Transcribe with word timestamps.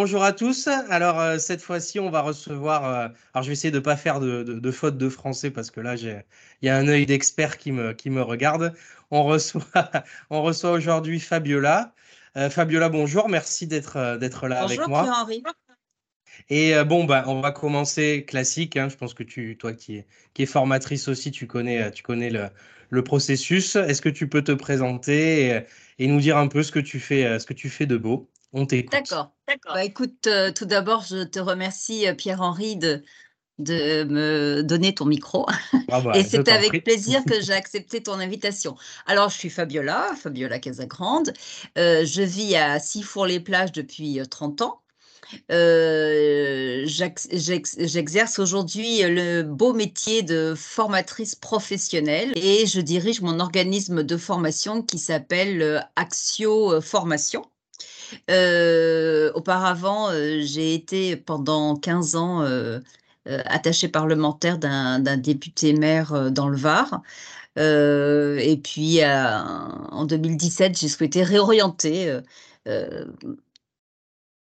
bonjour 0.00 0.24
à 0.24 0.32
tous. 0.32 0.66
Alors 0.66 1.20
euh, 1.20 1.36
cette 1.36 1.60
fois-ci, 1.60 2.00
on 2.00 2.08
va 2.08 2.22
recevoir. 2.22 2.86
euh, 2.86 3.08
alors 3.34 3.42
je 3.42 3.48
vais 3.48 3.52
essayer 3.52 3.70
de 3.70 3.76
ne 3.76 3.82
pas 3.84 3.98
faire 3.98 4.18
de, 4.18 4.42
de, 4.42 4.58
de 4.58 4.70
faute 4.70 4.96
de 4.96 5.10
français 5.10 5.50
parce 5.50 5.70
que 5.70 5.78
là, 5.80 5.94
il 5.96 6.24
y 6.62 6.68
a 6.70 6.76
un 6.78 6.88
œil 6.88 7.04
d'expert 7.04 7.58
qui 7.58 7.70
me, 7.70 7.92
qui 7.92 8.08
me 8.08 8.22
regarde. 8.22 8.72
On 9.10 9.24
reçoit, 9.24 9.62
on 10.30 10.40
reçoit 10.40 10.70
aujourd'hui 10.70 11.20
Fabiola. 11.20 11.92
Euh, 12.38 12.48
Fabiola, 12.48 12.88
bonjour. 12.88 13.28
Merci 13.28 13.66
d'être 13.66 14.16
d'être 14.16 14.48
là 14.48 14.62
Bonjour 14.62 14.80
avec 14.84 14.88
moi. 14.88 15.02
Pierre-Henri. 15.02 15.42
Et 16.48 16.74
euh, 16.74 16.84
bon, 16.84 17.04
bah, 17.04 17.24
on 17.26 17.42
va 17.42 17.52
commencer 17.52 18.24
classique. 18.26 18.78
hein. 18.78 18.88
Je 18.88 18.96
pense 18.96 19.12
que 19.12 19.22
tu, 19.22 19.58
toi 19.58 19.74
qui 19.74 19.96
es, 19.96 20.06
qui 20.32 20.46
formatrice 20.46 21.08
aussi, 21.08 21.30
tu 21.30 21.46
connais, 21.46 21.90
tu 21.90 22.02
connais 22.02 22.30
le, 22.30 22.48
le 22.88 23.04
processus. 23.04 23.76
Est-ce 23.76 24.00
que 24.00 24.08
tu 24.08 24.30
peux 24.30 24.42
te 24.42 24.52
présenter 24.52 25.48
et, 25.48 25.60
et 25.98 26.06
nous 26.06 26.20
dire 26.20 26.38
un 26.38 26.48
peu 26.48 26.62
ce 26.62 26.72
que 26.72 26.80
tu 26.80 27.00
fais, 27.00 27.38
ce 27.38 27.44
que 27.44 27.52
tu 27.52 27.68
fais 27.68 27.84
de 27.84 27.98
beau? 27.98 28.29
On 28.52 28.66
t'écoute. 28.66 28.92
D'accord. 28.92 29.34
Bah, 29.74 29.84
écoute, 29.84 30.26
euh, 30.26 30.52
tout 30.52 30.64
d'abord, 30.66 31.02
je 31.02 31.24
te 31.24 31.38
remercie, 31.38 32.06
euh, 32.06 32.14
Pierre-Henri, 32.14 32.76
de, 32.76 33.02
de 33.58 34.04
me 34.04 34.62
donner 34.62 34.94
ton 34.94 35.04
micro. 35.06 35.46
Ah 35.88 36.00
bah, 36.00 36.12
Et 36.16 36.24
c'est 36.24 36.48
avec 36.48 36.68
prie. 36.68 36.80
plaisir 36.80 37.24
que 37.24 37.40
j'ai 37.42 37.52
accepté 37.52 38.02
ton 38.02 38.14
invitation. 38.14 38.76
Alors, 39.06 39.28
je 39.30 39.38
suis 39.38 39.50
Fabiola, 39.50 40.14
Fabiola 40.16 40.58
Casagrande. 40.58 41.32
Euh, 41.78 42.04
je 42.04 42.22
vis 42.22 42.56
à 42.56 42.78
Sifour-les-Plages 42.80 43.72
depuis 43.72 44.20
euh, 44.20 44.24
30 44.24 44.62
ans. 44.62 44.82
Euh, 45.52 46.86
J'exerce 46.86 48.38
aujourd'hui 48.40 49.02
le 49.02 49.42
beau 49.42 49.72
métier 49.72 50.22
de 50.22 50.54
formatrice 50.56 51.36
professionnelle 51.36 52.32
et 52.36 52.66
je 52.66 52.80
dirige 52.80 53.20
mon 53.20 53.38
organisme 53.38 54.02
de 54.02 54.16
formation 54.16 54.82
qui 54.82 54.98
s'appelle 54.98 55.88
Axio 55.96 56.80
Formation. 56.80 57.44
Euh, 58.30 59.32
auparavant, 59.34 60.10
euh, 60.10 60.40
j'ai 60.42 60.74
été 60.74 61.16
pendant 61.16 61.76
15 61.76 62.16
ans 62.16 62.42
euh, 62.42 62.80
attachée 63.26 63.88
parlementaire 63.88 64.58
d'un 64.58 64.98
d'un 64.98 65.16
député 65.16 65.72
maire 65.74 66.12
euh, 66.14 66.30
dans 66.30 66.48
le 66.48 66.56
Var. 66.56 67.02
Et 67.56 68.60
puis, 68.62 69.00
en 69.04 70.04
2017, 70.06 70.78
j'ai 70.78 70.88
souhaité 70.88 71.22
réorienter 71.22 72.20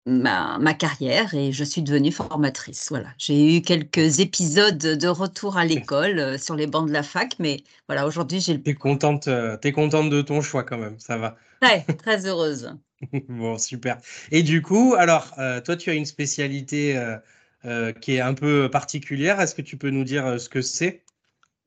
ma, 0.06 0.58
ma 0.60 0.74
carrière 0.74 1.34
et 1.34 1.52
je 1.52 1.64
suis 1.64 1.82
devenue 1.82 2.12
formatrice. 2.12 2.90
Voilà. 2.90 3.10
J'ai 3.18 3.58
eu 3.58 3.62
quelques 3.62 4.20
épisodes 4.20 4.78
de 4.78 5.08
retour 5.08 5.58
à 5.58 5.66
l'école 5.66 6.20
euh, 6.20 6.38
sur 6.38 6.56
les 6.56 6.68
bancs 6.68 6.88
de 6.88 6.94
la 6.94 7.04
fac, 7.04 7.36
mais 7.40 7.64
voilà, 7.88 8.08
aujourd'hui, 8.08 8.40
j'ai 8.40 8.54
le 8.54 8.64
T'es 8.64 8.74
contente, 8.76 9.28
euh, 9.28 9.58
t'es 9.58 9.72
contente 9.72 10.10
de 10.10 10.22
ton 10.22 10.42
choix 10.42 10.64
quand 10.64 10.78
même, 10.78 11.00
ça 11.00 11.18
va. 11.18 11.38
très, 11.60 11.84
très 11.98 12.26
heureuse. 12.26 12.76
Bon, 13.30 13.58
super. 13.58 13.98
Et 14.32 14.44
du 14.44 14.62
coup, 14.62 14.96
alors, 14.98 15.34
euh, 15.40 15.62
toi, 15.62 15.76
tu 15.76 15.90
as 15.90 15.94
une 15.94 16.06
spécialité 16.06 16.98
euh, 16.98 17.18
euh, 17.66 17.92
qui 17.94 18.14
est 18.16 18.20
un 18.22 18.34
peu 18.34 18.70
particulière. 18.72 19.40
Est-ce 19.42 19.56
que 19.56 19.62
tu 19.62 19.78
peux 19.78 19.90
nous 19.90 20.04
dire 20.04 20.40
ce 20.40 20.50
que 20.50 20.62
c'est? 20.62 21.04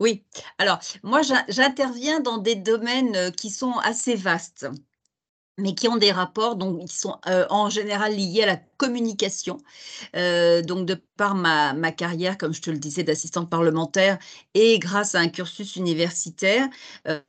Oui, 0.00 0.24
alors 0.58 0.80
moi 1.02 1.22
j'in- 1.22 1.44
j'interviens 1.48 2.20
dans 2.20 2.38
des 2.38 2.56
domaines 2.56 3.32
qui 3.32 3.50
sont 3.50 3.72
assez 3.78 4.16
vastes, 4.16 4.66
mais 5.58 5.74
qui 5.74 5.88
ont 5.88 5.97
des 5.97 6.12
rapports, 6.12 6.56
donc 6.56 6.78
ils 6.83 6.92
sont 6.92 7.16
euh, 7.28 7.47
en 7.50 7.70
général 7.70 8.14
liés 8.16 8.42
à 8.42 8.47
la 8.47 8.56
communication. 8.77 9.58
Euh, 10.16 10.62
donc 10.62 10.86
de 10.86 10.94
par 11.16 11.34
ma, 11.34 11.72
ma 11.74 11.92
carrière, 11.92 12.38
comme 12.38 12.55
je 12.55 12.62
te 12.62 12.70
le 12.70 12.78
disais, 12.78 13.05
d'assistante 13.05 13.50
parlementaire 13.50 14.19
et 14.55 14.78
grâce 14.78 15.14
à 15.14 15.20
un 15.20 15.28
cursus 15.28 15.77
universitaire, 15.77 16.69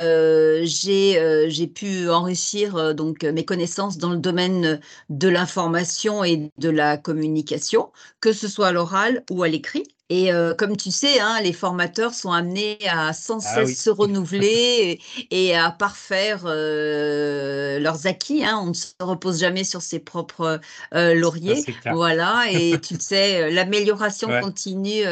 euh, 0.02 0.62
j'ai 0.64 1.20
euh, 1.20 1.50
pu 1.76 2.10
enrichir 2.10 2.96
donc 2.96 3.24
mes 3.24 3.46
connaissances 3.46 3.98
dans 3.98 4.12
le 4.12 4.18
domaine 4.18 4.80
de 5.10 5.28
l'information 5.30 6.24
et 6.24 6.52
de 6.58 6.70
la 6.70 6.98
communication, 6.98 7.92
que 8.22 8.34
ce 8.34 8.48
soit 8.48 8.68
à 8.68 8.72
l'oral 8.72 9.24
ou 9.32 9.44
à 9.44 9.48
l'écrit. 9.48 9.95
Et 10.10 10.32
euh, 10.32 10.54
comme 10.54 10.78
tu 10.78 10.92
sais, 10.92 11.20
hein, 11.20 11.42
les 11.42 11.52
formateurs 11.54 12.14
sont 12.14 12.32
amenés 12.32 12.78
à 12.88 13.12
sans 13.14 13.40
Ah 13.46 13.56
cesse 13.56 13.70
oui. 13.70 13.76
se 13.76 13.90
renouveler 13.90 15.00
et, 15.32 15.48
et 15.50 15.56
à 15.56 15.72
parfaire 15.72 16.44
euh, 16.46 17.80
leurs 17.80 18.06
acquis. 18.06 18.44
hein. 18.46 18.60
On 18.64 18.68
ne 18.68 18.74
se 18.74 18.94
repose 19.00 19.40
jamais 19.40 19.64
sur 19.64 19.82
ses 19.82 20.00
propres 20.00 20.60
euh, 20.94 21.16
lauriers. 21.16 21.66
Voilà, 21.90 22.46
et 22.52 22.80
tu 22.82 22.94
le 22.96 23.00
sais, 23.00 23.50
l'amélioration 23.52 24.30
Ouais. 24.30 24.42
continue 24.42 25.04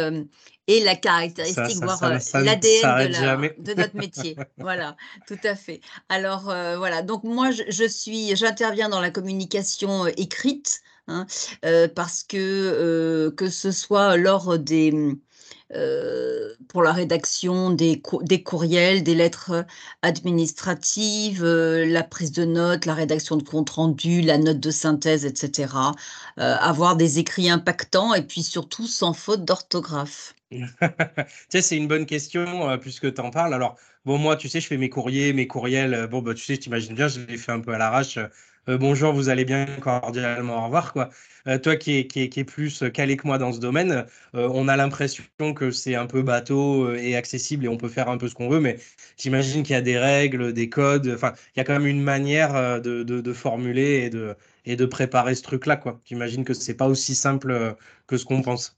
est 0.68 0.80
la 0.84 0.96
caractéristique, 0.96 1.75
ça, 1.75 1.86
voire 1.86 1.98
ça, 1.98 2.20
ça 2.20 2.40
ne 2.40 2.46
l'ADN 2.46 3.48
de, 3.58 3.74
notre 3.74 3.96
métier. 3.98 4.38
Voilà, 4.60 4.96
tout 5.28 5.40
à 5.44 5.56
fait. 5.56 5.81
Alors 6.10 6.50
euh, 6.50 6.78
voilà, 6.78 7.02
donc 7.02 7.24
moi 7.24 7.52
je, 7.52 7.64
je 7.68 7.84
suis, 7.88 8.36
j'interviens 8.36 8.90
dans 8.90 9.02
la 9.02 9.12
communication 9.12 10.08
écrite, 10.08 10.81
hein, 11.08 11.25
parce 11.96 12.24
que 12.24 13.34
que 13.38 13.50
ce 13.50 13.72
soit 13.72 14.18
lors 14.18 14.58
des 14.59 14.91
euh, 15.75 16.53
pour 16.68 16.84
la 16.84 16.91
rédaction 16.94 17.72
des, 17.72 18.02
des 18.22 18.44
courriels, 18.44 19.03
des 19.03 19.16
lettres 19.16 19.66
administratives, 20.02 21.44
la 21.46 22.03
prise 22.03 22.31
de 22.31 22.46
notes, 22.46 22.86
la 22.86 22.94
rédaction 22.94 23.38
de 23.38 23.44
compte 23.44 23.69
rendu, 23.72 24.22
la 24.22 24.38
note 24.38 24.59
de 24.59 24.72
synthèse, 24.72 25.25
etc. 25.25 25.94
Avoir 26.38 26.96
des 26.96 27.19
écrits 27.19 27.50
impactants 27.50 28.13
et 28.13 28.22
puis 28.24 28.44
surtout 28.44 28.88
sans 28.88 29.13
faute 29.13 29.46
d'orthographe. 29.46 30.36
Tu 30.52 30.58
sais, 31.50 31.62
c'est 31.62 31.78
une 31.78 31.88
bonne 31.88 32.06
question 32.06 32.78
puisque 32.78 33.13
tu 33.13 33.22
en 33.22 33.31
parles. 33.31 33.53
Alors, 33.53 33.78
bon, 34.06 34.18
moi, 34.18 34.36
tu 34.36 34.50
sais, 34.50 34.62
je 34.62 34.68
fais 34.68 34.78
mes 34.78 34.90
courriers, 34.90 35.34
mes 35.34 35.47
courriels. 35.47 36.08
bon, 36.08 36.22
bah, 36.22 36.34
tu 36.34 36.44
sais, 36.44 36.58
t'imagines 36.58 36.96
bien, 36.96 37.08
je 37.08 37.22
les 37.22 37.38
fais 37.38 37.52
un 37.52 37.59
peu 37.59 37.74
à 37.74 37.78
l'arrache. 37.78 38.19
Euh, 38.68 38.74
euh, 38.74 38.78
bonjour, 38.78 39.13
vous 39.13 39.29
allez 39.29 39.46
bien, 39.46 39.66
cordialement, 39.81 40.59
au 40.62 40.66
revoir, 40.66 40.94
quoi. 40.94 41.09
Euh, 41.47 41.59
toi 41.59 41.75
qui 41.75 41.97
es, 41.97 42.07
qui 42.07 42.22
es, 42.22 42.29
qui 42.29 42.40
est 42.40 42.44
plus 42.46 42.84
calé 42.94 43.18
que 43.18 43.28
moi 43.28 43.38
dans 43.38 43.51
ce 43.51 43.59
domaine, 43.59 44.06
euh, 44.35 44.50
on 44.53 44.68
a 44.68 44.78
l'impression 44.78 45.24
que 45.56 45.72
c'est 45.72 45.96
un 45.96 46.07
peu 46.07 46.22
bateau 46.22 46.85
euh, 46.85 46.96
et 46.96 47.16
accessible 47.16 47.66
et 47.66 47.68
on 47.68 47.78
peut 47.78 47.90
faire 47.90 48.09
un 48.09 48.18
peu 48.18 48.28
ce 48.29 48.35
qu'on 48.35 48.50
veut, 48.50 48.59
mais 48.62 48.79
j'imagine 49.18 49.63
qu'il 49.63 49.74
y 49.74 49.78
a 49.78 49.81
des 49.81 49.97
règles, 49.97 50.53
des 50.53 50.69
codes. 50.69 51.12
Enfin, 51.13 51.34
il 51.56 51.59
y 51.59 51.62
a 51.62 51.66
quand 51.66 51.74
même 51.74 51.88
une 51.88 52.03
manière 52.03 52.56
euh, 52.56 52.79
de, 52.79 53.03
de, 53.03 53.22
de 53.22 53.34
formuler 53.34 54.03
et 54.06 54.09
de, 54.09 54.35
et 54.66 54.75
de 54.75 54.85
préparer 54.85 55.35
ce 55.35 55.44
truc-là. 55.44 55.81
J'imagine 56.06 56.45
que 56.45 56.53
c'est 56.53 56.75
pas 56.75 56.88
aussi 56.88 57.16
simple 57.16 57.51
euh, 57.51 57.74
que 58.07 58.18
ce 58.18 58.25
qu'on 58.25 58.41
pense. 58.41 58.78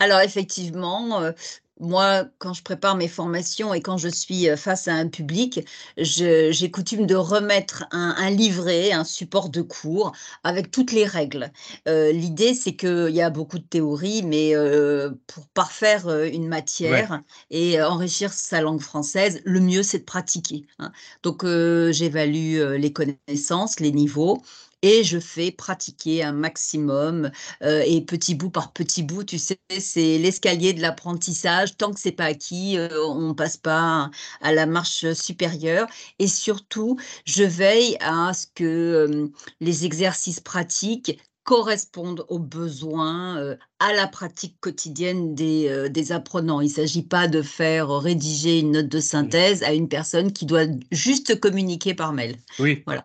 Alors 0.00 0.20
effectivement, 0.20 1.20
euh, 1.22 1.32
moi, 1.80 2.24
quand 2.38 2.52
je 2.54 2.62
prépare 2.62 2.96
mes 2.96 3.08
formations 3.08 3.72
et 3.74 3.80
quand 3.80 3.96
je 3.98 4.08
suis 4.08 4.48
euh, 4.48 4.56
face 4.56 4.88
à 4.88 4.94
un 4.94 5.08
public, 5.08 5.60
j'ai 5.96 6.70
coutume 6.70 7.06
de 7.06 7.14
remettre 7.14 7.84
un, 7.92 8.14
un 8.18 8.30
livret, 8.30 8.92
un 8.92 9.04
support 9.04 9.48
de 9.48 9.62
cours 9.62 10.12
avec 10.44 10.70
toutes 10.70 10.92
les 10.92 11.04
règles. 11.06 11.52
Euh, 11.86 12.12
l'idée, 12.12 12.54
c'est 12.54 12.76
qu'il 12.76 13.10
y 13.10 13.20
a 13.22 13.30
beaucoup 13.30 13.58
de 13.58 13.64
théories, 13.64 14.22
mais 14.22 14.54
euh, 14.56 15.10
pour 15.26 15.46
parfaire 15.48 16.08
une 16.24 16.48
Ouais. 16.82 17.08
matière 17.08 17.22
et 17.50 17.80
enrichir 17.82 18.32
sa 18.32 18.60
langue 18.60 18.80
française, 18.80 19.40
le 19.44 19.60
mieux, 19.60 19.82
c'est 19.82 20.00
de 20.00 20.04
pratiquer. 20.04 20.66
hein. 20.78 20.92
Donc, 21.22 21.44
euh, 21.44 21.92
j'évalue 21.92 22.60
les 22.76 22.92
connaissances, 22.92 23.80
les 23.80 23.92
niveaux. 23.92 24.42
Et 24.82 25.02
je 25.02 25.18
fais 25.18 25.50
pratiquer 25.50 26.22
un 26.22 26.32
maximum 26.32 27.30
euh, 27.64 27.82
et 27.84 28.00
petit 28.04 28.34
bout 28.36 28.50
par 28.50 28.72
petit 28.72 29.02
bout, 29.02 29.24
tu 29.24 29.38
sais, 29.38 29.58
c'est 29.80 30.18
l'escalier 30.18 30.72
de 30.72 30.80
l'apprentissage. 30.80 31.76
Tant 31.76 31.92
que 31.92 31.98
c'est 31.98 32.12
pas 32.12 32.26
acquis, 32.26 32.78
euh, 32.78 32.88
on 33.06 33.34
passe 33.34 33.56
pas 33.56 34.10
à 34.40 34.52
la 34.52 34.66
marche 34.66 35.12
supérieure. 35.14 35.88
Et 36.20 36.28
surtout, 36.28 36.96
je 37.24 37.42
veille 37.42 37.96
à 38.00 38.32
ce 38.34 38.46
que 38.54 38.64
euh, 38.64 39.28
les 39.60 39.84
exercices 39.84 40.40
pratiques 40.40 41.18
correspondent 41.48 42.26
aux 42.28 42.38
besoins, 42.38 43.38
euh, 43.38 43.56
à 43.78 43.94
la 43.94 44.06
pratique 44.06 44.60
quotidienne 44.60 45.34
des, 45.34 45.68
euh, 45.68 45.88
des 45.88 46.12
apprenants. 46.12 46.60
Il 46.60 46.68
ne 46.68 46.72
s'agit 46.72 47.02
pas 47.02 47.26
de 47.26 47.40
faire 47.40 47.88
rédiger 47.88 48.58
une 48.60 48.72
note 48.72 48.88
de 48.88 49.00
synthèse 49.00 49.62
à 49.62 49.72
une 49.72 49.88
personne 49.88 50.32
qui 50.32 50.44
doit 50.44 50.66
juste 50.92 51.40
communiquer 51.40 51.94
par 51.94 52.12
mail. 52.12 52.36
Oui. 52.58 52.82
Voilà. 52.86 53.02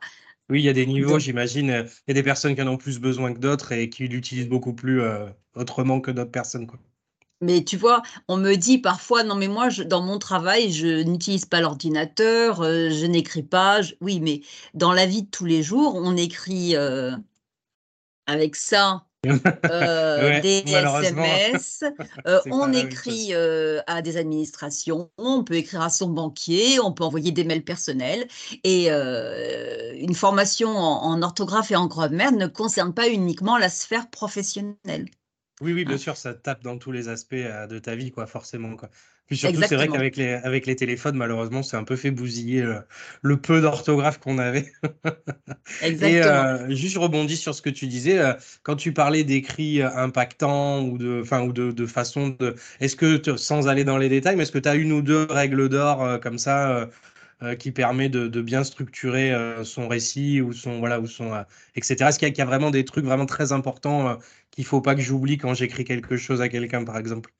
Oui, 0.49 0.61
il 0.61 0.63
y 0.65 0.69
a 0.69 0.73
des 0.73 0.85
niveaux, 0.85 1.19
j'imagine. 1.19 1.69
euh, 1.69 1.83
Il 2.07 2.09
y 2.09 2.11
a 2.11 2.13
des 2.13 2.23
personnes 2.23 2.55
qui 2.55 2.61
en 2.61 2.67
ont 2.67 2.77
plus 2.77 2.97
besoin 2.99 3.33
que 3.33 3.39
d'autres 3.39 3.71
et 3.73 3.89
qui 3.89 4.07
l'utilisent 4.07 4.47
beaucoup 4.47 4.73
plus 4.73 5.01
euh, 5.01 5.29
autrement 5.55 5.99
que 6.01 6.11
d'autres 6.11 6.31
personnes, 6.31 6.65
quoi. 6.67 6.79
Mais 7.41 7.63
tu 7.63 7.75
vois, 7.77 8.01
on 8.29 8.37
me 8.37 8.55
dit 8.55 8.77
parfois, 8.79 9.23
non 9.23 9.35
mais 9.35 9.47
moi, 9.49 9.69
je- 9.69 9.83
dans 9.83 10.01
mon 10.01 10.17
travail, 10.17 10.71
je 10.71 11.03
n'utilise 11.03 11.45
pas 11.45 11.59
l'ordinateur, 11.61 12.61
euh, 12.61 12.89
je 12.89 13.05
n'écris 13.05 13.43
pas. 13.43 13.81
je- 13.81 13.93
Oui, 14.01 14.19
mais 14.21 14.41
dans 14.73 14.93
la 14.93 15.05
vie 15.05 15.23
de 15.23 15.29
tous 15.29 15.45
les 15.45 15.61
jours, 15.63 15.93
on 15.95 16.15
écrit 16.17 16.75
euh, 16.75 17.11
avec 18.27 18.55
ça 18.55 19.05
euh, 19.71 20.29
Ouais, 20.29 20.41
des 20.41 20.63
SMS, 20.67 21.83
euh, 22.27 22.41
on 22.51 22.73
écrit 22.73 23.29
euh, 23.31 23.81
à 23.87 24.01
des 24.01 24.17
administrations, 24.17 25.11
on 25.17 25.43
peut 25.43 25.55
écrire 25.55 25.81
à 25.81 25.89
son 25.89 26.09
banquier, 26.09 26.79
on 26.81 26.91
peut 26.91 27.03
envoyer 27.03 27.31
des 27.31 27.43
mails 27.43 27.63
personnels. 27.63 28.27
Et 28.63 28.89
une 28.89 30.15
formation 30.15 30.69
en, 30.69 31.03
en 31.03 31.21
orthographe 31.21 31.71
et 31.71 31.75
en 31.75 31.87
grammaire 31.87 32.31
ne 32.31 32.47
concerne 32.47 32.93
pas 32.93 33.09
uniquement 33.09 33.57
la 33.57 33.69
sphère 33.69 34.09
professionnelle. 34.09 35.09
Oui, 35.61 35.71
oui, 35.71 35.85
bien 35.85 35.95
hein. 35.95 35.99
sûr, 35.99 36.17
ça 36.17 36.33
tape 36.33 36.63
dans 36.63 36.77
tous 36.77 36.91
les 36.91 37.07
aspects 37.07 37.35
de 37.35 37.79
ta 37.79 37.95
vie, 37.95 38.11
quoi, 38.11 38.25
forcément, 38.25 38.75
quoi. 38.75 38.89
Puis 39.33 39.39
surtout, 39.39 39.63
c'est 39.67 39.75
vrai 39.75 39.87
qu'avec 39.87 40.15
les, 40.15 40.33
avec 40.33 40.67
les 40.67 40.75
téléphones, 40.75 41.15
malheureusement, 41.15 41.63
c'est 41.63 41.75
un 41.75 41.83
peu 41.83 41.95
fait 41.95 42.11
bousiller 42.11 42.63
le, 43.23 43.37
peu 43.37 43.61
d'orthographe 43.61 44.19
qu'on 44.19 44.37
avait. 44.37 44.71
Exactement. 45.81 46.69
Et 46.69 46.75
juste, 46.75 46.93
je 46.93 46.99
rebondis 46.99 47.35
sur 47.35 47.55
ce 47.55 47.63
que 47.63 47.71
tu 47.71 47.87
disais. 47.87 48.21
quand 48.61 48.75
tu 48.75 48.93
parlais 48.93 49.23
d'écrits 49.23 49.81
impactants 49.81 50.83
ou 50.83 50.99
de, 50.99 51.21
enfin, 51.23 51.41
ou 51.41 51.51
de, 51.51 51.71
de 51.71 51.85
façon 51.87 52.29
de. 52.29 52.53
Est-ce 52.79 52.95
que, 52.95 53.35
sans 53.35 53.67
aller 53.67 53.83
dans 53.83 53.97
les 53.97 54.07
détails, 54.07 54.35
mais 54.35 54.43
est-ce 54.43 54.51
que 54.51 54.59
tu 54.59 54.69
as 54.69 54.75
une 54.75 54.91
ou 54.91 55.01
deux 55.01 55.25
règles 55.27 55.67
d'or 55.67 56.19
comme 56.21 56.37
ça 56.37 56.87
qui 57.57 57.71
permet 57.71 58.09
de, 58.09 58.27
de 58.27 58.41
bien 58.43 58.63
structurer 58.63 59.33
son 59.63 59.87
récit 59.87 60.41
ou 60.41 60.53
son 60.53 60.77
voilà 60.77 60.99
ou 60.99 61.07
son 61.07 61.43
etc. 61.75 62.09
Est-ce 62.09 62.19
qu'il 62.19 62.37
y, 62.37 62.41
a 62.41 62.45
vraiment 62.45 62.69
des 62.69 62.85
trucs 62.85 63.05
vraiment 63.05 63.25
très 63.25 63.51
importants 63.51 64.19
qu'il 64.51 64.65
faut 64.65 64.81
pas 64.81 64.93
que 64.93 65.01
j'oublie 65.01 65.39
quand 65.39 65.55
j'écris 65.55 65.85
quelque 65.85 66.17
chose 66.17 66.39
à 66.39 66.49
quelqu'un 66.49 66.83
par 66.83 66.99
exemple? 66.99 67.31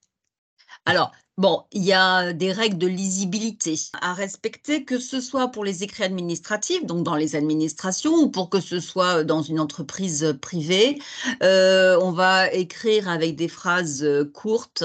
Alors, 0.86 1.14
Bon, 1.40 1.64
il 1.72 1.84
y 1.84 1.94
a 1.94 2.32
des 2.32 2.52
règles 2.52 2.78
de 2.78 2.86
lisibilité 2.86 3.74
à 4.02 4.14
respecter, 4.14 4.86
que 4.86 5.00
ce 5.00 5.20
soit 5.20 5.48
pour 5.48 5.66
les 5.66 5.82
écrits 5.82 6.04
administratifs, 6.04 6.86
donc 6.86 7.04
dans 7.04 7.16
les 7.16 7.36
administrations, 7.36 8.14
ou 8.14 8.30
pour 8.30 8.52
que 8.52 8.60
ce 8.60 8.80
soit 8.80 9.24
dans 9.24 9.42
une 9.42 9.60
entreprise 9.60 10.36
privée. 10.42 11.00
Euh, 11.42 11.98
on 12.04 12.12
va 12.12 12.54
écrire 12.54 13.10
avec 13.10 13.36
des 13.36 13.48
phrases 13.48 14.08
courtes, 14.32 14.84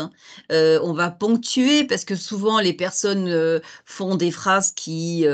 euh, 0.50 0.81
on 0.83 0.95
va 0.95 1.11
ponctuer, 1.11 1.85
parce 1.85 2.06
que 2.06 2.17
souvent 2.17 2.61
les 2.61 2.73
personnes 2.73 3.29
euh, 3.29 3.61
font 3.85 4.15
des 4.15 4.31
phrases 4.31 4.73
qui, 4.73 5.27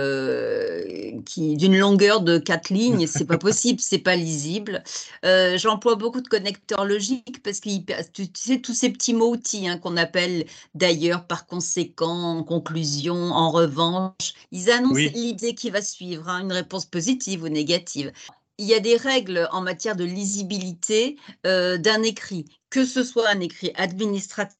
qui 1.26 1.56
d'une 1.56 1.78
longueur 1.78 2.22
de 2.22 2.38
quatre 2.38 2.70
lignes, 2.70 3.06
c'est 3.06 3.26
pas 3.26 3.38
possible, 3.38 3.78
c'est 3.80 3.98
pas 3.98 4.16
lisible. 4.16 4.82
J'emploie 5.22 5.94
beaucoup 5.94 6.22
de 6.22 6.28
connecteurs 6.28 6.84
logiques, 6.84 7.40
parce 7.44 7.60
que 7.60 7.68
tu 8.12 8.26
sais, 8.34 8.58
tous 8.58 8.74
ces 8.74 8.90
petits 8.90 9.14
mots-outils 9.14 9.68
hein, 9.68 9.78
qu'on 9.78 9.96
appelle 9.96 10.46
d'ailleurs 10.74 11.03
par 11.26 11.46
conséquent, 11.46 12.38
en 12.38 12.44
conclusion, 12.44 13.14
en 13.14 13.50
revanche, 13.50 14.34
ils 14.50 14.70
annoncent 14.70 15.10
l'idée 15.14 15.54
qui 15.54 15.70
va 15.70 15.82
suivre, 15.82 16.28
hein, 16.28 16.40
une 16.40 16.52
réponse 16.52 16.86
positive 16.86 17.42
ou 17.42 17.48
négative. 17.48 18.12
Il 18.58 18.66
y 18.66 18.74
a 18.74 18.80
des 18.80 18.96
règles 18.96 19.48
en 19.52 19.60
matière 19.60 19.96
de 19.96 20.04
lisibilité 20.04 21.16
euh, 21.46 21.76
d'un 21.76 22.02
écrit, 22.02 22.44
que 22.70 22.84
ce 22.84 23.02
soit 23.02 23.28
un 23.28 23.40
écrit 23.40 23.72
administratif 23.74 24.56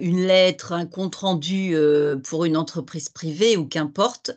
une 0.00 0.26
lettre, 0.26 0.72
un 0.72 0.84
compte-rendu 0.84 1.76
euh, 1.76 2.16
pour 2.16 2.44
une 2.44 2.56
entreprise 2.56 3.08
privée 3.08 3.56
ou 3.56 3.66
qu'importe, 3.66 4.32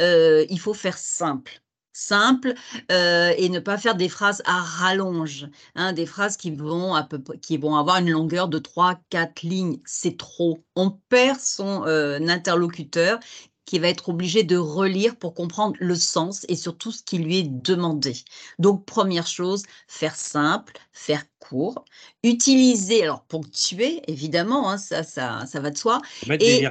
euh, 0.00 0.44
il 0.50 0.60
faut 0.60 0.74
faire 0.74 0.98
simple 0.98 1.62
simple 1.98 2.54
euh, 2.92 3.32
et 3.36 3.48
ne 3.48 3.58
pas 3.58 3.76
faire 3.76 3.94
des 3.94 4.08
phrases 4.08 4.42
à 4.44 4.60
rallonge, 4.60 5.48
hein, 5.74 5.92
des 5.92 6.06
phrases 6.06 6.36
qui 6.36 6.50
vont, 6.50 6.94
à 6.94 7.02
peu, 7.02 7.18
qui 7.42 7.56
vont 7.56 7.76
avoir 7.76 7.98
une 7.98 8.10
longueur 8.10 8.48
de 8.48 8.58
3-4 8.58 9.42
lignes. 9.42 9.80
C'est 9.84 10.16
trop. 10.16 10.64
On 10.76 10.90
perd 10.90 11.40
son 11.40 11.84
euh, 11.86 12.18
interlocuteur 12.28 13.18
qui 13.64 13.78
va 13.78 13.88
être 13.88 14.08
obligé 14.08 14.44
de 14.44 14.56
relire 14.56 15.16
pour 15.16 15.34
comprendre 15.34 15.76
le 15.78 15.94
sens 15.94 16.46
et 16.48 16.56
surtout 16.56 16.90
ce 16.90 17.02
qui 17.02 17.18
lui 17.18 17.38
est 17.38 17.48
demandé. 17.62 18.14
Donc, 18.58 18.86
première 18.86 19.26
chose, 19.26 19.64
faire 19.88 20.16
simple, 20.16 20.72
faire 20.92 21.24
court, 21.38 21.84
utiliser, 22.22 23.02
alors 23.02 23.24
ponctuer, 23.24 24.00
évidemment, 24.06 24.70
hein, 24.70 24.78
ça, 24.78 25.02
ça, 25.02 25.44
ça 25.46 25.60
va 25.60 25.70
de 25.70 25.76
soi, 25.76 26.00
et 26.40 26.66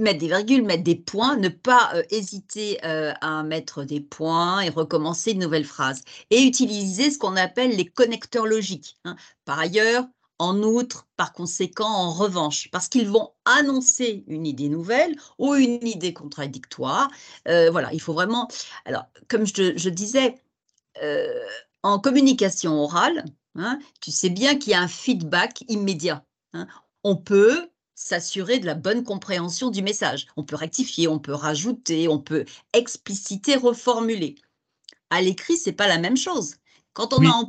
mettre 0.00 0.18
des 0.18 0.28
virgules, 0.28 0.62
mettre 0.64 0.82
des 0.82 0.96
points, 0.96 1.36
ne 1.36 1.48
pas 1.48 1.90
euh, 1.94 2.02
hésiter 2.10 2.78
euh, 2.84 3.12
à 3.20 3.42
mettre 3.42 3.84
des 3.84 4.00
points 4.00 4.60
et 4.60 4.68
recommencer 4.68 5.32
une 5.32 5.40
nouvelle 5.40 5.64
phrase. 5.64 6.02
Et 6.30 6.42
utiliser 6.42 7.10
ce 7.10 7.18
qu'on 7.18 7.36
appelle 7.36 7.76
les 7.76 7.86
connecteurs 7.86 8.46
logiques. 8.46 8.96
Hein. 9.04 9.16
Par 9.44 9.58
ailleurs, 9.58 10.04
en 10.38 10.62
outre, 10.62 11.06
par 11.16 11.32
conséquent, 11.32 11.88
en 11.88 12.12
revanche, 12.12 12.70
parce 12.70 12.88
qu'ils 12.88 13.08
vont 13.08 13.32
annoncer 13.44 14.24
une 14.26 14.46
idée 14.46 14.68
nouvelle 14.68 15.14
ou 15.38 15.54
une 15.54 15.86
idée 15.86 16.14
contradictoire. 16.14 17.10
Euh, 17.46 17.70
voilà, 17.70 17.92
il 17.92 18.00
faut 18.00 18.14
vraiment. 18.14 18.48
Alors, 18.86 19.04
comme 19.28 19.46
je, 19.46 19.88
disais, 19.88 20.36
en 21.82 21.98
communication 21.98 22.72
orale, 22.82 23.24
hein, 23.54 23.78
tu 24.00 24.10
sais 24.10 24.30
bien 24.30 24.56
qu'il 24.56 24.72
y 24.72 24.74
a 24.74 24.80
un 24.80 24.88
feedback 24.88 25.64
immédiat. 25.68 26.24
Hein. 26.52 26.66
On 27.04 27.16
peut 27.16 27.69
s'assurer 28.00 28.58
de 28.58 28.66
la 28.66 28.74
bonne 28.74 29.04
compréhension 29.04 29.70
du 29.70 29.82
message. 29.82 30.26
On 30.36 30.42
peut 30.42 30.56
rectifier, 30.56 31.06
on 31.06 31.18
peut 31.18 31.34
rajouter, 31.34 32.08
on 32.08 32.18
peut 32.18 32.46
expliciter, 32.72 33.56
reformuler. 33.56 34.36
À 35.10 35.20
l'écrit, 35.20 35.58
c'est 35.58 35.72
pas 35.72 35.86
la 35.86 35.98
même 35.98 36.16
chose. 36.16 36.56
Quand 36.94 37.12
on 37.12 37.24
a 37.24 37.42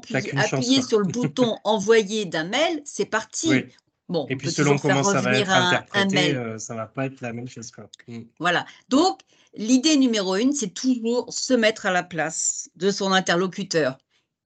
appuyé, 0.44 0.82
sur 0.82 1.00
le 1.00 1.08
bouton 1.12 1.58
envoyer 1.64 2.26
d'un 2.26 2.44
mail, 2.44 2.82
c'est 2.84 3.06
parti. 3.06 3.64
Bon, 4.10 4.28
et 4.30 4.36
puis 4.36 4.52
selon 4.52 4.78
comment 4.78 5.04
ça 5.04 5.22
va 5.22 5.38
être 5.38 5.50
interprété, 5.50 6.36
euh, 6.36 6.58
ça 6.58 6.76
va 6.76 6.86
pas 6.86 7.06
être 7.06 7.22
la 7.22 7.32
même 7.32 7.48
chose. 7.48 7.72
Mm. 8.08 8.24
Voilà. 8.40 8.66
Donc, 8.90 9.22
l'idée 9.54 9.96
numéro 9.96 10.36
une, 10.36 10.52
c'est 10.52 10.74
toujours 10.74 11.32
se 11.34 11.54
mettre 11.54 11.86
à 11.86 11.92
la 11.92 12.04
place 12.04 12.70
de 12.76 12.92
son 12.92 13.14
interlocuteur. 13.14 13.98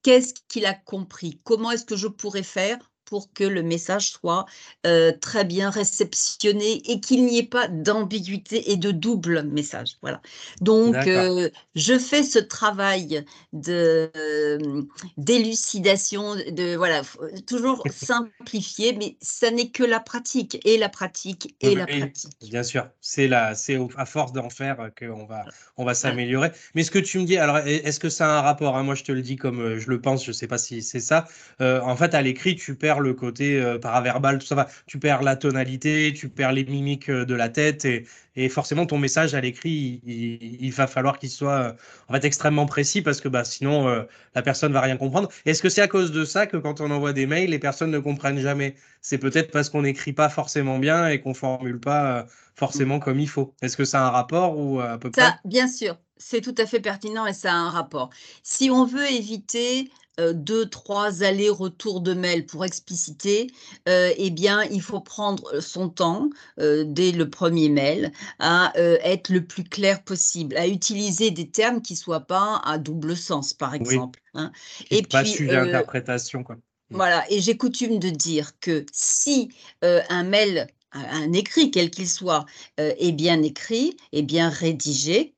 Qu'est-ce 0.03 0.35
qu'il 0.47 0.67
a 0.67 0.75
compris? 0.75 1.41
Comment 1.43 1.71
est-ce 1.71 1.85
que 1.85 1.95
je 1.95 2.07
pourrais 2.07 2.43
faire? 2.43 2.91
Pour 3.05 3.31
que 3.33 3.43
le 3.43 3.63
message 3.63 4.11
soit 4.11 4.45
euh, 4.85 5.11
très 5.19 5.45
bien 5.45 5.69
réceptionné 5.69 6.81
et 6.91 6.99
qu'il 6.99 7.25
n'y 7.25 7.39
ait 7.39 7.43
pas 7.43 7.67
d'ambiguïté 7.67 8.71
et 8.71 8.77
de 8.77 8.91
double 8.91 9.43
message. 9.43 9.97
Voilà. 10.01 10.21
Donc, 10.61 10.95
euh, 11.07 11.49
je 11.75 11.97
fais 11.97 12.23
ce 12.23 12.39
travail 12.39 13.23
de 13.53 14.11
euh, 14.17 14.81
d'élucidation, 15.17 16.35
de 16.35 16.75
voilà, 16.75 17.03
toujours 17.47 17.83
simplifier, 17.91 18.93
mais 18.93 19.17
ça 19.21 19.51
n'est 19.51 19.69
que 19.69 19.83
la 19.83 19.99
pratique 19.99 20.59
et 20.65 20.77
la 20.77 20.89
pratique 20.89 21.55
et 21.61 21.75
la 21.75 21.85
pratique. 21.85 22.31
Bien 22.41 22.63
sûr, 22.63 22.87
c'est 23.01 23.27
là, 23.27 23.55
c'est 23.55 23.77
à 23.97 24.05
force 24.05 24.33
d'en 24.33 24.49
faire 24.49 24.89
qu'on 24.97 25.25
va 25.25 25.45
on 25.77 25.85
va 25.85 25.93
s'améliorer. 25.93 26.51
Mais 26.73 26.83
ce 26.83 26.91
que 26.91 26.99
tu 26.99 27.19
me 27.19 27.25
dis, 27.25 27.37
alors 27.37 27.57
est-ce 27.59 27.99
que 27.99 28.09
ça 28.09 28.27
a 28.27 28.39
un 28.39 28.41
rapport 28.41 28.77
hein? 28.77 28.83
Moi, 28.83 28.95
je 28.95 29.03
te 29.03 29.11
le 29.11 29.21
dis 29.21 29.35
comme 29.35 29.77
je 29.77 29.89
le 29.89 30.01
pense. 30.01 30.25
Je 30.25 30.31
sais 30.31 30.47
pas 30.47 30.57
si 30.57 30.81
c'est 30.81 30.99
ça. 30.99 31.27
en 31.59 31.95
fait, 31.95 32.13
à 32.13 32.21
l'écrit, 32.21 32.55
tu 32.55 32.75
perds 32.75 32.94
le 32.99 33.13
côté 33.13 33.59
euh, 33.59 33.77
paraverbal, 33.79 34.39
tout 34.39 34.45
ça. 34.45 34.67
Tu 34.87 34.99
perds 34.99 35.23
la 35.23 35.35
tonalité, 35.35 36.13
tu 36.15 36.29
perds 36.29 36.53
les 36.53 36.65
mimiques 36.65 37.09
euh, 37.09 37.25
de 37.25 37.33
la 37.35 37.49
tête 37.49 37.85
et, 37.85 38.05
forcément 38.49 38.85
ton 38.85 38.97
message 38.97 39.33
à 39.33 39.39
l'écrit, 39.39 40.01
il, 40.05 40.71
va 40.71 40.87
falloir 40.87 41.19
qu'il 41.19 41.29
soit 41.29 41.51
euh, 41.51 41.73
en 42.09 42.13
fait 42.13 42.25
extrêmement 42.25 42.65
précis 42.65 43.01
parce 43.01 43.21
que 43.21 43.29
bah, 43.29 43.45
sinon 43.45 44.05
la 44.35 44.41
personne 44.41 44.73
va 44.73 44.81
rien 44.81 44.97
comprendre. 44.97 45.29
Est-ce 45.45 45.63
que 45.63 45.69
c'est 45.69 45.81
à 45.81 45.87
cause 45.87 46.11
de 46.11 46.25
ça 46.25 46.45
que 46.45 46.57
quand 46.57 46.81
on 46.81 46.91
envoie 46.91 47.13
des 47.13 47.27
mails, 47.27 47.51
les 47.51 47.59
personnes 47.59 47.91
ne 47.91 47.99
comprennent 47.99 48.39
jamais? 48.39 48.75
C'est 48.99 49.19
peut-être 49.19 49.51
parce 49.51 49.69
qu'on 49.69 49.83
n'écrit 49.83 50.11
pas 50.11 50.27
forcément 50.27 50.79
bien 50.79 51.07
et 51.07 51.21
qu'on 51.21 51.33
formule 51.33 51.79
pas 51.79 52.25
forcément 52.55 52.99
comme 52.99 53.21
il 53.21 53.29
faut. 53.29 53.53
Est-ce 53.61 53.77
que 53.77 53.85
ça 53.85 54.03
a 54.03 54.07
un 54.07 54.11
rapport 54.11 54.57
ou 54.57 54.81
à 54.81 54.97
peu 54.97 55.11
près? 55.11 55.31
Bien 55.45 55.69
sûr, 55.69 55.97
c'est 56.17 56.41
tout 56.41 56.55
à 56.57 56.65
fait 56.65 56.79
pertinent 56.79 57.25
et 57.25 57.33
ça 57.33 57.53
a 57.53 57.55
un 57.55 57.69
rapport. 57.69 58.09
Si 58.43 58.69
on 58.69 58.85
veut 58.85 59.09
éviter 59.11 59.89
euh, 60.19 60.31
deux, 60.31 60.69
trois 60.69 61.23
allers-retours 61.23 61.99
de 61.99 62.13
mail 62.13 62.45
pour 62.45 62.63
expliciter, 62.63 63.47
euh, 63.89 64.13
eh 64.15 64.29
bien, 64.29 64.63
il 64.63 64.81
faut 64.81 65.01
prendre 65.01 65.59
son 65.59 65.89
temps 65.89 66.29
euh, 66.59 66.85
dès 66.87 67.11
le 67.11 67.29
premier 67.29 67.67
mail 67.67 68.13
à 68.39 68.71
être 68.75 69.29
le 69.29 69.45
plus 69.45 69.65
clair 69.65 70.03
possible, 70.03 70.55
à 70.57 70.67
utiliser 70.67 71.31
des 71.31 71.49
termes 71.49 71.81
qui 71.81 71.93
ne 71.93 71.97
soient 71.97 72.21
pas 72.21 72.61
à 72.63 72.77
double 72.77 73.17
sens, 73.17 73.53
par 73.53 73.73
exemple. 73.73 74.21
Hein. 74.33 74.51
Et 74.89 75.01
pas 75.01 75.23
puis, 75.23 75.47
d'interprétation. 75.47 76.43
Quoi. 76.43 76.55
Mm. 76.55 76.95
Voilà, 76.95 77.31
et 77.31 77.41
j'ai 77.41 77.57
coutume 77.57 77.99
de 77.99 78.09
dire 78.09 78.57
que 78.59 78.85
si 78.93 79.49
un 79.81 80.23
mail, 80.23 80.67
un 80.91 81.33
écrit, 81.33 81.71
quel 81.71 81.89
qu'il 81.89 82.07
soit, 82.07 82.45
est 82.77 83.11
bien 83.11 83.41
écrit, 83.43 83.97
est 84.13 84.21
bien 84.21 84.49
rédigé, 84.49 85.34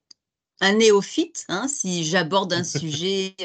un 0.62 0.74
néophyte, 0.74 1.46
hein, 1.50 1.68
si 1.68 2.04
j'aborde 2.04 2.54
un 2.54 2.64
sujet 2.64 3.36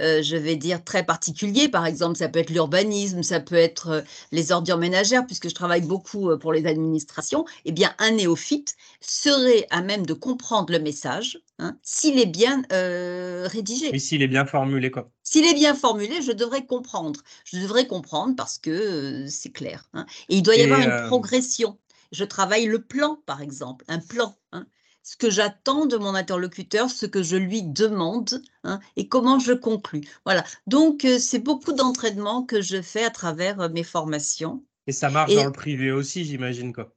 euh, 0.00 0.22
je 0.22 0.36
vais 0.36 0.56
dire, 0.56 0.82
très 0.82 1.04
particulier. 1.04 1.68
Par 1.68 1.84
exemple, 1.84 2.16
ça 2.16 2.28
peut 2.28 2.38
être 2.38 2.50
l'urbanisme, 2.50 3.22
ça 3.22 3.38
peut 3.38 3.56
être 3.56 3.88
euh, 3.88 4.00
les 4.32 4.50
ordures 4.50 4.78
ménagères, 4.78 5.26
puisque 5.26 5.48
je 5.48 5.54
travaille 5.54 5.82
beaucoup 5.82 6.30
euh, 6.30 6.38
pour 6.38 6.52
les 6.52 6.66
administrations. 6.66 7.44
Eh 7.66 7.72
bien, 7.72 7.92
un 7.98 8.12
néophyte 8.12 8.76
serait 9.00 9.66
à 9.70 9.82
même 9.82 10.06
de 10.06 10.14
comprendre 10.14 10.72
le 10.72 10.78
message 10.78 11.40
hein, 11.58 11.76
s'il 11.82 12.18
est 12.18 12.26
bien 12.26 12.62
rédigé. 12.70 13.94
Et 13.94 13.98
s'il 13.98 14.22
est 14.22 14.28
bien 14.28 14.46
formulé, 14.46 14.90
quoi. 14.90 15.10
S'il 15.22 15.44
est 15.44 15.54
bien 15.54 15.74
formulé, 15.74 16.22
je 16.22 16.32
devrais 16.32 16.64
comprendre. 16.64 17.20
Je 17.44 17.58
devrais 17.58 17.86
comprendre 17.86 18.34
parce 18.36 18.58
que 18.58 19.26
c'est 19.28 19.52
clair. 19.52 19.88
Hein. 19.92 20.06
Et 20.28 20.36
il 20.36 20.42
doit 20.42 20.56
y 20.56 20.62
avoir 20.62 20.80
une 20.80 21.08
progression. 21.08 21.78
Je 22.12 22.24
travaille 22.24 22.66
le 22.66 22.82
plan, 22.82 23.20
par 23.26 23.42
exemple, 23.42 23.84
un 23.88 23.98
plan. 23.98 24.34
Hein 24.52 24.66
ce 25.10 25.16
que 25.16 25.28
j'attends 25.28 25.86
de 25.86 25.96
mon 25.96 26.14
interlocuteur, 26.14 26.88
ce 26.88 27.04
que 27.04 27.20
je 27.20 27.34
lui 27.34 27.64
demande 27.64 28.44
hein, 28.62 28.78
et 28.94 29.08
comment 29.08 29.40
je 29.40 29.52
conclus. 29.52 30.02
Voilà. 30.24 30.44
Donc, 30.68 31.04
euh, 31.04 31.18
c'est 31.18 31.40
beaucoup 31.40 31.72
d'entraînement 31.72 32.44
que 32.44 32.62
je 32.62 32.80
fais 32.80 33.02
à 33.02 33.10
travers 33.10 33.60
euh, 33.60 33.68
mes 33.68 33.82
formations. 33.82 34.62
Et 34.86 34.92
ça 34.92 35.10
marche 35.10 35.34
dans 35.34 35.46
le 35.46 35.50
privé 35.50 35.90
aussi, 35.90 36.24
j'imagine 36.24 36.72
quoi. 36.72 36.94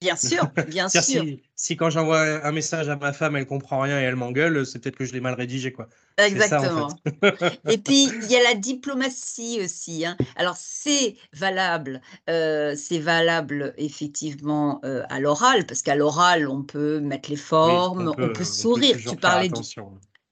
Bien 0.00 0.16
sûr, 0.16 0.50
bien 0.68 0.88
sûr. 0.88 1.02
Si, 1.02 1.42
si, 1.54 1.76
quand 1.76 1.90
j'envoie 1.90 2.44
un 2.44 2.52
message 2.52 2.88
à 2.88 2.96
ma 2.96 3.12
femme, 3.12 3.36
elle 3.36 3.46
comprend 3.46 3.80
rien 3.80 4.00
et 4.00 4.04
elle 4.04 4.16
m'engueule, 4.16 4.66
c'est 4.66 4.78
peut-être 4.78 4.96
que 4.96 5.04
je 5.04 5.12
l'ai 5.12 5.20
mal 5.20 5.34
rédigé, 5.34 5.72
quoi. 5.72 5.88
Exactement. 6.16 6.88
et 7.68 7.78
puis 7.78 8.04
il 8.04 8.30
y 8.30 8.36
a 8.36 8.42
la 8.42 8.54
diplomatie 8.54 9.60
aussi. 9.62 10.06
Hein. 10.06 10.16
Alors 10.36 10.56
c'est 10.56 11.16
valable, 11.32 12.00
euh, 12.30 12.74
c'est 12.76 12.98
valable 12.98 13.74
effectivement 13.78 14.80
euh, 14.84 15.02
à 15.08 15.18
l'oral, 15.18 15.66
parce 15.66 15.82
qu'à 15.82 15.96
l'oral 15.96 16.48
on 16.48 16.62
peut 16.62 17.00
mettre 17.00 17.30
les 17.30 17.36
formes, 17.36 18.14
on, 18.16 18.28
peut, 18.32 18.44
sourire. 18.44 18.96
tu 18.96 19.16
parlais 19.16 19.48
du, 19.48 19.62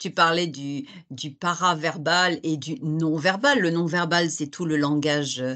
tu 0.02 0.11
parlais 0.11 0.49
du, 0.49 0.85
du 1.12 1.30
paraverbal 1.30 2.40
et 2.42 2.56
du 2.56 2.75
non-verbal. 2.82 3.61
Le 3.61 3.71
non-verbal, 3.71 4.30
c'est 4.30 4.49
tout 4.49 4.64
le 4.64 4.76
langage 4.76 5.40
euh, 5.40 5.54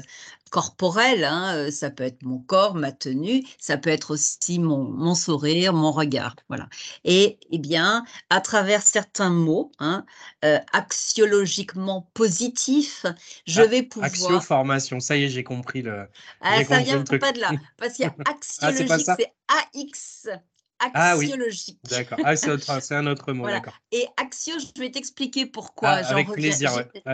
corporel, 0.51 1.25
hein, 1.25 1.53
euh, 1.55 1.71
ça 1.71 1.89
peut 1.89 2.05
être 2.05 2.23
mon 2.23 2.39
corps, 2.39 2.73
ma 2.73 2.93
tenue, 2.93 3.43
ça 3.59 3.75
peut 3.75 3.89
être 3.89 4.11
aussi 4.11 4.59
mon, 4.59 4.85
mon 4.85 5.15
sourire, 5.15 5.73
mon 5.73 5.91
regard, 5.91 6.37
voilà. 6.47 6.69
Et 7.03 7.37
eh 7.51 7.57
bien, 7.57 8.05
à 8.29 8.39
travers 8.39 8.81
certains 8.81 9.29
mots, 9.29 9.69
hein, 9.79 10.05
euh, 10.45 10.59
axiologiquement 10.71 12.09
positifs, 12.13 13.05
je 13.45 13.61
ah, 13.61 13.65
vais 13.65 13.83
pouvoir. 13.83 14.09
Axioformation, 14.09 15.01
ça 15.01 15.17
y 15.17 15.25
est, 15.25 15.29
j'ai 15.29 15.43
compris 15.43 15.81
le. 15.81 16.07
Ah, 16.39 16.63
ça 16.63 16.79
vient 16.79 17.03
pas 17.03 17.33
de 17.33 17.41
là, 17.41 17.51
parce 17.75 17.95
qu'il 17.95 18.05
y 18.05 18.07
a 18.07 18.15
ah, 18.25 18.31
axiologique, 18.31 19.07
c'est 19.17 19.33
AX 19.49 20.29
axiologique. 20.79 21.79
Ah, 21.83 21.97
oui. 21.97 22.05
D'accord. 22.05 22.19
Ah, 22.23 22.81
c'est 22.81 22.95
un 22.95 23.07
autre 23.07 23.33
mot. 23.33 23.43
Voilà. 23.43 23.61
Et 23.91 24.05
axio, 24.17 24.55
je 24.59 24.79
vais 24.79 24.91
t'expliquer 24.91 25.45
pourquoi. 25.45 25.89
Ah, 25.89 26.11
avec 26.11 26.29
plaisir. 26.31 26.71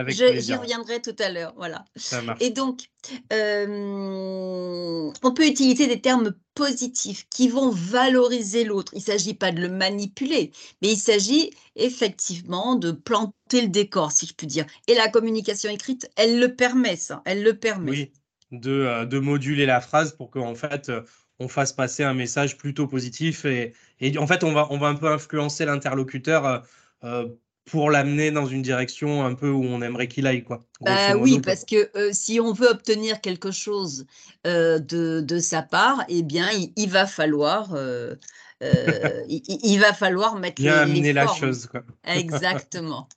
J'y 0.08 0.54
reviendrai 0.54 1.00
tout 1.00 1.16
à 1.18 1.30
l'heure. 1.30 1.52
Voilà. 1.56 1.84
Ça 1.96 2.22
marche. 2.22 2.42
Et 2.42 2.50
donc, 2.50 2.88
euh, 3.32 5.10
on 5.22 5.34
peut 5.34 5.46
utiliser 5.46 5.86
des 5.86 6.00
termes 6.00 6.34
positifs 6.54 7.26
qui 7.30 7.48
vont 7.48 7.70
valoriser 7.70 8.64
l'autre. 8.64 8.92
Il 8.94 8.98
ne 8.98 9.04
s'agit 9.04 9.34
pas 9.34 9.52
de 9.52 9.60
le 9.60 9.68
manipuler, 9.68 10.52
mais 10.82 10.92
il 10.92 10.96
s'agit 10.96 11.50
effectivement 11.76 12.76
de 12.76 12.92
planter 12.92 13.62
le 13.62 13.68
décor, 13.68 14.12
si 14.12 14.26
je 14.26 14.34
puis 14.34 14.46
dire. 14.46 14.66
Et 14.86 14.94
la 14.94 15.08
communication 15.08 15.70
écrite, 15.70 16.10
elle 16.16 16.38
le 16.38 16.54
permet, 16.54 16.96
ça. 16.96 17.22
Elle 17.24 17.42
le 17.42 17.58
permet. 17.58 17.90
Oui, 17.90 18.12
de, 18.52 18.70
euh, 18.70 19.04
de 19.04 19.18
moduler 19.18 19.66
la 19.66 19.80
phrase 19.80 20.16
pour 20.16 20.30
qu'en 20.30 20.54
fait, 20.54 20.88
euh, 20.88 21.02
on 21.40 21.48
fasse 21.48 21.72
passer 21.72 22.04
un 22.04 22.14
message 22.14 22.56
plutôt 22.56 22.86
positif 22.86 23.44
et, 23.44 23.74
et 24.00 24.16
en 24.18 24.26
fait 24.26 24.44
on 24.44 24.52
va, 24.52 24.66
on 24.70 24.78
va 24.78 24.88
un 24.88 24.94
peu 24.94 25.10
influencer 25.10 25.64
l'interlocuteur 25.64 26.46
euh, 26.46 26.58
euh, 27.04 27.28
pour 27.64 27.90
l'amener 27.90 28.30
dans 28.30 28.46
une 28.46 28.62
direction 28.62 29.24
un 29.24 29.34
peu 29.34 29.48
où 29.48 29.64
on 29.64 29.80
aimerait 29.80 30.06
qu'il 30.06 30.26
aille 30.26 30.44
quoi. 30.44 30.60
Bah, 30.82 31.16
oui, 31.16 31.40
parce 31.40 31.64
que 31.64 31.90
euh, 31.96 32.10
si 32.12 32.38
on 32.38 32.52
veut 32.52 32.68
obtenir 32.68 33.22
quelque 33.22 33.50
chose 33.50 34.06
de, 34.44 35.20
de, 35.20 35.38
sa 35.38 35.62
part, 35.62 36.04
eh 36.08 36.22
bien 36.22 36.48
il, 36.76 36.90
va 36.90 37.06
falloir 37.06 37.74
il, 38.60 39.78
va 39.80 39.94
falloir 39.94 40.36
mettre 40.36 40.60
bien 40.60 40.76
amener 40.76 41.14
la 41.14 41.26
chose 41.26 41.66
quoi. 41.66 41.82
Exactement. 42.04 43.08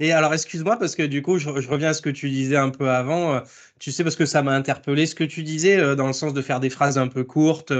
Et 0.00 0.12
alors, 0.12 0.34
excuse-moi, 0.34 0.78
parce 0.78 0.94
que 0.94 1.02
du 1.02 1.22
coup, 1.22 1.38
je, 1.38 1.48
reviens 1.48 1.90
à 1.90 1.94
ce 1.94 2.02
que 2.02 2.10
tu 2.10 2.30
disais 2.30 2.56
un 2.56 2.70
peu 2.70 2.90
avant. 2.90 3.34
Euh, 3.34 3.40
tu 3.78 3.92
sais, 3.92 4.02
parce 4.02 4.16
que 4.16 4.26
ça 4.26 4.42
m'a 4.42 4.52
interpellé 4.52 5.06
ce 5.06 5.14
que 5.14 5.24
tu 5.24 5.42
disais 5.42 5.78
euh, 5.78 5.94
dans 5.94 6.06
le 6.06 6.12
sens 6.12 6.34
de 6.34 6.42
faire 6.42 6.60
des 6.60 6.70
phrases 6.70 6.98
un 6.98 7.08
peu 7.08 7.24
courtes, 7.24 7.72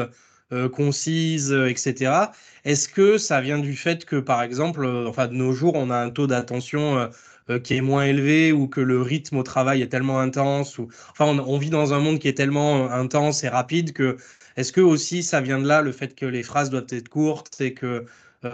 euh, 0.52 0.68
concises, 0.68 1.52
etc. 1.52 2.12
Est-ce 2.64 2.88
que 2.88 3.18
ça 3.18 3.40
vient 3.40 3.58
du 3.58 3.74
fait 3.74 4.04
que, 4.04 4.16
par 4.16 4.42
exemple, 4.42 4.86
enfin, 5.06 5.26
de 5.28 5.34
nos 5.34 5.52
jours, 5.52 5.74
on 5.74 5.90
a 5.90 5.96
un 5.96 6.10
taux 6.10 6.26
d'attention 6.26 7.10
qui 7.62 7.74
est 7.76 7.82
moins 7.82 8.04
élevé 8.04 8.52
ou 8.52 8.68
que 8.68 8.80
le 8.80 9.02
rythme 9.02 9.36
au 9.36 9.42
travail 9.42 9.82
est 9.82 9.88
tellement 9.88 10.18
intense 10.18 10.78
ou 10.78 10.88
enfin, 11.10 11.26
on, 11.26 11.58
vit 11.58 11.68
dans 11.68 11.92
un 11.92 11.98
monde 11.98 12.18
qui 12.18 12.26
est 12.26 12.34
tellement 12.34 12.90
intense 12.90 13.44
et 13.44 13.48
rapide 13.48 13.92
que 13.92 14.16
est-ce 14.56 14.72
que 14.72 14.80
aussi 14.80 15.22
ça 15.22 15.42
vient 15.42 15.58
de 15.58 15.66
là, 15.66 15.82
le 15.82 15.92
fait 15.92 16.14
que 16.14 16.24
les 16.24 16.42
phrases 16.42 16.70
doivent 16.70 16.86
être 16.90 17.08
courtes 17.10 17.60
et 17.60 17.74
que 17.74 18.06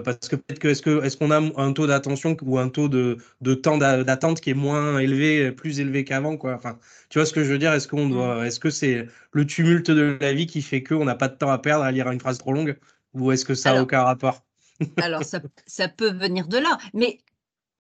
parce 0.05 0.29
que 0.29 0.37
peut-être 0.37 0.59
que 0.59 0.69
est-ce 0.69 0.83
que 0.83 1.03
est-ce 1.05 1.17
qu'on 1.17 1.31
a 1.31 1.41
un 1.61 1.73
taux 1.73 1.87
d'attention 1.87 2.37
ou 2.43 2.59
un 2.59 2.69
taux 2.69 2.89
de, 2.89 3.19
de 3.41 3.55
temps 3.55 3.79
d'attente 3.79 4.41
qui 4.41 4.51
est 4.51 4.55
moins 4.55 4.99
élevé, 4.99 5.53
plus 5.53 5.81
élevé 5.81 6.05
qu'avant 6.05 6.37
quoi? 6.37 6.55
Enfin, 6.55 6.79
tu 7.09 7.19
vois 7.19 7.27
ce 7.27 7.33
que 7.33 7.45
je 7.45 7.53
veux 7.53 7.59
dire? 7.59 7.73
Est-ce 7.73 7.89
qu'on 7.89 8.09
doit, 8.09 8.43
mmh. 8.43 8.47
est-ce 8.47 8.61
que 8.61 8.71
c'est 8.71 9.07
le 9.33 9.47
tumulte 9.47 9.91
de 9.91 10.17
la 10.21 10.33
vie 10.33 10.47
qui 10.47 10.63
fait 10.63 10.83
qu'on 10.83 11.05
n'a 11.05 11.15
pas 11.15 11.29
de 11.29 11.37
temps 11.37 11.51
à 11.51 11.59
perdre 11.59 11.85
à 11.85 11.93
lire 11.93 12.11
une 12.11 12.21
phrase 12.21 12.39
trop 12.39 12.53
longue, 12.53 12.79
ou 13.15 13.33
est-ce 13.33 13.45
que 13.45 13.55
ça 13.55 13.75
n'a 13.75 13.83
aucun 13.83 14.03
rapport? 14.03 14.45
Alors 14.97 15.25
ça, 15.25 15.41
ça 15.67 15.89
peut 15.89 16.13
venir 16.13 16.49
de 16.49 16.59
là, 16.59 16.79
mais 16.95 17.19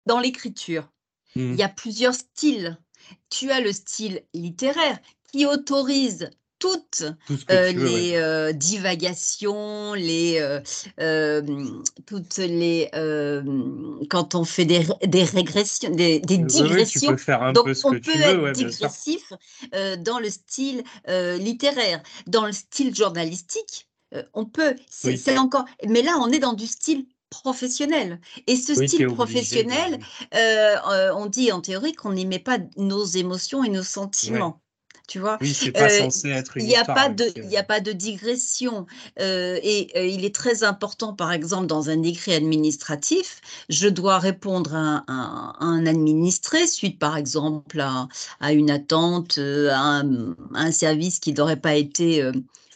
dans 0.06 0.20
l'écriture, 0.20 0.92
il 1.36 1.52
mmh. 1.52 1.56
y 1.56 1.64
a 1.64 1.70
plusieurs 1.70 2.14
styles. 2.14 2.78
Tu 3.30 3.52
as 3.52 3.60
le 3.60 3.72
style 3.72 4.24
littéraire 4.34 5.00
qui 5.32 5.46
autorise 5.46 6.30
toutes 6.64 7.04
les 7.50 8.54
divagations, 8.56 9.94
les, 9.94 10.60
toutes 12.06 12.38
les, 12.38 12.90
quand 14.10 14.36
on 14.36 14.46
fait 14.46 14.66
des, 14.66 14.86
des 15.06 15.24
régressions, 15.24 15.90
des, 15.90 16.20
des 16.20 16.38
digressions. 16.38 17.12
tu 17.12 17.16
peux 17.16 17.18
faire 17.18 17.44
un 17.44 17.54
Donc, 17.54 17.66
peu 17.66 17.74
ce 17.74 17.88
on 17.88 17.92
que 17.92 17.96
peut 17.98 18.12
tu 18.14 18.22
être 18.22 18.38
veux, 18.38 18.44
ouais, 18.44 18.52
digressif 18.54 19.34
dans 20.00 20.20
le 20.20 20.30
style 20.30 20.84
littéraire, 21.08 22.02
dans 22.28 22.46
le 22.46 22.54
style 22.54 22.96
journalistique. 22.96 23.90
on 24.34 24.46
peut, 24.46 24.76
c'est 24.90 25.38
encore, 25.38 25.66
mais 25.88 26.02
là 26.02 26.18
on 26.22 26.32
est 26.32 26.40
dans 26.40 26.54
du 26.54 26.68
style 26.68 27.06
professionnel. 27.30 28.22
Et 28.48 28.56
ce 28.56 28.76
style 28.76 29.08
professionnel, 29.08 30.00
on 30.34 31.26
dit 31.26 31.52
en 31.52 31.62
théorie 31.62 31.94
qu'on 31.94 32.14
n'y 32.14 32.26
met 32.26 32.40
pas 32.40 32.60
nos 32.78 33.04
émotions 33.06 33.64
et 33.64 33.70
nos 33.70 33.84
sentiments 33.84 34.63
tu 35.08 35.20
vois? 35.20 35.38
Oui, 35.42 35.54
c'est 35.54 35.72
pas 35.72 35.90
censé 35.90 36.30
être 36.30 36.58
une 36.58 36.64
Il 36.64 36.68
n'y 36.68 36.76
a, 36.76 36.86
pas 36.86 37.10
de, 37.10 37.32
il 37.36 37.58
a 37.58 37.64
pas 37.64 37.80
de 37.80 37.92
digression. 37.92 38.86
et 39.18 40.14
il 40.14 40.26
est 40.26 40.34
très 40.34 40.64
important, 40.64 41.14
par 41.14 41.32
exemple, 41.32 41.68
dans 41.68 41.90
un 41.90 42.04
écrit 42.04 42.34
administratif, 42.34 43.42
je 43.70 43.88
dois 43.88 44.20
répondre 44.20 44.76
à, 44.76 45.04
un 45.60 45.86
administré 45.86 46.68
suite, 46.68 47.00
par 47.00 47.18
exemple, 47.18 47.80
à, 47.80 48.08
à 48.40 48.54
une 48.54 48.72
attente, 48.72 49.38
à 49.38 49.80
un, 49.80 50.36
un, 50.54 50.72
service 50.72 51.20
qui 51.20 51.34
n'aurait 51.34 51.58
pas 51.58 51.76
été 51.76 52.32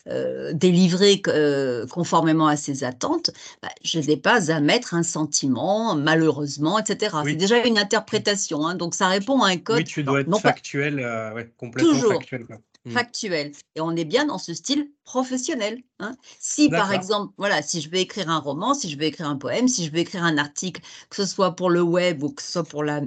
euh, 0.09 0.53
délivré 0.53 1.21
euh, 1.27 1.85
conformément 1.87 2.47
à 2.47 2.55
ses 2.55 2.83
attentes, 2.83 3.31
bah, 3.61 3.69
je 3.83 3.99
n'ai 3.99 4.17
pas 4.17 4.51
à 4.51 4.59
mettre 4.59 4.93
un 4.93 5.03
sentiment, 5.03 5.95
malheureusement, 5.95 6.79
etc. 6.79 7.15
C'est 7.25 7.35
déjà 7.35 7.65
une 7.65 7.77
interprétation, 7.77 8.65
hein, 8.65 8.75
donc 8.75 8.95
ça 8.95 9.07
répond 9.07 9.41
à 9.41 9.49
un 9.49 9.57
code. 9.57 9.77
Oui, 9.77 9.83
tu 9.83 10.03
dois 10.03 10.21
être 10.21 10.39
factuel, 10.39 10.99
euh, 10.99 11.43
complètement 11.57 11.93
toujours 11.93 12.13
factuel. 12.13 12.45
Mmh. 12.85 12.91
factuel. 12.91 13.51
Et 13.75 13.81
on 13.81 13.95
est 13.95 14.05
bien 14.05 14.25
dans 14.25 14.37
ce 14.37 14.53
style 14.53 14.89
professionnel. 15.03 15.81
Hein. 15.99 16.15
Si 16.39 16.69
par 16.69 16.93
exemple, 16.93 17.33
voilà, 17.37 17.61
si 17.61 17.81
je 17.81 17.89
vais 17.89 18.01
écrire 18.01 18.29
un 18.29 18.39
roman, 18.39 18.73
si 18.73 18.89
je 18.89 18.97
vais 18.97 19.07
écrire 19.07 19.27
un 19.27 19.35
poème, 19.35 19.67
si 19.67 19.85
je 19.85 19.91
vais 19.91 20.01
écrire 20.01 20.23
un 20.23 20.37
article, 20.37 20.81
que 21.09 21.17
ce 21.17 21.25
soit 21.25 21.55
pour 21.55 21.69
le 21.69 21.81
web 21.81 22.23
ou 22.23 22.29
que 22.29 22.41
ce 22.41 22.53
soit 22.53 22.63
pour 22.63 22.83
la 22.83 23.01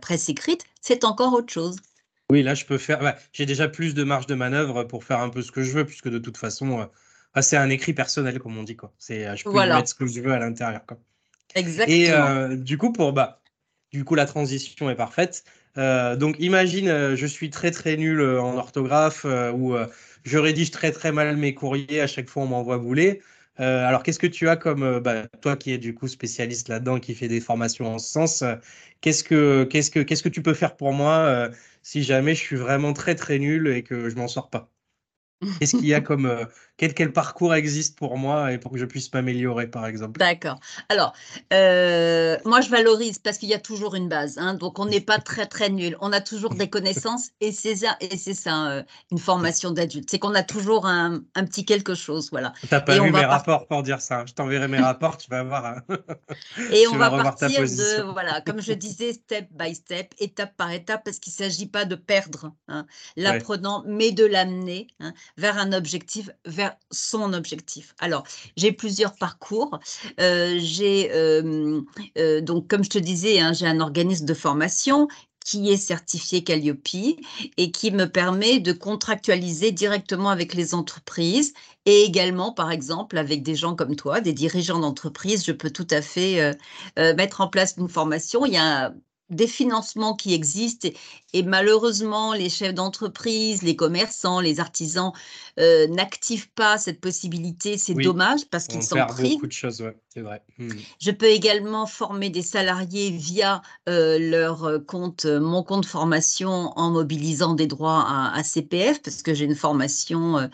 presse 0.00 0.28
écrite, 0.28 0.64
c'est 0.80 1.04
encore 1.04 1.32
autre 1.32 1.52
chose. 1.52 1.76
Oui, 2.30 2.42
là, 2.42 2.54
je 2.54 2.64
peux 2.64 2.78
faire. 2.78 3.16
j'ai 3.32 3.46
déjà 3.46 3.68
plus 3.68 3.94
de 3.94 4.02
marge 4.02 4.26
de 4.26 4.34
manœuvre 4.34 4.84
pour 4.84 5.04
faire 5.04 5.20
un 5.20 5.28
peu 5.28 5.42
ce 5.42 5.52
que 5.52 5.62
je 5.62 5.72
veux, 5.72 5.84
puisque 5.84 6.08
de 6.08 6.18
toute 6.18 6.38
façon, 6.38 6.80
euh, 6.80 7.42
c'est 7.42 7.56
un 7.56 7.68
écrit 7.68 7.92
personnel, 7.92 8.38
comme 8.38 8.56
on 8.56 8.62
dit. 8.62 8.76
Quoi. 8.76 8.92
C'est, 8.98 9.26
euh, 9.26 9.36
je 9.36 9.44
peux 9.44 9.52
mettre 9.52 9.88
ce 9.88 9.94
que 9.94 10.06
je 10.06 10.20
veux 10.20 10.32
à 10.32 10.38
l'intérieur. 10.38 10.84
Quoi. 10.86 10.98
Exactement. 11.54 11.96
Et 11.96 12.10
euh, 12.10 12.56
du 12.56 12.78
coup, 12.78 12.92
pour 12.92 13.12
bah, 13.12 13.42
du 13.92 14.04
coup, 14.04 14.14
la 14.14 14.26
transition 14.26 14.88
est 14.90 14.96
parfaite. 14.96 15.44
donc, 15.76 16.36
imagine, 16.38 17.14
je 17.14 17.26
suis 17.26 17.50
très 17.50 17.70
très 17.70 17.96
nul 17.96 18.20
en 18.22 18.56
orthographe 18.56 19.24
ou 19.54 19.76
je 20.24 20.38
rédige 20.38 20.70
très 20.70 20.90
très 20.90 21.12
mal 21.12 21.36
mes 21.36 21.54
courriers. 21.54 22.00
À 22.00 22.06
chaque 22.06 22.28
fois, 22.28 22.42
on 22.42 22.46
m'envoie 22.46 22.78
bouler. 22.78 23.20
alors, 23.58 24.02
qu'est-ce 24.02 24.18
que 24.18 24.26
tu 24.26 24.48
as 24.48 24.56
comme, 24.56 24.98
bah, 24.98 25.28
toi 25.42 25.56
qui 25.56 25.72
es 25.72 25.78
du 25.78 25.94
coup 25.94 26.08
spécialiste 26.08 26.68
là-dedans, 26.68 26.98
qui 26.98 27.14
fait 27.14 27.28
des 27.28 27.40
formations 27.40 27.94
en 27.94 27.98
ce 28.00 28.10
sens, 28.10 28.44
qu'est-ce 29.00 29.22
que, 29.22 29.62
qu'est-ce 29.62 29.92
que, 29.92 30.00
qu'est-ce 30.00 30.24
que 30.24 30.28
tu 30.28 30.42
peux 30.42 30.54
faire 30.54 30.74
pour 30.74 30.92
moi 30.92 31.50
si 31.84 32.02
jamais 32.04 32.34
je 32.34 32.40
suis 32.40 32.56
vraiment 32.56 32.92
très 32.94 33.14
très 33.14 33.38
nul 33.38 33.68
et 33.68 33.84
que 33.84 34.10
je 34.10 34.16
m'en 34.16 34.28
sors 34.28 34.50
pas. 34.50 34.72
Qu'est-ce 35.60 35.74
qu'il 35.76 35.86
y 35.86 35.94
a 35.94 36.00
comme 36.02 36.48
euh, 36.82 36.88
quel, 36.94 37.12
parcours 37.12 37.54
existe 37.54 37.96
pour 37.96 38.18
moi 38.18 38.52
et 38.52 38.58
pour 38.58 38.72
que 38.72 38.78
je 38.78 38.84
puisse 38.84 39.12
m'améliorer, 39.12 39.68
par 39.68 39.86
exemple? 39.86 40.18
D'accord. 40.18 40.58
Alors, 40.88 41.12
euh, 41.52 42.36
moi, 42.44 42.60
je 42.60 42.68
valorise 42.68 43.18
parce 43.18 43.38
qu'il 43.38 43.48
y 43.48 43.54
a 43.54 43.60
toujours 43.60 43.94
une 43.94 44.08
base. 44.08 44.38
Hein, 44.38 44.54
donc, 44.54 44.78
on 44.78 44.86
n'est 44.86 45.00
pas 45.00 45.18
très 45.18 45.46
très 45.46 45.70
nul. 45.70 45.96
On 46.00 46.12
a 46.12 46.20
toujours 46.20 46.54
des 46.54 46.68
connaissances 46.68 47.30
et 47.40 47.52
c'est 47.52 47.76
ça, 47.76 47.96
et 48.00 48.16
c'est 48.16 48.34
ça 48.34 48.70
euh, 48.70 48.82
une 49.12 49.18
formation 49.18 49.70
d'adulte. 49.70 50.10
C'est 50.10 50.18
qu'on 50.18 50.34
a 50.34 50.42
toujours 50.42 50.86
un, 50.86 51.22
petit 51.34 51.64
quelque 51.64 51.94
chose, 51.94 52.28
voilà. 52.30 52.52
T'as 52.68 52.80
pas 52.80 52.98
vu 52.98 53.10
mes 53.10 53.24
rapports 53.24 53.66
pour 53.66 53.82
dire 53.82 54.00
ça. 54.00 54.24
Je 54.26 54.32
t'enverrai 54.32 54.68
mes 54.68 54.80
rapports, 54.80 55.16
tu 55.16 55.30
vas 55.30 55.42
voir. 55.42 55.64
Hein. 55.66 55.82
et 56.72 56.86
on 56.92 56.96
va 56.96 57.10
partir 57.10 57.48
de 57.48 58.02
voilà, 58.12 58.40
comme 58.40 58.60
je 58.60 58.72
disais, 58.72 59.12
step 59.12 59.48
by 59.52 59.74
step, 59.74 60.12
étape 60.18 60.56
par 60.56 60.72
étape, 60.72 61.04
parce 61.04 61.18
qu'il 61.18 61.32
ne 61.32 61.48
s'agit 61.48 61.66
pas 61.66 61.84
de 61.84 61.94
perdre 61.94 62.52
hein, 62.68 62.86
l'apprenant, 63.16 63.84
mais 63.86 64.10
de 64.10 64.24
l'amener 64.24 64.88
vers 65.36 65.58
un 65.58 65.72
objectif, 65.72 66.30
vers 66.44 66.63
son 66.90 67.32
objectif. 67.32 67.94
Alors, 67.98 68.24
j'ai 68.56 68.72
plusieurs 68.72 69.14
parcours. 69.14 69.78
Euh, 70.20 70.56
j'ai 70.58 71.10
euh, 71.12 71.80
euh, 72.18 72.40
donc, 72.40 72.68
comme 72.68 72.84
je 72.84 72.90
te 72.90 72.98
disais, 72.98 73.40
hein, 73.40 73.52
j'ai 73.52 73.66
un 73.66 73.80
organisme 73.80 74.26
de 74.26 74.34
formation 74.34 75.08
qui 75.44 75.70
est 75.70 75.76
certifié 75.76 76.42
Calliope 76.42 76.88
et 77.58 77.70
qui 77.70 77.90
me 77.90 78.06
permet 78.06 78.60
de 78.60 78.72
contractualiser 78.72 79.72
directement 79.72 80.30
avec 80.30 80.54
les 80.54 80.74
entreprises 80.74 81.52
et 81.84 82.04
également, 82.04 82.52
par 82.52 82.70
exemple, 82.70 83.18
avec 83.18 83.42
des 83.42 83.54
gens 83.54 83.74
comme 83.74 83.94
toi, 83.94 84.22
des 84.22 84.32
dirigeants 84.32 84.78
d'entreprise, 84.78 85.44
je 85.44 85.52
peux 85.52 85.70
tout 85.70 85.86
à 85.90 86.00
fait 86.00 86.56
mettre 86.96 87.42
en 87.42 87.48
place 87.48 87.74
une 87.76 87.90
formation. 87.90 88.46
Il 88.46 88.54
y 88.54 88.56
a 88.56 88.94
des 89.30 89.46
financements 89.46 90.14
qui 90.14 90.34
existent 90.34 90.88
malheureusement, 91.42 92.32
les 92.32 92.48
chefs 92.48 92.74
d'entreprise, 92.74 93.62
les 93.62 93.76
commerçants, 93.76 94.40
les 94.40 94.60
artisans 94.60 95.12
euh, 95.60 95.86
n'activent 95.86 96.50
pas 96.50 96.78
cette 96.78 97.00
possibilité. 97.00 97.78
C'est 97.78 97.94
dommage 97.94 98.46
parce 98.50 98.66
qu'ils 98.66 98.82
sont 98.82 99.04
pris. 99.06 99.34
beaucoup 99.34 99.46
de 99.46 99.52
choses, 99.52 99.84
c'est 100.08 100.20
vrai. 100.20 100.42
Hmm. 100.58 100.70
Je 101.00 101.10
peux 101.10 101.26
également 101.26 101.86
former 101.86 102.28
des 102.28 102.42
salariés 102.42 103.10
via 103.10 103.62
euh, 103.88 104.18
leur 104.18 104.64
euh, 104.64 104.78
compte, 104.78 105.26
mon 105.26 105.62
compte 105.62 105.86
formation 105.86 106.72
en 106.76 106.90
mobilisant 106.90 107.54
des 107.54 107.66
droits 107.66 108.04
à, 108.08 108.42
CPF 108.42 109.00
parce 109.02 109.22
que 109.22 109.32
j'ai 109.32 109.44
une 109.44 109.54
formation 109.54 110.50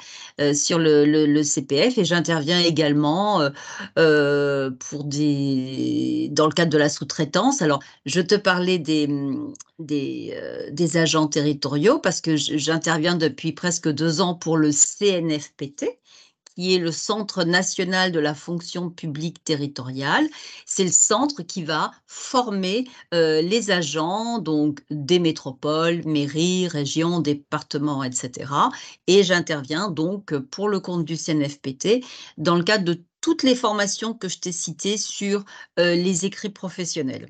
sur 0.54 0.78
le, 0.78 1.42
CPF 1.42 1.98
et 1.98 2.04
j'interviens 2.04 2.60
également 2.60 3.40
pour 3.94 5.04
des, 5.04 6.28
dans 6.32 6.46
le 6.46 6.52
cadre 6.52 6.70
de 6.70 6.78
la 6.78 6.88
sous-traitance. 6.88 7.62
Alors, 7.62 7.80
je 8.06 8.20
te 8.20 8.34
parlais 8.34 8.78
des, 8.78 9.08
des, 9.80 10.36
des 10.70 10.96
agents 10.96 11.28
territoriaux 11.28 11.98
parce 11.98 12.20
que 12.20 12.36
j'interviens 12.36 13.16
depuis 13.16 13.52
presque 13.52 13.88
deux 13.88 14.20
ans 14.20 14.34
pour 14.34 14.56
le 14.56 14.70
CNFPT, 14.72 16.00
qui 16.54 16.74
est 16.74 16.78
le 16.78 16.92
Centre 16.92 17.44
national 17.44 18.12
de 18.12 18.20
la 18.20 18.34
fonction 18.34 18.90
publique 18.90 19.42
territoriale. 19.44 20.28
C'est 20.66 20.84
le 20.84 20.92
centre 20.92 21.42
qui 21.42 21.64
va 21.64 21.90
former 22.06 22.86
euh, 23.14 23.40
les 23.42 23.70
agents 23.70 24.38
donc 24.38 24.82
des 24.90 25.18
métropoles, 25.18 26.02
mairies, 26.04 26.68
régions, 26.68 27.20
départements, 27.20 28.04
etc. 28.04 28.52
Et 29.06 29.22
j'interviens 29.22 29.90
donc 29.90 30.36
pour 30.50 30.68
le 30.68 30.80
compte 30.80 31.04
du 31.04 31.16
CNFPT 31.16 32.04
dans 32.36 32.56
le 32.56 32.64
cadre 32.64 32.84
de 32.84 33.02
toutes 33.20 33.42
les 33.42 33.54
formations 33.54 34.14
que 34.14 34.28
je 34.28 34.38
t'ai 34.38 34.52
citées 34.52 34.98
sur 34.98 35.44
euh, 35.78 35.94
les 35.94 36.24
écrits 36.26 36.50
professionnels. 36.50 37.28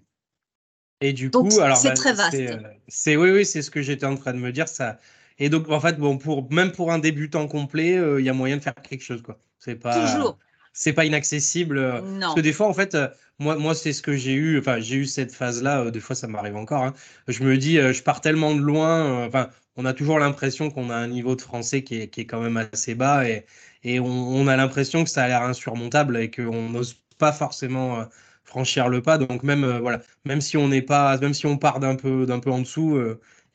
Et 1.00 1.12
du 1.12 1.30
coup, 1.30 1.48
alors 1.60 1.78
c'est 1.78 1.88
bah, 1.88 1.94
très 1.94 2.12
vaste. 2.12 2.34
Euh, 2.34 2.58
c'est 2.88 3.16
oui, 3.16 3.30
oui, 3.30 3.46
c'est 3.46 3.62
ce 3.62 3.70
que 3.70 3.80
j'étais 3.80 4.04
en 4.04 4.16
train 4.16 4.34
de 4.34 4.38
me 4.38 4.52
dire. 4.52 4.68
Ça, 4.68 4.98
et 5.38 5.48
donc, 5.48 5.70
en 5.70 5.80
fait, 5.80 5.98
bon, 5.98 6.18
pour, 6.18 6.52
même 6.52 6.72
pour 6.72 6.92
un 6.92 6.98
débutant 6.98 7.46
complet, 7.48 7.96
euh, 7.96 8.20
il 8.20 8.26
y 8.26 8.28
a 8.28 8.34
moyen 8.34 8.58
de 8.58 8.62
faire 8.62 8.74
quelque 8.74 9.02
chose. 9.02 9.22
quoi. 9.22 9.38
C'est 9.58 9.76
pas, 9.76 9.98
Toujours. 10.06 10.38
C'est 10.74 10.92
pas 10.92 11.06
inaccessible. 11.06 11.78
Euh, 11.78 12.00
non. 12.02 12.20
Parce 12.20 12.34
que 12.34 12.40
des 12.40 12.52
fois, 12.52 12.66
en 12.68 12.74
fait, 12.74 12.96
moi, 13.38 13.56
moi 13.56 13.74
c'est 13.74 13.94
ce 13.94 14.02
que 14.02 14.14
j'ai 14.14 14.34
eu. 14.34 14.58
Enfin, 14.58 14.78
j'ai 14.80 14.96
eu 14.96 15.06
cette 15.06 15.32
phase-là. 15.32 15.90
des 15.90 16.00
fois, 16.00 16.14
ça 16.14 16.26
m'arrive 16.26 16.56
encore. 16.56 16.84
Hein. 16.84 16.92
Je 17.28 17.42
me 17.44 17.56
dis, 17.56 17.76
je 17.76 18.02
pars 18.02 18.20
tellement 18.20 18.54
de 18.54 18.60
loin. 18.60 19.26
Enfin, 19.26 19.48
on 19.76 19.86
a 19.86 19.94
toujours 19.94 20.18
l'impression 20.18 20.70
qu'on 20.70 20.90
a 20.90 20.96
un 20.96 21.08
niveau 21.08 21.34
de 21.34 21.40
français 21.40 21.82
qui 21.82 22.02
est, 22.02 22.08
qui 22.08 22.20
est 22.20 22.26
quand 22.26 22.42
même 22.42 22.58
assez 22.58 22.94
bas. 22.94 23.26
Et, 23.26 23.46
et 23.84 24.00
on, 24.00 24.06
on 24.06 24.46
a 24.48 24.56
l'impression 24.56 25.02
que 25.02 25.10
ça 25.10 25.24
a 25.24 25.28
l'air 25.28 25.42
insurmontable 25.44 26.18
et 26.18 26.30
qu'on 26.30 26.68
n'ose 26.68 26.96
pas 27.16 27.32
forcément 27.32 28.06
franchir 28.50 28.88
le 28.88 29.00
pas. 29.00 29.16
Donc, 29.16 29.42
même, 29.42 29.78
voilà, 29.78 30.02
même 30.24 30.40
si 30.40 30.56
on 30.56 30.68
n'est 30.68 30.82
pas, 30.82 31.16
même 31.18 31.34
si 31.34 31.46
on 31.46 31.56
part 31.56 31.80
d'un 31.80 31.96
peu, 31.96 32.26
d'un 32.26 32.40
peu 32.40 32.50
en 32.50 32.60
dessous, 32.60 33.00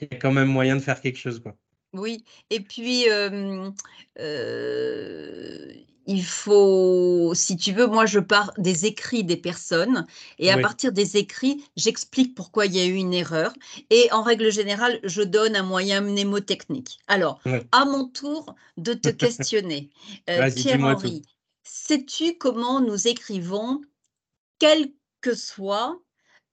il 0.01 0.07
y 0.11 0.15
a 0.15 0.17
quand 0.17 0.31
même 0.31 0.47
moyen 0.47 0.75
de 0.75 0.81
faire 0.81 0.99
quelque 1.01 1.19
chose. 1.19 1.39
Quoi. 1.39 1.55
Oui, 1.93 2.25
et 2.49 2.61
puis 2.61 3.05
il 6.07 6.23
faut, 6.23 7.33
si 7.33 7.57
tu 7.57 7.71
veux, 7.71 7.87
moi 7.87 8.05
je 8.05 8.19
pars 8.19 8.51
des 8.57 8.85
écrits 8.85 9.23
des 9.23 9.37
personnes 9.37 10.05
et 10.37 10.51
à 10.51 10.57
partir 10.57 10.91
des 10.91 11.17
écrits, 11.17 11.63
j'explique 11.75 12.35
pourquoi 12.35 12.67
il 12.67 12.75
y 12.75 12.79
a 12.79 12.85
eu 12.85 12.93
une 12.93 13.13
erreur 13.13 13.53
et 13.89 14.11
en 14.11 14.21
règle 14.21 14.51
générale, 14.51 14.99
je 15.03 15.21
donne 15.21 15.55
un 15.55 15.63
moyen 15.63 16.01
mnémotechnique. 16.01 16.99
Alors, 17.07 17.41
à 17.71 17.85
mon 17.85 18.07
tour 18.07 18.55
de 18.77 18.93
te 18.93 19.09
questionner, 19.23 19.89
Pierre-Henri, 20.25 21.23
sais-tu 21.63 22.37
comment 22.37 22.81
nous 22.81 23.07
écrivons, 23.07 23.81
quelles 24.59 24.91
que 25.21 25.35
soient 25.35 25.99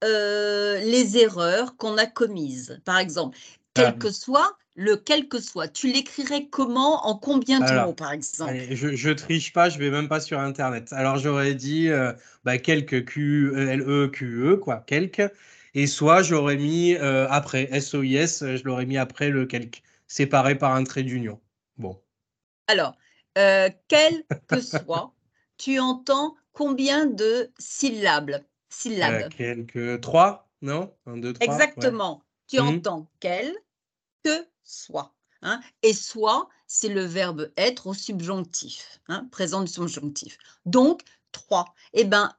les 0.02 1.16
erreurs 1.16 1.76
qu'on 1.76 1.97
a 1.97 2.06
commises 2.06 2.80
Par 2.85 2.99
exemple, 2.99 3.38
quel 3.75 3.87
ah, 3.87 3.92
que 3.92 4.11
soit 4.11 4.56
le 4.75 4.97
quel 4.97 5.28
que 5.28 5.40
soit, 5.40 5.68
tu 5.68 5.92
l'écrirais 5.92 6.47
comment, 6.47 7.06
en 7.06 7.16
combien 7.16 7.61
de 7.61 7.85
mots, 7.85 7.92
par 7.92 8.12
exemple? 8.12 8.54
je, 8.71 8.94
je 8.94 9.11
triche 9.11 9.52
pas, 9.52 9.68
je 9.68 9.78
vais 9.78 9.90
même 9.90 10.09
pas 10.09 10.21
sur 10.21 10.38
Internet. 10.38 10.92
Alors 10.92 11.18
j'aurais 11.18 11.54
dit 11.54 11.88
euh, 11.88 12.12
bah, 12.44 12.59
quelques 12.59 13.04
Q, 13.04 13.53
L, 13.57 13.83
E, 13.83 14.09
Q, 14.09 14.53
E, 14.53 14.57
quoi, 14.57 14.83
quelques. 14.87 15.31
Et 15.74 15.87
soit 15.87 16.22
j'aurais 16.22 16.57
mis 16.57 16.94
euh, 16.94 17.26
après, 17.31 17.68
S-O-I-S, 17.70 18.44
je 18.57 18.64
l'aurais 18.64 18.87
mis 18.87 18.98
après 18.98 19.31
le 19.31 19.46
quelques, 19.46 19.83
séparé 20.07 20.57
par 20.57 20.74
un 20.74 20.85
trait 20.85 21.03
d'union. 21.03 21.40
Bon. 21.76 22.00
Alors, 22.66 22.96
euh, 23.38 23.68
quel 23.88 24.24
que 24.46 24.61
soit, 24.61 25.12
tu 25.59 25.79
entends 25.79 26.35
combien 26.52 27.06
de 27.06 27.50
syllabes? 27.58 28.42
Syllabes 28.68 29.28
Quelques 29.30 30.00
trois, 30.00 30.48
non? 30.62 30.94
Un, 31.06 31.18
deux, 31.18 31.32
trois. 31.32 31.46
Exactement. 31.46 32.22
Tu 32.48 32.60
mmh 32.60 32.68
entends 32.68 33.10
quel 33.20 33.54
que 34.24 34.46
soit. 34.62 35.14
Hein. 35.42 35.60
Et 35.82 35.92
soit, 35.92 36.48
c'est 36.66 36.88
le 36.88 37.02
verbe 37.02 37.52
être 37.56 37.88
au 37.88 37.94
subjonctif, 37.94 39.00
hein, 39.08 39.26
présent 39.30 39.60
du 39.62 39.70
subjonctif. 39.70 40.38
Donc, 40.64 41.02
trois. 41.32 41.74
Eh 41.92 42.04
bien, 42.04 42.34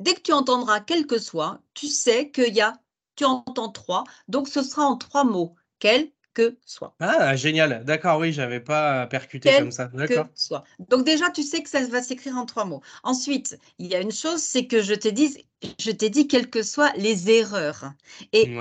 dès 0.00 0.14
que 0.14 0.20
tu 0.20 0.32
entendras 0.32 0.80
quel 0.80 1.06
que 1.06 1.18
soit, 1.18 1.60
tu 1.74 1.86
sais 1.86 2.30
qu'il 2.30 2.54
y 2.54 2.60
a, 2.60 2.80
tu 3.16 3.24
entends 3.24 3.70
trois, 3.70 4.04
donc 4.28 4.48
ce 4.48 4.62
sera 4.62 4.84
en 4.84 4.96
trois 4.96 5.24
mots. 5.24 5.54
Quel 5.78 6.10
que 6.36 6.58
soit. 6.66 6.94
Ah, 7.00 7.34
génial. 7.34 7.82
D'accord, 7.84 8.18
oui, 8.18 8.30
j'avais 8.30 8.60
pas 8.60 9.06
percuté 9.06 9.50
comme 9.58 9.72
ça. 9.72 9.86
D'accord. 9.86 10.26
soit. 10.34 10.64
Donc 10.90 11.04
déjà, 11.06 11.30
tu 11.30 11.42
sais 11.42 11.62
que 11.62 11.70
ça 11.70 11.84
va 11.86 12.02
s'écrire 12.02 12.36
en 12.36 12.44
trois 12.44 12.66
mots. 12.66 12.82
Ensuite, 13.02 13.58
il 13.78 13.86
y 13.86 13.94
a 13.94 14.00
une 14.00 14.12
chose, 14.12 14.42
c'est 14.42 14.66
que 14.66 14.82
je 14.82 14.92
t'ai 14.92 15.12
dit, 15.12 15.46
je 15.80 15.90
t'ai 15.90 16.10
dit 16.10 16.28
quelles 16.28 16.50
que 16.50 16.62
soient 16.62 16.92
les 16.96 17.30
erreurs. 17.30 17.92
Et 18.32 18.54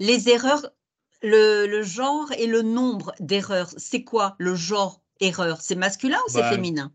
les 0.00 0.28
erreurs 0.28 0.70
le, 1.22 1.82
genre 1.82 2.32
et 2.32 2.46
le 2.46 2.62
nombre 2.62 3.14
d'erreurs, 3.20 3.70
c'est 3.76 4.02
quoi 4.02 4.34
le 4.38 4.56
genre 4.56 5.00
erreur? 5.20 5.60
C'est 5.60 5.76
masculin 5.76 6.18
ou 6.26 6.30
c'est 6.30 6.40
bah, 6.40 6.50
féminin? 6.50 6.92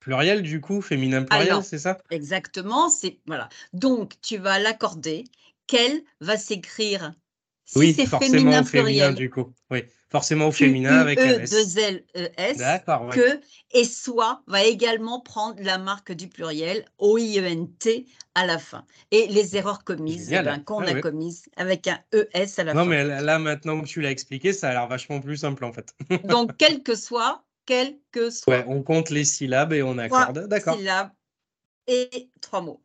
Pluriel 0.00 0.42
du 0.42 0.60
coup, 0.60 0.82
féminin 0.82 1.22
pluriel, 1.22 1.62
c'est 1.62 1.78
ça? 1.78 1.96
Exactement, 2.10 2.90
c'est 2.90 3.18
voilà. 3.26 3.48
Donc 3.72 4.14
tu 4.20 4.36
vas 4.36 4.58
l'accorder. 4.58 5.24
Quel 5.66 6.02
va 6.20 6.36
s'écrire 6.36 7.12
si 7.70 7.78
oui, 7.78 7.94
c'est 7.94 8.06
féminin, 8.06 8.64
féminin 8.64 9.12
du 9.12 9.30
coup. 9.30 9.52
Oui 9.70 9.84
forcément 10.10 10.48
au 10.48 10.52
féminin 10.52 10.98
avec 10.98 11.18
un 11.18 11.40
S. 11.40 11.74
2 11.74 11.80
L 11.80 12.04
E 12.16 12.28
S. 12.36 12.58
Que 13.12 13.40
et 13.72 13.84
soit 13.84 14.42
va 14.46 14.64
également 14.64 15.20
prendre 15.20 15.56
la 15.62 15.78
marque 15.78 16.12
du 16.12 16.28
pluriel 16.28 16.84
O 16.98 17.18
I 17.18 17.38
E 17.38 17.44
N 17.44 17.70
T 17.74 18.06
à 18.34 18.46
la 18.46 18.58
fin. 18.58 18.84
Et 19.10 19.26
les 19.28 19.56
erreurs 19.56 19.84
commises, 19.84 20.32
eh 20.32 20.42
ben, 20.42 20.62
qu'on 20.62 20.80
ah 20.80 20.90
a 20.90 21.00
commises 21.00 21.44
avec 21.56 21.86
un 21.86 22.00
E 22.14 22.28
S 22.32 22.58
à 22.58 22.64
la 22.64 22.72
fin. 22.72 22.80
Non 22.80 22.86
mais 22.86 23.04
là 23.04 23.38
maintenant 23.38 23.80
que 23.80 23.86
tu 23.86 24.00
l'as 24.00 24.10
expliqué, 24.10 24.52
ça 24.52 24.70
a 24.70 24.72
l'air 24.72 24.88
vachement 24.88 25.20
plus 25.20 25.36
simple 25.36 25.64
en 25.64 25.72
fait. 25.72 25.94
Donc 26.24 26.52
quel 26.56 26.82
que 26.82 26.94
soit, 26.94 27.44
quel 27.66 27.98
que 28.12 28.30
soit. 28.30 28.64
on 28.66 28.82
compte 28.82 29.10
les 29.10 29.24
syllabes 29.24 29.72
et 29.72 29.82
on 29.82 29.98
accorde. 29.98 30.46
D'accord. 30.48 30.76
Syllabes 30.76 31.10
et 31.86 32.30
trois 32.40 32.60
mots. 32.60 32.82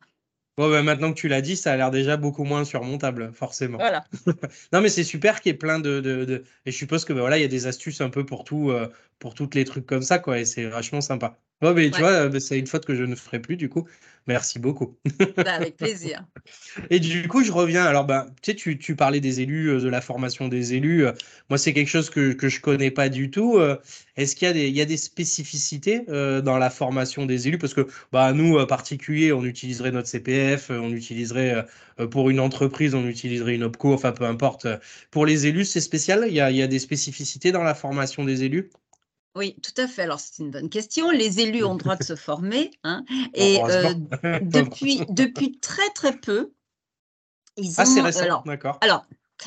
Bon, 0.56 0.70
bah, 0.70 0.82
maintenant 0.82 1.12
que 1.12 1.18
tu 1.18 1.26
l'as 1.26 1.40
dit, 1.40 1.56
ça 1.56 1.72
a 1.72 1.76
l'air 1.76 1.90
déjà 1.90 2.16
beaucoup 2.16 2.44
moins 2.44 2.64
surmontable, 2.64 3.32
forcément. 3.32 3.78
Voilà. 3.78 4.04
non, 4.72 4.80
mais 4.80 4.88
c'est 4.88 5.02
super 5.02 5.40
qu'il 5.40 5.50
y 5.50 5.54
ait 5.54 5.58
plein 5.58 5.80
de, 5.80 6.00
de, 6.00 6.44
Et 6.64 6.70
je 6.70 6.76
suppose 6.76 7.04
que 7.04 7.12
bah, 7.12 7.20
voilà, 7.20 7.38
il 7.38 7.42
y 7.42 7.44
a 7.44 7.48
des 7.48 7.66
astuces 7.66 8.00
un 8.00 8.10
peu 8.10 8.24
pour 8.24 8.44
tout, 8.44 8.70
euh, 8.70 8.88
pour 9.18 9.34
toutes 9.34 9.54
les 9.54 9.64
trucs 9.64 9.86
comme 9.86 10.02
ça, 10.02 10.18
quoi. 10.18 10.38
Et 10.38 10.44
c'est 10.44 10.64
vachement 10.66 11.00
sympa. 11.00 11.38
Bon, 11.60 11.72
mais 11.72 11.90
tu 11.90 12.00
vois, 12.00 12.40
c'est 12.40 12.58
une 12.58 12.66
faute 12.66 12.84
que 12.84 12.94
je 12.94 13.04
ne 13.04 13.14
ferai 13.14 13.40
plus, 13.40 13.56
du 13.56 13.68
coup. 13.68 13.86
Merci 14.26 14.58
beaucoup. 14.58 14.96
Bah, 15.36 15.52
avec 15.54 15.76
plaisir. 15.76 16.26
Et 16.90 16.98
du 16.98 17.28
coup, 17.28 17.44
je 17.44 17.52
reviens. 17.52 17.84
Alors, 17.84 18.04
ben, 18.06 18.26
tu 18.42 18.50
sais, 18.50 18.56
tu, 18.56 18.78
tu 18.78 18.96
parlais 18.96 19.20
des 19.20 19.40
élus, 19.40 19.68
euh, 19.68 19.80
de 19.80 19.88
la 19.88 20.00
formation 20.00 20.48
des 20.48 20.74
élus. 20.74 21.06
Moi, 21.50 21.58
c'est 21.58 21.72
quelque 21.74 21.88
chose 21.88 22.08
que, 22.10 22.32
que 22.32 22.48
je 22.48 22.60
connais 22.60 22.90
pas 22.90 23.08
du 23.08 23.30
tout. 23.30 23.58
Euh, 23.58 23.76
est-ce 24.16 24.34
qu'il 24.34 24.48
y 24.48 24.50
a 24.50 24.54
des, 24.54 24.68
il 24.68 24.74
y 24.76 24.80
a 24.80 24.86
des 24.86 24.96
spécificités 24.96 26.04
euh, 26.08 26.40
dans 26.40 26.56
la 26.58 26.70
formation 26.70 27.26
des 27.26 27.48
élus? 27.48 27.58
Parce 27.58 27.74
que 27.74 27.86
bah, 28.12 28.32
nous, 28.32 28.64
particuliers, 28.66 29.32
on 29.32 29.44
utiliserait 29.44 29.90
notre 29.90 30.08
CPF, 30.08 30.70
on 30.70 30.90
utiliserait 30.90 31.66
pour 32.10 32.30
une 32.30 32.40
entreprise, 32.40 32.94
on 32.94 33.06
utiliserait 33.06 33.54
une 33.54 33.64
OPCO, 33.64 33.92
enfin 33.92 34.12
peu 34.12 34.24
importe. 34.24 34.66
Pour 35.10 35.26
les 35.26 35.46
élus, 35.46 35.66
c'est 35.66 35.80
spécial? 35.80 36.24
Il 36.28 36.34
y, 36.34 36.40
a, 36.40 36.50
il 36.50 36.56
y 36.56 36.62
a 36.62 36.66
des 36.66 36.78
spécificités 36.78 37.52
dans 37.52 37.62
la 37.62 37.74
formation 37.74 38.24
des 38.24 38.44
élus? 38.44 38.70
Oui, 39.34 39.56
tout 39.62 39.80
à 39.80 39.88
fait. 39.88 40.02
Alors, 40.02 40.20
c'est 40.20 40.42
une 40.42 40.50
bonne 40.50 40.68
question. 40.68 41.10
Les 41.10 41.40
élus 41.40 41.64
ont 41.64 41.72
le 41.72 41.78
droit 41.78 41.96
de 41.96 42.04
se 42.04 42.16
former. 42.16 42.70
Hein, 42.84 43.04
et 43.34 43.60
euh, 43.62 43.94
depuis, 44.42 45.02
depuis 45.08 45.58
très, 45.58 45.88
très 45.90 46.16
peu, 46.16 46.52
ils 47.56 47.70
ont. 47.70 47.74
Ah, 47.78 47.84
c'est 47.84 48.00
récent, 48.00 48.42
d'accord. 48.46 48.78
Alors, 48.80 49.04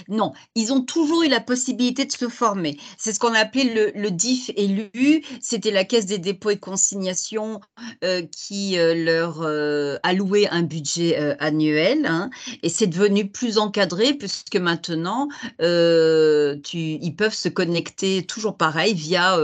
Non, 0.09 0.33
ils 0.55 0.73
ont 0.73 0.81
toujours 0.81 1.23
eu 1.23 1.29
la 1.29 1.39
possibilité 1.39 2.05
de 2.05 2.11
se 2.11 2.27
former. 2.29 2.77
C'est 2.97 3.13
ce 3.13 3.19
qu'on 3.19 3.33
a 3.33 3.39
appelé 3.39 3.63
le, 3.73 3.91
le 3.95 4.11
DIF 4.11 4.51
élu. 4.55 5.23
C'était 5.41 5.71
la 5.71 5.85
Caisse 5.85 6.05
des 6.05 6.19
dépôts 6.19 6.49
et 6.51 6.57
consignations 6.59 7.61
euh, 8.03 8.21
qui 8.31 8.77
euh, 8.77 8.93
leur 8.93 9.41
euh, 9.41 9.97
allouait 10.03 10.47
un 10.49 10.61
budget 10.63 11.17
annuel. 11.39 12.05
hein. 12.05 12.29
et 12.63 12.69
c'est 12.69 12.87
devenu 12.87 13.29
plus 13.31 13.57
encadré 13.57 14.13
puisque 14.13 14.55
maintenant, 14.57 15.29
tu, 15.59 16.77
ils 16.77 17.15
peuvent 17.15 17.33
se 17.33 17.49
connecter 17.49 18.25
toujours 18.25 18.57
pareil 18.57 18.93
via 18.93 19.37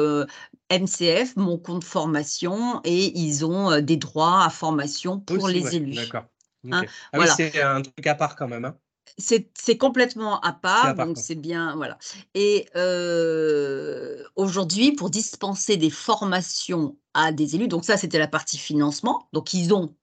MCF, 0.72 1.36
mon 1.36 1.58
compte 1.58 1.84
formation, 1.84 2.82
et 2.84 3.18
ils 3.18 3.46
ont 3.46 3.80
des 3.82 3.98
droits 3.98 4.44
à 4.44 4.50
formation 4.50 5.20
pour 5.20 5.44
Aussi, 5.44 5.54
les 5.54 5.64
ouais, 5.64 5.76
élus. 5.76 5.96
d'accord. 5.96 6.26
Hein. 6.72 6.86
Ah 7.12 7.20
oui, 7.20 7.26
c'est 7.36 7.62
un 7.62 7.82
truc 7.82 8.08
à 8.08 8.16
part 8.16 8.36
quand 8.36 8.48
même. 8.48 8.66
Hein. 8.66 8.76
C'est 9.18 9.78
complètement 9.78 10.40
à 10.42 10.54
part, 10.54 10.96
donc 11.08 11.18
c'est 11.18 11.36
bien, 11.36 11.76
voilà. 11.76 11.98
Et 12.34 12.68
euh, 12.76 14.24
aujourd'hui, 14.36 14.92
pour 14.94 15.10
dispenser 15.10 15.78
des 15.78 15.92
formations 15.92 16.98
à 17.14 17.32
des 17.32 17.56
élus, 17.56 17.68
donc 17.68 17.86
ça, 17.86 17.96
c'était 17.98 18.18
la 18.20 18.28
partie 18.28 18.58
financement. 18.58 19.28
Donc, 19.34 19.54
ils 19.54 19.74
ont 19.74 19.96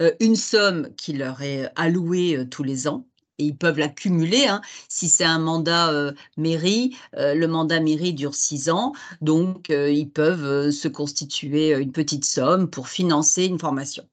euh, 0.00 0.12
une 0.20 0.36
somme 0.36 0.94
qui 0.96 1.12
leur 1.12 1.42
est 1.42 1.70
allouée 1.76 2.36
euh, 2.36 2.44
tous 2.46 2.62
les 2.62 2.86
ans. 2.88 3.06
Et 3.38 3.44
ils 3.44 3.56
peuvent 3.56 3.78
la 3.78 3.88
cumuler. 3.88 4.46
hein. 4.46 4.60
Si 4.88 5.08
c'est 5.08 5.24
un 5.24 5.38
mandat 5.38 5.90
euh, 5.90 6.12
mairie, 6.36 6.96
euh, 7.16 7.34
le 7.34 7.48
mandat 7.48 7.80
mairie 7.80 8.12
dure 8.14 8.34
six 8.34 8.68
ans. 8.70 8.92
Donc, 9.22 9.70
euh, 9.70 9.90
ils 9.90 10.10
peuvent 10.10 10.70
se 10.70 10.88
constituer 10.88 11.70
une 11.76 11.90
petite 11.92 12.24
somme 12.26 12.68
pour 12.70 12.88
financer 12.88 13.46
une 13.46 13.58
formation. 13.58 14.06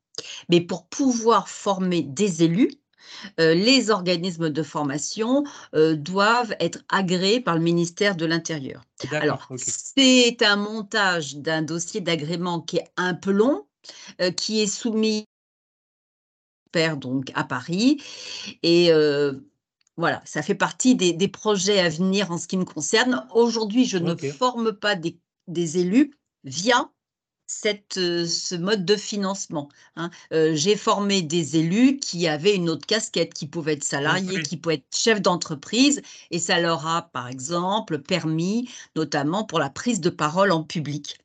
Mais 0.49 0.61
pour 0.61 0.87
pouvoir 0.87 1.49
former 1.49 2.01
des 2.03 2.43
élus, 2.43 2.71
les 3.37 3.89
organismes 3.89 4.49
de 4.49 4.63
formation 4.63 5.43
euh, 5.73 5.95
doivent 5.95 6.55
être 6.59 6.79
agréés 6.89 7.39
par 7.39 7.55
le 7.55 7.61
ministère 7.61 8.15
de 8.15 8.25
l'Intérieur. 8.25 8.83
Alors, 9.11 9.47
c'est 9.57 10.41
un 10.41 10.55
montage 10.55 11.37
d'un 11.37 11.61
dossier 11.61 12.01
d'agrément 12.01 12.61
qui 12.61 12.77
est 12.77 12.87
un 12.97 13.13
peu 13.13 13.31
long, 13.31 13.65
euh, 14.21 14.31
qui 14.31 14.61
est 14.61 14.67
soumis 14.67 15.25
donc 16.97 17.31
à 17.33 17.43
Paris. 17.43 18.01
Et 18.61 18.91
euh, 18.91 19.33
voilà, 19.95 20.21
ça 20.25 20.41
fait 20.41 20.55
partie 20.55 20.95
des, 20.95 21.13
des 21.13 21.27
projets 21.27 21.79
à 21.79 21.89
venir 21.89 22.31
en 22.31 22.37
ce 22.37 22.47
qui 22.47 22.57
me 22.57 22.65
concerne. 22.65 23.25
Aujourd'hui, 23.33 23.85
je 23.85 23.97
ne 23.97 24.15
forme 24.15 24.73
pas 24.73 24.95
des, 24.95 25.19
des 25.47 25.79
élus 25.79 26.13
via 26.43 26.89
cette, 27.47 27.97
euh, 27.97 28.25
ce 28.25 28.55
mode 28.55 28.85
de 28.85 28.95
financement. 28.95 29.69
hein. 29.95 30.09
Euh, 30.33 30.55
J'ai 30.55 30.75
formé 30.75 31.21
des 31.21 31.57
élus 31.57 31.97
qui 31.99 32.27
avaient 32.27 32.55
une 32.55 32.69
autre 32.69 32.85
casquette, 32.85 33.33
qui 33.33 33.47
pouvaient 33.47 33.73
être 33.73 33.83
salariés, 33.83 34.41
qui 34.41 34.57
pouvaient 34.57 34.75
être 34.75 34.95
chefs 34.95 35.21
d'entreprise, 35.21 36.01
et 36.31 36.39
ça 36.39 36.59
leur 36.59 36.85
a, 36.87 37.03
par 37.11 37.27
exemple, 37.27 37.99
permis, 37.99 38.69
notamment 38.95 39.43
pour 39.45 39.59
la 39.59 39.69
prise 39.69 40.01
de 40.01 40.09
parole 40.09 40.51
en 40.51 40.63
public. 40.63 41.17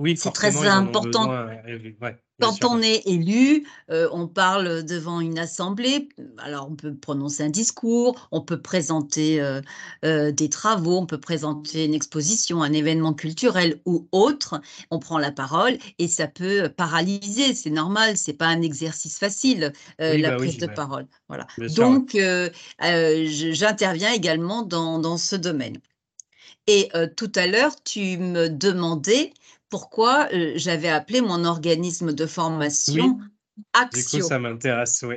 Oui, 0.00 0.16
C'est 0.16 0.32
très 0.32 0.66
important 0.66 1.28
besoin. 1.28 1.46
ouais, 1.46 1.62
ouais, 1.64 1.96
ouais, 2.00 2.18
bien 2.38 2.48
quand 2.48 2.52
sûr, 2.52 2.70
on 2.70 2.80
est 2.80 3.02
élu, 3.06 3.66
euh, 3.90 4.08
on 4.12 4.26
parle 4.26 4.82
devant 4.84 5.20
une 5.20 5.38
assemblée. 5.38 6.08
Alors, 6.38 6.68
on 6.70 6.74
peut 6.74 6.94
prononcer 6.94 7.42
un 7.42 7.50
discours, 7.50 8.28
on 8.32 8.40
peut 8.40 8.60
présenter 8.60 9.42
euh, 9.42 9.60
euh, 10.06 10.32
des 10.32 10.48
travaux, 10.48 10.96
on 10.98 11.06
peut 11.06 11.20
présenter 11.20 11.84
une 11.84 11.92
exposition, 11.94 12.62
un 12.62 12.72
événement 12.72 13.12
culturel 13.12 13.80
ou 13.84 14.08
autre. 14.12 14.60
On 14.90 14.98
prend 14.98 15.18
la 15.18 15.32
parole 15.32 15.76
et 15.98 16.08
ça 16.08 16.28
peut 16.28 16.70
paralyser. 16.74 17.54
C'est 17.54 17.70
normal, 17.70 18.16
c'est 18.16 18.32
pas 18.32 18.46
un 18.46 18.62
exercice 18.62 19.18
facile 19.18 19.72
Oui, 20.00 20.22
la 20.22 20.30
bah 20.30 20.36
oui, 20.40 20.46
prise 20.48 20.58
de 20.58 20.66
parole. 20.66 21.06
Voilà. 21.28 21.46
Bien. 21.58 21.68
Donc, 21.68 22.16
j'interviens 22.80 24.12
également 24.12 24.62
dans, 24.62 24.98
dans 24.98 25.18
ce 25.18 25.36
domaine. 25.36 25.78
Et 26.66 26.88
tout 27.16 27.32
à 27.34 27.46
l'heure, 27.46 27.74
tu 27.82 28.16
me 28.18 28.48
demandais 28.48 29.32
pourquoi 29.70 30.28
euh, 30.34 30.52
j'avais 30.56 30.88
appelé 30.90 31.20
mon 31.22 31.44
organisme 31.44 32.12
de 32.12 32.26
Oui, 32.86 32.96
formation 32.96 33.18
du 33.92 34.04
coup, 34.04 34.20
Axio. 34.20 34.20
ça 34.20 34.38
m'intéresse, 34.38 35.02
oui. 35.04 35.16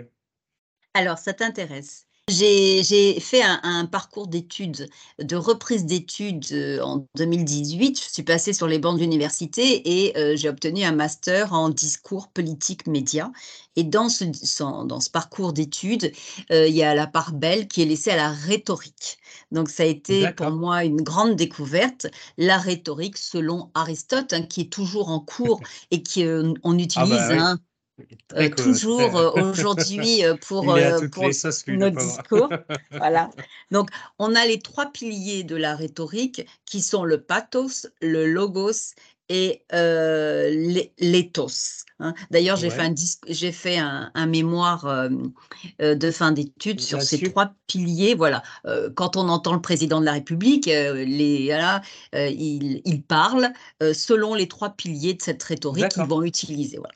Alors, 0.96 1.20
ça 1.20 1.34
t'intéresse. 1.36 2.08
J'ai 2.30 3.20
fait 3.20 3.42
un, 3.44 3.60
un 3.64 3.86
parcours 3.86 4.28
d'études, 4.28 4.88
de 5.20 5.36
reprise 5.36 5.86
d'études 5.86 6.46
euh, 6.54 6.80
en 6.82 7.06
2018. 7.16 8.00
Je 8.02 8.10
suis 8.10 8.24
passée 8.24 8.54
sur 8.54 8.66
les 8.66 8.80
bancs 8.80 8.96
de 8.96 9.02
l'université 9.02 10.06
et 10.06 10.18
euh, 10.18 10.34
j'ai 10.38 10.48
obtenu 10.48 10.84
un 10.84 10.94
master 10.94 11.52
en 11.52 11.68
discours 11.68 12.30
politique 12.30 12.88
média. 12.88 13.30
Et 13.76 13.84
dans 13.84 14.08
ce, 14.08 14.24
dans 14.86 15.02
ce 15.02 15.10
parcours 15.10 15.52
d'études, 15.52 16.14
euh, 16.52 16.66
il 16.68 16.76
y 16.76 16.84
a 16.84 16.96
la 16.96 17.08
part 17.08 17.34
belle 17.34 17.68
qui 17.68 17.82
est 17.82 17.86
laissée 17.86 18.12
à 18.12 18.16
la 18.16 18.30
rhétorique. 18.32 19.18
Donc, 19.52 19.70
ça 19.70 19.84
a 19.84 19.86
été 19.86 20.30
pour 20.30 20.52
moi 20.52 20.86
une 20.86 21.02
grande 21.02 21.36
découverte, 21.36 22.08
la 22.38 22.58
rhétorique 22.58 23.18
selon 23.18 23.70
Aristote, 23.74 24.32
hein, 24.32 24.44
qui 24.44 24.62
est 24.62 24.72
toujours 24.72 25.10
en 25.10 25.20
cours 25.20 25.62
et 25.92 26.02
qu'on 26.04 26.54
on 26.64 26.80
Ah 26.96 27.06
utilise 27.06 27.08
bah 27.08 27.30
oui, 27.30 27.40
hein, 27.40 27.58
très, 27.58 27.73
euh, 28.34 28.50
toujours 28.50 29.18
euh, 29.18 29.32
aujourd'hui 29.52 30.24
euh, 30.26 30.36
pour, 30.48 30.64
pour 31.12 31.24
sauces, 31.34 31.68
nos 31.68 31.90
discours. 31.90 32.50
Voilà. 32.92 33.30
Donc, 33.72 33.90
on 34.20 34.36
a 34.36 34.46
les 34.46 34.60
trois 34.60 34.92
piliers 34.92 35.44
de 35.44 35.56
la 35.56 35.76
rhétorique 35.76 36.46
qui 36.66 36.82
sont 36.82 37.04
le 37.06 37.22
pathos, 37.22 37.88
le 38.02 38.26
logos 38.26 38.94
et 39.30 39.64
l'é- 39.72 40.94
l'éthos. 41.00 41.86
hein. 42.00 42.14
D'ailleurs, 42.30 42.58
j'ai 42.58 42.70
fait 42.70 42.82
un, 42.82 43.52
fait 43.52 43.78
un, 43.78 44.12
un 44.14 44.26
mémoire 44.26 45.10
de 45.80 46.12
fin 46.12 46.32
d'études 46.34 46.82
sur 46.82 47.02
ces 47.02 47.22
trois 47.32 47.54
piliers. 47.68 48.16
Voilà. 48.16 48.44
Quand 48.96 49.16
on 49.16 49.30
entend 49.30 49.54
le 49.54 49.62
président 49.62 50.02
de 50.02 50.06
la 50.06 50.14
République, 50.14 50.66
les, 50.66 51.46
voilà, 51.46 51.82
il, 52.14 52.82
il 52.86 53.04
parle 53.04 53.54
selon 53.94 54.36
les 54.36 54.48
trois 54.48 54.72
piliers 54.72 55.14
de 55.14 55.22
cette 55.22 55.42
rhétorique 55.42 55.90
qu'ils 55.90 56.04
vont 56.04 56.24
utiliser. 56.24 56.78
Voilà. 56.78 56.94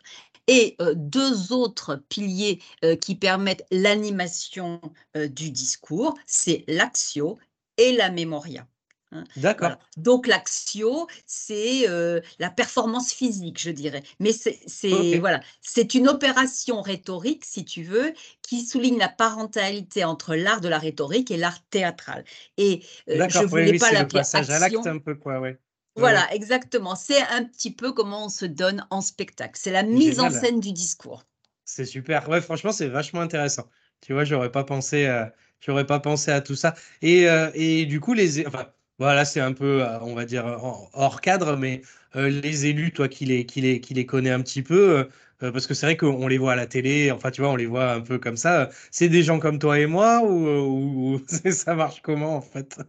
Et 0.47 0.75
euh, 0.81 0.93
deux 0.95 1.51
autres 1.53 1.95
piliers 2.09 2.61
euh, 2.83 2.95
qui 2.95 3.15
permettent 3.15 3.65
l'animation 3.71 4.81
euh, 5.15 5.27
du 5.27 5.51
discours, 5.51 6.17
c'est 6.25 6.63
l'axio 6.67 7.37
et 7.77 7.91
la 7.91 8.09
memoria. 8.09 8.67
hein. 9.11 9.23
D'accord. 9.35 9.59
Voilà. 9.69 9.79
Donc 9.97 10.27
l'axio, 10.27 11.07
c'est 11.25 11.87
euh, 11.89 12.21
la 12.39 12.49
performance 12.49 13.11
physique, 13.13 13.59
je 13.59 13.71
dirais. 13.71 14.03
Mais 14.19 14.31
c'est 14.33 15.17
voilà, 15.19 15.41
c'est 15.61 15.93
une 15.95 16.07
opération 16.07 16.81
rhétorique, 16.81 17.45
si 17.45 17.65
tu 17.65 17.83
veux, 17.83 18.13
qui 18.41 18.65
souligne 18.65 18.97
la 18.97 19.09
parentalité 19.09 20.03
entre 20.05 20.35
l'art 20.35 20.61
de 20.61 20.69
la 20.69 20.79
rhétorique 20.79 21.31
et 21.31 21.37
l'art 21.37 21.61
théâtral. 21.69 22.23
Et 22.57 22.83
euh, 23.09 23.27
je. 23.29 23.43
Oui, 23.51 23.65
voulais 23.65 23.71
oui, 23.71 23.79
pas 23.79 23.91
le 23.91 23.99
l'appeler 23.99 24.09
passage 24.09 24.49
à 24.49 24.59
l'acte 24.59 24.85
action. 24.85 24.87
un 24.87 24.99
peu, 24.99 25.15
quoi, 25.15 25.39
ouais. 25.39 25.59
Voilà, 25.97 26.33
exactement. 26.33 26.95
C'est 26.95 27.21
un 27.21 27.43
petit 27.43 27.71
peu 27.71 27.91
comment 27.91 28.25
on 28.25 28.29
se 28.29 28.45
donne 28.45 28.85
en 28.89 29.01
spectacle. 29.01 29.59
C'est 29.61 29.71
la 29.71 29.83
mise 29.83 30.19
en 30.19 30.29
scène 30.29 30.59
du 30.59 30.71
discours. 30.71 31.23
C'est 31.65 31.85
super. 31.85 32.29
Ouais, 32.29 32.41
franchement, 32.41 32.71
c'est 32.71 32.87
vachement 32.87 33.21
intéressant. 33.21 33.69
Tu 34.01 34.13
vois, 34.13 34.23
j'aurais 34.23 34.51
pas 34.51 34.63
pensé, 34.63 35.05
euh, 35.07 35.25
j'aurais 35.59 35.85
pas 35.85 35.99
pensé 35.99 36.31
à 36.31 36.41
tout 36.41 36.55
ça. 36.55 36.75
Et, 37.01 37.27
euh, 37.29 37.49
et 37.55 37.85
du 37.85 37.99
coup, 37.99 38.13
les, 38.13 38.45
enfin, 38.47 38.67
voilà, 38.99 39.25
c'est 39.25 39.41
un 39.41 39.53
peu, 39.53 39.83
euh, 39.83 39.99
on 40.01 40.13
va 40.13 40.25
dire, 40.25 40.45
hors 40.93 41.21
cadre, 41.21 41.57
mais 41.57 41.81
euh, 42.15 42.29
les 42.29 42.67
élus, 42.67 42.93
toi 42.93 43.07
qui 43.09 43.25
les, 43.25 43.45
qui 43.45 43.61
les, 43.61 43.81
qui 43.81 43.93
les 43.93 44.05
connais 44.05 44.31
un 44.31 44.41
petit 44.41 44.63
peu, 44.63 45.09
euh, 45.43 45.51
parce 45.51 45.67
que 45.67 45.73
c'est 45.73 45.85
vrai 45.85 45.97
qu'on 45.97 46.27
les 46.27 46.37
voit 46.37 46.53
à 46.53 46.55
la 46.55 46.65
télé, 46.67 47.11
enfin, 47.11 47.31
tu 47.31 47.41
vois, 47.41 47.51
on 47.51 47.55
les 47.55 47.65
voit 47.67 47.91
un 47.93 48.01
peu 48.01 48.17
comme 48.19 48.37
ça. 48.37 48.69
C'est 48.91 49.09
des 49.09 49.23
gens 49.23 49.39
comme 49.39 49.59
toi 49.59 49.79
et 49.79 49.85
moi 49.87 50.21
ou, 50.23 50.47
ou, 50.47 51.15
ou 51.15 51.21
c'est- 51.27 51.51
ça 51.51 51.75
marche 51.75 52.01
comment 52.01 52.35
en 52.37 52.41
fait? 52.41 52.79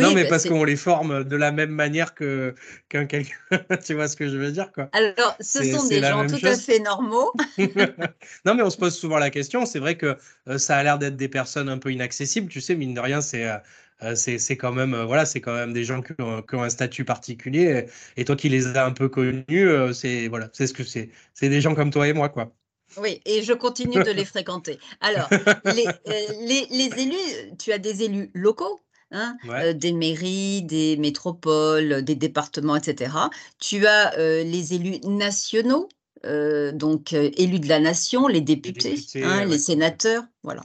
Non, 0.00 0.12
mais 0.12 0.24
bah, 0.24 0.28
parce 0.30 0.46
qu'on 0.46 0.64
les 0.64 0.76
forme 0.76 1.24
de 1.24 1.36
la 1.36 1.52
même 1.52 1.70
manière 1.70 2.14
que 2.14 2.54
qu'un 2.88 3.06
quelqu'un. 3.06 3.34
Tu 3.84 3.94
vois 3.94 4.08
ce 4.08 4.16
que 4.16 4.28
je 4.28 4.36
veux 4.36 4.52
dire, 4.52 4.72
quoi? 4.72 4.90
alors 4.92 5.36
ce 5.40 5.62
sont 5.62 5.84
des 5.84 6.02
gens 6.02 6.24
tout 6.26 6.40
à 6.44 6.56
fait 6.56 6.78
normaux. 6.78 7.32
Non, 8.44 8.54
mais 8.54 8.62
on 8.62 8.70
se 8.70 8.76
pose 8.78 8.96
souvent 8.98 9.18
la 9.18 9.30
question. 9.30 9.66
C'est 9.66 9.78
vrai 9.78 9.96
que 9.96 10.16
euh, 10.48 10.58
ça 10.58 10.76
a 10.78 10.82
l'air 10.82 10.98
d'être 10.98 11.16
des 11.16 11.28
personnes 11.28 11.68
un 11.68 11.78
peu 11.78 11.92
inaccessibles. 11.92 12.48
Tu 12.48 12.60
sais, 12.60 12.74
mine 12.76 12.94
de 12.94 13.00
rien, 13.00 13.20
c'est 13.20 13.48
euh, 13.48 13.58
c'est 14.14 14.38
c'est 14.38 14.56
quand 14.56 14.72
même 14.72 14.94
euh, 14.94 15.04
voilà, 15.04 15.24
c'est 15.26 15.40
quand 15.40 15.54
même 15.54 15.72
des 15.72 15.84
gens 15.84 16.02
qui 16.02 16.12
ont, 16.20 16.42
qui 16.42 16.54
ont 16.54 16.62
un 16.62 16.70
statut 16.70 17.04
particulier. 17.04 17.86
Et 18.16 18.24
toi 18.24 18.36
qui 18.36 18.48
les 18.48 18.66
as 18.76 18.84
un 18.86 18.92
peu 18.92 19.08
connus, 19.08 19.44
euh, 19.68 19.92
c'est 19.92 20.28
voilà, 20.28 20.48
c'est 20.52 20.66
ce 20.66 20.74
que 20.74 20.84
c'est. 20.84 21.10
C'est 21.34 21.48
des 21.48 21.60
gens 21.60 21.74
comme 21.74 21.90
toi 21.90 22.08
et 22.08 22.12
moi, 22.12 22.28
quoi. 22.28 22.52
Oui, 22.98 23.20
et 23.24 23.42
je 23.42 23.52
continue 23.52 24.02
de 24.02 24.10
les 24.10 24.24
fréquenter. 24.24 24.78
Alors, 25.00 25.28
les, 25.64 25.86
euh, 26.08 26.26
les, 26.40 26.66
les 26.70 27.02
élus, 27.02 27.56
tu 27.58 27.72
as 27.72 27.78
des 27.78 28.02
élus 28.02 28.30
locaux, 28.34 28.80
hein, 29.10 29.36
Ouais, 29.44 29.70
euh, 29.70 29.72
des 29.72 29.92
mairies, 29.92 30.62
des 30.62 30.96
métropoles, 30.98 32.02
des 32.02 32.16
départements, 32.16 32.76
etc. 32.76 33.12
Tu 33.58 33.86
as 33.86 34.18
euh, 34.18 34.42
les 34.44 34.74
élus 34.74 35.00
nationaux, 35.04 35.88
euh, 36.24 36.72
donc 36.72 37.12
euh, 37.12 37.30
élus 37.36 37.60
de 37.60 37.68
la 37.68 37.80
nation, 37.80 38.28
les 38.28 38.40
les 38.40 38.40
députés, 38.40 38.94
hein, 39.22 39.42
euh, 39.42 39.44
les 39.46 39.58
sénateurs. 39.58 40.24
Voilà. 40.44 40.62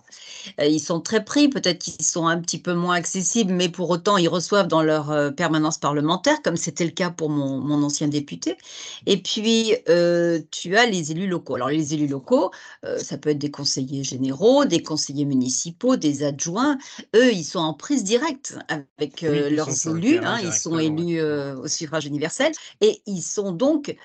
Euh, 0.60 0.66
ils 0.66 0.80
sont 0.80 1.00
très 1.02 1.24
pris, 1.24 1.50
peut-être 1.50 1.78
qu'ils 1.78 2.04
sont 2.04 2.26
un 2.26 2.40
petit 2.40 2.58
peu 2.58 2.74
moins 2.74 2.96
accessibles, 2.96 3.54
mais 3.54 3.70
pour 3.70 3.92
autant, 3.92 4.18
ils 4.18 4.28
reçoivent 4.28 4.68
dans 4.68 4.82
leur 4.82 5.12
euh, 5.12 5.30
permanence 5.30 5.78
parlementaire, 5.78 6.42
comme 6.42 6.58
c'était 6.58 6.86
le 6.86 6.92
cas 6.92 7.12
pour 7.12 7.30
mon, 7.30 7.60
mon, 7.60 7.84
ancien 7.84 8.08
député. 8.08 8.58
Et 9.06 9.18
puis, 9.18 9.76
euh, 9.88 10.40
tu 10.50 10.76
as 10.78 10.88
les 10.88 11.12
élus 11.12 11.28
locaux. 11.28 11.56
Alors, 11.56 11.70
les 11.70 11.94
élus 11.94 12.08
locaux, 12.08 12.50
euh, 12.86 12.98
ça 12.98 13.20
peut 13.20 13.30
être 13.30 13.38
des 13.38 13.52
conseillers 13.52 14.04
généraux, 14.04 14.66
des 14.66 14.82
conseillers 14.82 15.26
municipaux, 15.26 15.96
des 15.96 16.24
adjoints. 16.24 16.80
Eux, 17.16 17.32
ils 17.32 17.44
sont 17.44 17.60
en 17.60 17.76
prise 17.76 18.04
directe 18.04 18.58
avec 18.70 19.20
Oui, 19.22 19.42
ils 19.50 19.56
leurs 19.56 19.88
élus. 19.88 20.18
hein, 20.18 20.40
ils 20.42 20.54
sont 20.54 20.80
élus 20.80 21.22
au 21.22 21.68
suffrage 21.68 22.08
universel 22.08 22.52
et 22.82 23.02
ils 23.06 23.22
sont 23.22 23.52
donc 23.52 23.96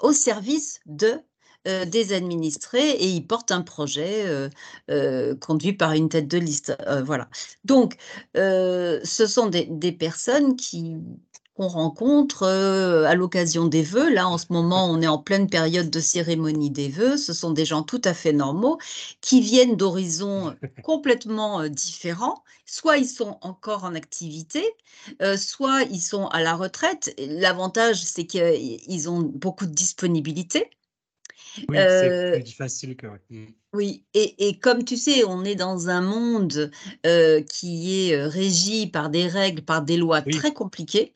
au 0.00 0.12
service 0.12 0.80
de 0.86 1.20
euh, 1.66 1.84
des 1.84 2.12
administrés 2.12 2.90
et 2.90 3.08
ils 3.08 3.26
portent 3.26 3.50
un 3.52 3.62
projet 3.62 4.24
euh, 4.26 4.48
euh, 4.90 5.34
conduit 5.36 5.72
par 5.72 5.92
une 5.92 6.08
tête 6.08 6.28
de 6.28 6.38
liste. 6.38 6.76
euh, 6.86 7.02
voilà. 7.02 7.28
Donc, 7.64 7.96
ce 8.34 9.26
sont 9.28 9.46
des, 9.48 9.92
personnes 9.92 10.56
qui 10.56 10.96
qu'on 11.54 11.68
rencontre 11.68 12.44
à 12.44 13.14
l'occasion 13.14 13.64
des 13.64 13.82
vœux. 13.82 14.12
Là, 14.12 14.28
en 14.28 14.36
ce 14.36 14.46
moment, 14.50 14.90
on 14.90 15.00
est 15.00 15.06
en 15.06 15.16
pleine 15.18 15.48
période 15.48 15.88
de 15.88 16.00
cérémonie 16.00 16.70
des 16.70 16.88
vœux. 16.90 17.16
Ce 17.16 17.32
sont 17.32 17.50
des 17.50 17.64
gens 17.64 17.82
tout 17.82 18.02
à 18.04 18.12
fait 18.12 18.34
normaux 18.34 18.78
qui 19.22 19.40
viennent 19.40 19.74
d'horizons 19.76 20.54
complètement 20.82 21.66
différents. 21.68 22.44
Soit 22.66 22.98
ils 22.98 23.08
sont 23.08 23.38
encore 23.40 23.84
en 23.84 23.94
activité, 23.94 24.62
soit 25.38 25.84
ils 25.84 26.00
sont 26.00 26.26
à 26.26 26.42
la 26.42 26.54
retraite. 26.54 27.14
Et 27.16 27.26
L'avantage, 27.26 28.02
c'est 28.04 28.26
qu'ils 28.26 29.08
ont 29.08 29.20
beaucoup 29.20 29.64
de 29.66 29.72
disponibilité. 29.72 30.70
Oui, 31.68 31.76
c'est 31.76 32.10
Euh, 32.10 32.40
plus 32.40 32.52
facile 32.54 32.96
que. 32.96 33.06
Mm. 33.30 33.46
oui, 33.72 34.04
et, 34.14 34.48
et 34.48 34.58
comme 34.58 34.84
tu 34.84 34.96
sais, 34.96 35.24
on 35.24 35.44
est 35.44 35.54
dans 35.54 35.88
un 35.88 36.00
monde 36.00 36.70
euh, 37.04 37.42
qui 37.42 38.10
est 38.10 38.14
euh, 38.16 38.28
régi 38.28 38.86
par 38.86 39.10
des 39.10 39.26
règles, 39.26 39.62
par 39.62 39.82
des 39.82 39.96
lois 39.96 40.22
Oui, 40.26 40.32
très 40.32 40.52
compliquées. 40.52 41.15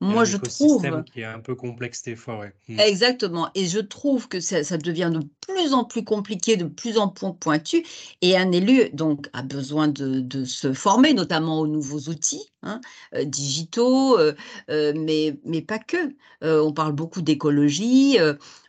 Moi, 0.00 0.22
un 0.22 0.24
je 0.24 0.38
trouve 0.38 1.04
qui 1.04 1.20
est 1.20 1.24
un 1.24 1.40
peu 1.40 1.54
complexe 1.54 2.02
des 2.02 2.16
fois, 2.16 2.38
ouais. 2.38 2.54
Mm. 2.68 2.80
Exactement. 2.80 3.50
Et 3.54 3.66
je 3.66 3.78
trouve 3.78 4.28
que 4.28 4.40
ça, 4.40 4.64
ça 4.64 4.78
devient 4.78 5.10
de 5.12 5.20
plus 5.46 5.74
en 5.74 5.84
plus 5.84 6.04
compliqué, 6.04 6.56
de 6.56 6.64
plus 6.64 6.96
en 6.96 7.08
plus 7.08 7.34
pointu. 7.38 7.84
Et 8.22 8.36
un 8.36 8.50
élu, 8.50 8.88
donc, 8.94 9.28
a 9.34 9.42
besoin 9.42 9.88
de, 9.88 10.20
de 10.20 10.44
se 10.44 10.72
former, 10.72 11.12
notamment 11.12 11.60
aux 11.60 11.66
nouveaux 11.66 12.08
outils 12.08 12.50
hein, 12.62 12.80
euh, 13.14 13.24
digitaux, 13.24 14.18
euh, 14.18 14.34
euh, 14.70 14.94
mais, 14.96 15.38
mais 15.44 15.60
pas 15.60 15.78
que. 15.78 16.14
On 16.42 16.72
parle 16.72 16.92
beaucoup 16.92 17.20
d'écologie. 17.20 18.16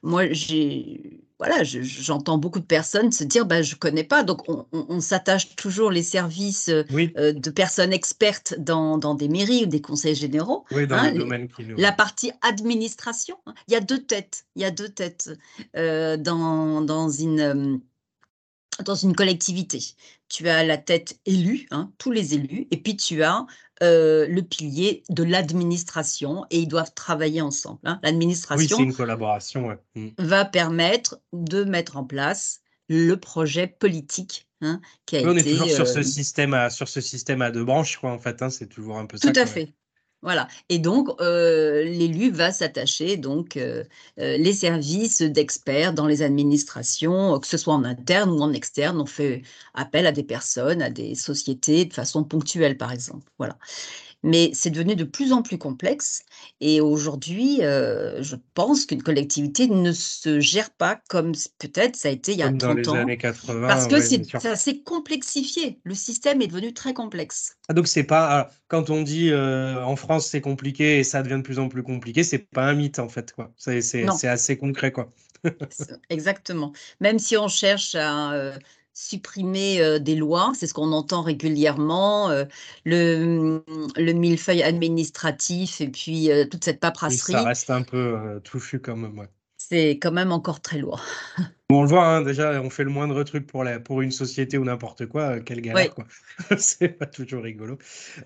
moi, 0.03 0.27
j'ai. 0.33 1.21
Voilà, 1.43 1.63
je- 1.63 1.82
j'entends 1.82 2.38
beaucoup 2.38 2.60
de 2.60 2.65
personnes 2.65 3.12
se 3.12 3.23
dire, 3.23 3.47
bah, 3.47 3.63
je 3.63 3.73
connais 3.75 4.04
pas. 4.04 4.21
Donc, 4.21 4.47
on, 4.47 4.67
on- 4.73 4.86
on 4.89 4.99
s'attache 4.99 5.56
toujours 5.56 5.89
les 5.89 6.04
services 6.04 6.69
euh, 6.69 6.84
Oui, 6.91 7.12
euh, 7.17 7.34
de 7.34 7.49
personnes 7.49 7.91
expertes 7.93 8.54
dans, 8.60 8.99
dans 8.99 9.15
des 9.15 9.27
mairies 9.27 9.63
ou 9.63 9.65
des 9.65 9.82
conseils 9.82 10.13
généraux. 10.13 10.65
oui, 10.71 10.86
dans 10.86 10.97
hein, 10.97 11.10
les- 11.10 11.17
domaines 11.17 11.47
qui 11.47 11.63
nous. 11.63 11.77
la 11.77 11.91
partie 11.91 12.32
administration, 12.43 13.38
hein. 13.47 13.56
il 13.67 13.73
y 13.73 13.75
a 13.75 13.80
deux 13.80 14.04
têtes, 14.04 14.45
il 14.56 14.62
y 14.62 14.65
a 14.65 14.69
deux 14.69 14.89
têtes 14.89 15.32
euh, 15.75 16.15
dans, 16.15 16.82
dans 16.82 17.10
une, 17.10 17.82
dans 18.86 18.95
une 18.95 19.15
collectivité. 19.15 19.80
Tu 20.30 20.47
as 20.47 20.63
la 20.63 20.77
tête 20.77 21.19
élue, 21.25 21.65
hein, 21.71 21.91
tous 21.97 22.12
les 22.12 22.36
élus, 22.36 22.67
et 22.69 22.77
puis 22.77 22.95
tu 22.97 23.23
as 23.23 23.47
euh, 23.81 24.27
le 24.27 24.41
pilier 24.43 25.03
de 25.09 25.23
l'administration, 25.23 26.45
et 26.49 26.59
ils 26.59 26.67
doivent 26.67 26.93
travailler 26.93 27.41
ensemble. 27.41 27.79
hein. 27.83 27.99
Oui, 28.03 28.09
L'administration 28.11 28.79
une 28.79 28.93
collaboration, 28.93 29.67
ouais. 29.67 29.77
Mm. 29.95 30.09
va 30.19 30.45
permettre 30.45 31.19
de 31.33 31.63
mettre 31.63 31.97
en 31.97 32.03
place 32.03 32.61
le 32.89 33.15
projet 33.15 33.67
politique 33.67 34.47
hein, 34.61 34.81
qui 35.05 35.17
a 35.17 35.21
Oui, 35.21 35.29
on 35.29 35.37
est 35.37 35.41
été... 35.41 35.51
toujours 35.51 35.69
sur 35.69 35.81
euh, 35.81 35.85
ce 35.85 36.03
système 36.03 36.53
à, 36.53 36.69
sur 36.69 36.87
ce 36.89 37.01
système 37.01 37.41
à 37.41 37.51
deux 37.51 37.63
branches, 37.65 37.97
quoi, 37.97 38.11
en 38.11 38.19
fait, 38.19 38.41
hein, 38.41 38.49
c'est 38.49 38.67
toujours 38.67 38.97
un 38.97 39.05
peu 39.05 39.17
Tout 39.19 39.33
ça, 39.33 39.33
à 39.33 39.33
quoi, 39.33 39.41
ouais. 39.45 39.47
fait. 39.47 39.73
Voilà. 40.23 40.47
Et 40.69 40.77
donc, 40.77 41.10
euh, 41.19 41.84
l'élu 41.84 42.29
va 42.29 42.51
s'attacher, 42.51 43.17
donc, 43.17 43.57
euh, 43.57 43.84
euh, 44.19 44.38
les 44.38 44.53
services 44.53 45.23
d'experts 45.23 45.93
dans 45.93 46.05
les 46.05 46.21
administrations, 46.21 47.39
que 47.39 47.47
ce 47.47 47.57
soit 47.57 47.73
en 47.73 47.84
interne 47.84 48.29
ou 48.29 48.39
en 48.41 48.53
externe, 48.53 49.01
on 49.01 49.07
fait 49.07 49.41
appel 49.73 50.05
à 50.05 50.12
des 50.12 50.23
personnes, 50.23 50.81
à 50.84 50.91
des 50.91 51.15
sociétés 51.15 51.86
de 51.86 51.93
façon 51.93 52.23
ponctuelle, 52.23 52.77
par 52.77 52.91
exemple. 52.91 53.25
Voilà. 53.39 53.57
Mais 54.23 54.51
c'est 54.53 54.69
devenu 54.69 54.95
de 54.95 55.03
plus 55.03 55.34
en 55.34 55.41
plus 55.41 55.57
complexe. 55.57 56.23
Et 56.60 56.79
aujourd'hui, 56.81 57.63
euh, 57.63 58.21
je 58.21 58.36
pense 58.53 58.86
qu'une 58.86 59.01
collectivité 59.01 59.67
ne 59.67 59.91
se 59.91 60.39
gère 60.39 60.69
pas 60.71 61.01
comme 61.10 61.34
peut-être 61.57 61.95
ça 61.95 62.10
a 62.10 62.12
été 62.12 62.34
il 62.34 62.38
y 62.38 62.43
a 62.43 62.47
Comme 62.47 62.57
dans 62.57 62.67
30 62.67 62.77
les 62.77 62.89
ans, 62.89 62.93
années 62.95 63.17
parce 63.17 63.39
80, 63.39 63.88
que 63.88 63.93
ouais, 63.95 64.01
c'est, 64.01 64.55
s'est 64.55 64.79
complexifié. 64.79 65.79
Le 65.84 65.95
système 65.95 66.41
est 66.41 66.47
devenu 66.47 66.73
très 66.73 66.93
complexe. 66.93 67.57
Ah, 67.67 67.73
donc 67.73 67.88
c'est 67.88 68.03
pas 68.03 68.27
alors, 68.27 68.51
quand 68.67 68.89
on 68.89 69.01
dit 69.01 69.29
euh, 69.31 69.84
en 69.84 69.95
France 69.95 70.27
c'est 70.27 70.41
compliqué 70.41 70.99
et 70.99 71.03
ça 71.03 71.23
devient 71.23 71.38
de 71.38 71.41
plus 71.41 71.60
en 71.60 71.69
plus 71.69 71.84
compliqué, 71.84 72.23
c'est 72.23 72.39
pas 72.39 72.65
un 72.65 72.73
mythe 72.73 72.99
en 72.99 73.10
fait 73.10 73.34
quoi. 73.34 73.51
C'est 73.57 74.27
assez 74.27 74.57
concret 74.57 74.91
quoi. 74.91 75.12
Exactement. 76.10 76.71
Même 76.99 77.19
si 77.19 77.38
on 77.38 77.47
cherche 77.47 77.95
à 77.95 78.34
euh, 78.34 78.53
supprimer 78.93 79.82
euh, 79.82 79.99
des 79.99 80.15
lois, 80.15 80.51
c'est 80.56 80.67
ce 80.67 80.73
qu'on 80.73 80.91
entend 80.93 81.21
régulièrement, 81.21 82.30
euh, 82.30 82.45
le, 82.86 83.63
le 83.97 84.13
millefeuille 84.13 84.63
administratif 84.63 85.82
et 85.82 85.89
puis 85.89 86.32
euh, 86.32 86.45
toute 86.45 86.63
cette 86.63 86.80
Oui, 87.06 87.17
ça 87.19 87.43
paperasserie, 87.43 87.43
reste 87.43 87.69
un 87.69 87.84
peu 87.84 88.41
touffu 88.43 88.80
quand 88.82 88.95
même. 88.97 89.17
ouais. 89.19 89.30
C'est 89.71 89.91
quand 89.99 90.12
même 90.12 90.34
encore 90.34 90.62
très 90.62 90.79
lourd. 90.79 91.01
Bon, 91.69 91.79
on 91.79 91.84
le 91.84 91.88
voit 91.88 92.05
hein, 92.05 92.21
déjà, 92.21 92.62
on 92.62 92.69
fait 92.69 92.84
le 92.84 92.89
moindre 92.89 93.23
truc 93.23 93.47
pour 93.47 93.63
la 93.63 93.79
pour 93.79 94.01
une 94.01 94.12
société 94.12 94.57
ou 94.57 94.65
n'importe 94.65 95.05
quoi, 95.05 95.21
euh, 95.38 95.39
quelle 95.41 95.62
galère 95.62 95.86
Oui, 95.86 95.89
quoi. 95.89 96.05
C'est 96.57 96.89
pas 96.89 97.05
toujours 97.05 97.43
rigolo. 97.43 97.77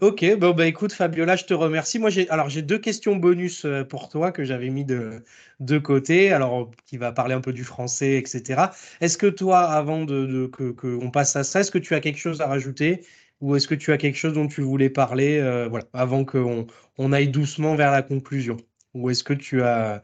Ok, 0.02 0.26
bon 0.40 0.52
bah 0.56 0.66
écoute 0.66 0.92
Fabiola, 0.92 1.36
je 1.36 1.46
te 1.46 1.54
remercie. 1.54 2.00
Moi 2.00 2.10
j'ai 2.10 2.28
alors 2.32 2.50
j'ai 2.50 2.64
deux 2.64 2.80
questions 2.80 3.16
bonus 3.16 3.64
euh, 3.66 3.84
pour 3.84 4.10
toi 4.10 4.32
que 4.32 4.44
j'avais 4.44 4.70
mis 4.70 4.86
de 4.86 5.24
de 5.60 5.78
côté, 5.78 6.34
alors 6.34 6.72
qui 6.88 6.98
va 6.98 7.12
parler 7.12 7.36
un 7.36 7.42
peu 7.42 7.54
du 7.54 7.64
français, 7.64 8.18
etc. 8.18 8.72
Est-ce 9.02 9.18
que 9.20 9.28
toi, 9.28 9.60
avant 9.60 10.04
de, 10.06 10.26
de- 10.26 10.48
que 10.48 10.72
que 10.72 10.88
on 11.02 11.12
passe 11.12 11.36
à 11.36 11.44
ça, 11.44 11.60
est-ce 11.62 11.72
que 11.72 11.78
tu 11.78 11.94
as 11.94 12.00
quelque 12.00 12.18
chose 12.20 12.42
à 12.42 12.48
rajouter? 12.48 13.06
Ou 13.42 13.56
est-ce 13.56 13.68
que 13.68 13.76
tu 13.76 13.92
as 13.92 13.98
quelque 13.98 14.16
chose 14.18 14.34
dont 14.34 14.48
tu 14.48 14.62
voulais 14.62 14.90
parler, 14.90 15.38
euh, 15.40 15.68
voilà, 15.70 15.86
avant 15.94 16.24
qu'on 16.26 16.66
on 16.98 17.12
aille 17.14 17.28
doucement 17.30 17.76
vers 17.76 17.92
la 17.92 18.02
conclusion, 18.02 18.58
ou 18.94 19.10
est-ce 19.10 19.24
que 19.24 19.34
tu 19.34 19.62
as 19.62 20.02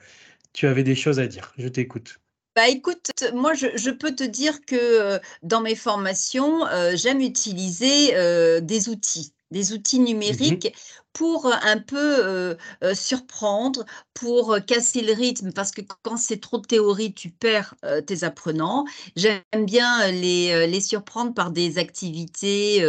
tu 0.53 0.67
avais 0.67 0.83
des 0.83 0.95
choses 0.95 1.19
à 1.19 1.27
dire? 1.27 1.53
Je 1.57 1.67
t'écoute. 1.67 2.21
Bah 2.55 2.67
écoute, 2.67 3.11
moi 3.33 3.53
je, 3.53 3.67
je 3.77 3.89
peux 3.91 4.13
te 4.13 4.23
dire 4.25 4.59
que 4.65 4.75
euh, 4.75 5.19
dans 5.41 5.61
mes 5.61 5.75
formations, 5.75 6.65
euh, 6.67 6.95
j'aime 6.97 7.21
utiliser 7.21 8.15
euh, 8.15 8.59
des 8.59 8.89
outils, 8.89 9.33
des 9.51 9.71
outils 9.71 9.99
Mhm. 10.27 10.61
numériques 10.61 10.75
pour 11.13 11.45
euh, 11.47 11.52
un 11.63 11.80
peu 11.80 11.97
euh, 11.97 12.56
euh, 12.84 12.93
surprendre, 12.95 13.86
pour 14.13 14.58
casser 14.67 15.02
le 15.02 15.13
rythme, 15.13 15.52
parce 15.52 15.71
que 15.71 15.82
quand 16.04 16.17
c'est 16.17 16.39
trop 16.39 16.60
de 16.60 16.65
théorie, 16.67 17.13
tu 17.13 17.30
perds 17.30 17.76
tes 18.06 18.24
apprenants. 18.24 18.86
J'aime 19.15 19.41
bien 19.65 20.12
les, 20.12 20.67
les 20.67 20.82
surprendre 20.82 21.34
par 21.34 21.50
des 21.52 21.78
activités, 21.80 22.84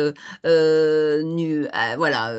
nu- 0.45 1.67
voilà, 1.97 2.33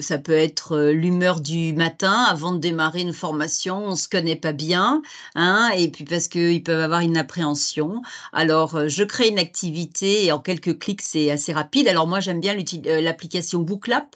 ça 0.00 0.18
peut 0.18 0.32
être 0.32 0.78
l'humeur 0.90 1.40
du 1.40 1.72
matin 1.72 2.12
avant 2.28 2.52
de 2.52 2.58
démarrer 2.58 3.00
une 3.02 3.12
formation, 3.12 3.78
on 3.86 3.96
se 3.96 4.08
connaît 4.08 4.36
pas 4.36 4.52
bien 4.52 5.02
hein, 5.34 5.70
et 5.76 5.88
puis 5.90 6.04
parce 6.04 6.28
qu'ils 6.28 6.62
peuvent 6.62 6.80
avoir 6.80 7.00
une 7.00 7.16
appréhension. 7.16 8.02
Alors, 8.32 8.88
je 8.88 9.04
crée 9.04 9.28
une 9.28 9.38
activité 9.38 10.24
et 10.26 10.32
en 10.32 10.38
quelques 10.40 10.78
clics, 10.78 11.02
c'est 11.02 11.30
assez 11.30 11.52
rapide. 11.52 11.88
Alors, 11.88 12.06
moi, 12.06 12.20
j'aime 12.20 12.40
bien 12.40 12.54
l'application 12.84 13.60
Booklap 13.60 14.14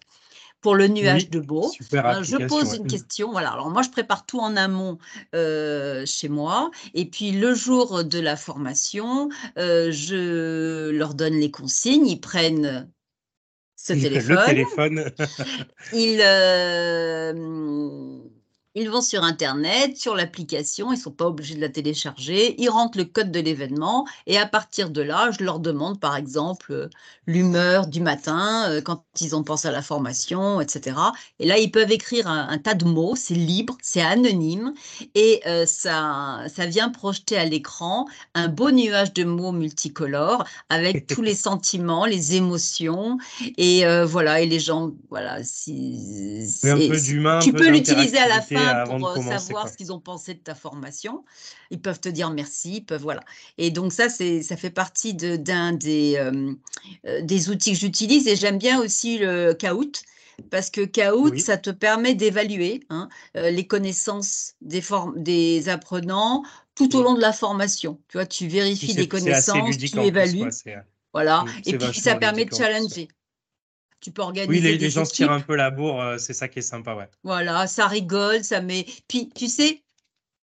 pour 0.62 0.76
le 0.76 0.88
nuage 0.88 1.24
Oui, 1.24 1.28
de 1.28 1.40
Beau. 1.40 1.70
Hein, 1.92 2.22
je 2.22 2.36
pose 2.46 2.76
une 2.76 2.86
question. 2.86 3.32
Voilà. 3.32 3.50
Alors, 3.50 3.68
moi, 3.68 3.82
je 3.82 3.90
prépare 3.90 4.24
tout 4.24 4.38
en 4.38 4.56
amont 4.56 4.96
euh, 5.34 6.06
chez 6.06 6.28
moi. 6.28 6.70
Et 6.94 7.04
puis, 7.04 7.32
le 7.32 7.52
jour 7.52 8.04
de 8.04 8.18
la 8.20 8.36
formation, 8.36 9.28
euh, 9.58 9.90
je 9.90 10.90
leur 10.90 11.14
donne 11.14 11.34
les 11.34 11.50
consignes. 11.50 12.06
Ils 12.06 12.20
prennent 12.20 12.88
ce 13.76 13.92
Le 13.92 14.00
téléphone. 14.00 14.46
téléphone. 14.46 15.10
Ils, 15.92 16.20
euh, 16.22 18.18
ils 18.74 18.88
vont 18.90 19.02
sur 19.02 19.22
Internet, 19.24 19.96
sur 19.96 20.14
l'application, 20.16 20.92
ils 20.92 20.96
ne 20.96 21.00
sont 21.02 21.10
pas 21.12 21.26
obligés 21.26 21.54
de 21.54 21.60
la 21.60 21.68
télécharger, 21.68 22.54
ils 22.60 22.70
rentrent 22.70 22.98
le 22.98 23.04
code 23.04 23.30
de 23.30 23.40
l'événement 23.40 24.06
et 24.26 24.38
à 24.38 24.46
partir 24.46 24.90
de 24.90 25.02
là, 25.02 25.30
je 25.38 25.44
leur 25.44 25.60
demande 25.60 26.00
par 26.00 26.16
exemple 26.16 26.72
euh, 26.72 26.88
l'humeur 27.26 27.86
du 27.86 28.00
matin, 28.00 28.70
euh, 28.70 28.80
quand 28.80 29.04
ils 29.20 29.36
ont 29.36 29.44
pensé 29.44 29.68
à 29.68 29.72
la 29.72 29.82
formation, 29.82 30.60
etc. 30.60 31.12
Et 31.38 31.46
là, 31.46 31.58
ils 31.58 31.70
peuvent 31.70 31.90
écrire 31.92 32.26
un, 32.28 32.48
un 32.48 32.58
tas 32.58 32.74
de 32.74 32.84
mots, 32.84 33.14
c'est 33.16 33.34
libre, 33.34 33.76
c'est 33.82 34.00
anonyme 34.02 34.72
et 35.14 35.42
euh, 35.46 35.66
ça, 35.66 36.40
ça 36.54 36.66
vient 36.66 36.88
projeter 36.90 37.36
à 37.36 37.44
l'écran 37.44 38.06
un 38.34 38.48
beau 38.48 38.70
nuage 38.70 39.12
de 39.12 39.24
mots 39.24 39.52
multicolores 39.52 40.44
avec 40.68 41.06
tous 41.06 41.22
les 41.22 41.34
sentiments, 41.34 42.04
les 42.06 42.34
émotions 42.36 43.18
et 43.56 43.86
euh, 43.86 44.04
voilà, 44.06 44.40
et 44.40 44.46
les 44.46 44.60
gens, 44.60 44.92
voilà, 45.10 45.42
si, 45.44 46.46
un 46.62 46.80
c'est- 46.80 46.88
peu 46.88 47.00
d'humain, 47.00 47.38
tu 47.38 47.52
peu 47.52 47.58
peux 47.58 47.68
l'utiliser 47.70 48.18
à 48.18 48.28
la 48.28 48.40
d'interactivité, 48.40 48.56
avant 48.68 48.96
de 48.96 49.00
pour 49.00 49.14
commencer. 49.14 49.46
savoir 49.46 49.64
Quoi. 49.64 49.72
ce 49.72 49.76
qu'ils 49.76 49.92
ont 49.92 50.00
pensé 50.00 50.34
de 50.34 50.40
ta 50.40 50.54
formation. 50.54 51.24
Ils 51.70 51.80
peuvent 51.80 52.00
te 52.00 52.08
dire 52.08 52.30
merci, 52.30 52.76
ils 52.76 52.84
peuvent 52.84 53.02
voilà. 53.02 53.22
Et 53.58 53.70
donc 53.70 53.92
ça, 53.92 54.08
c'est 54.08 54.42
ça 54.42 54.56
fait 54.56 54.70
partie 54.70 55.14
de 55.14 55.36
d'un 55.36 55.72
des 55.72 56.16
euh, 56.16 56.52
euh, 57.06 57.22
des 57.22 57.50
outils 57.50 57.72
que 57.72 57.78
j'utilise 57.78 58.26
et 58.28 58.36
j'aime 58.36 58.58
bien 58.58 58.80
aussi 58.80 59.18
le 59.18 59.52
Kahoot 59.52 60.02
parce 60.50 60.70
que 60.70 60.84
Kahoot, 60.84 61.32
Oui, 61.32 61.40
ça 61.40 61.56
te 61.56 61.70
permet 61.70 62.14
d'évaluer 62.14 62.84
hein, 62.90 63.08
euh, 63.36 63.50
les 63.50 63.66
connaissances 63.66 64.54
des 64.60 64.82
des 65.16 65.68
apprenants 65.68 66.42
tout 66.74 66.96
au 66.96 67.02
long 67.02 67.14
de 67.14 67.20
la 67.20 67.32
formation. 67.32 68.00
Tu 68.08 68.16
vois, 68.16 68.26
tu 68.26 68.48
vérifies 68.48 68.94
des 68.94 69.08
connaissances, 69.08 69.76
tu 69.76 70.00
évalues, 70.00 70.38
quoi. 70.38 70.48
Euh, 70.68 70.76
voilà. 71.12 71.44
Et 71.66 71.76
puis 71.76 72.00
ça 72.00 72.16
permet 72.16 72.44
de 72.44 72.54
challenger. 72.54 73.08
Tu 74.02 74.12
peux 74.12 74.22
Oui, 74.46 74.60
organiser 74.60 74.68
les, 74.72 74.76
les 74.78 74.78
des 74.78 74.90
gens 74.90 75.04
se 75.06 75.14
tirent 75.14 75.30
un 75.32 75.40
peu 75.40 75.56
la 75.56 75.70
bourre, 75.70 76.00
euh, 76.02 76.18
c'est 76.18 76.34
ça 76.34 76.48
qui 76.48 76.58
est 76.58 76.62
sympa, 76.62 76.94
ouais. 76.94 77.08
Voilà, 77.22 77.66
ça 77.66 77.86
rigole, 77.86 78.44
ça 78.44 78.60
met. 78.60 78.84
Puis, 79.08 79.30
tu 79.30 79.48
sais, 79.48 79.82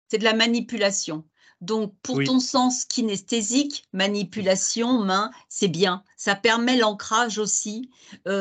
c'est 0.08 0.18
de 0.18 0.24
la 0.24 0.34
manipulation. 0.34 1.24
Donc, 1.60 1.94
pour 2.02 2.22
ton 2.22 2.38
Oui. 2.38 2.40
sens 2.40 2.84
kinesthésique, 2.84 3.84
manipulation, 3.92 5.04
main, 5.04 5.30
c'est 5.48 5.68
bien. 5.68 6.04
Ça 6.16 6.34
permet 6.36 6.76
l'ancrage 6.76 7.38
aussi 7.38 7.90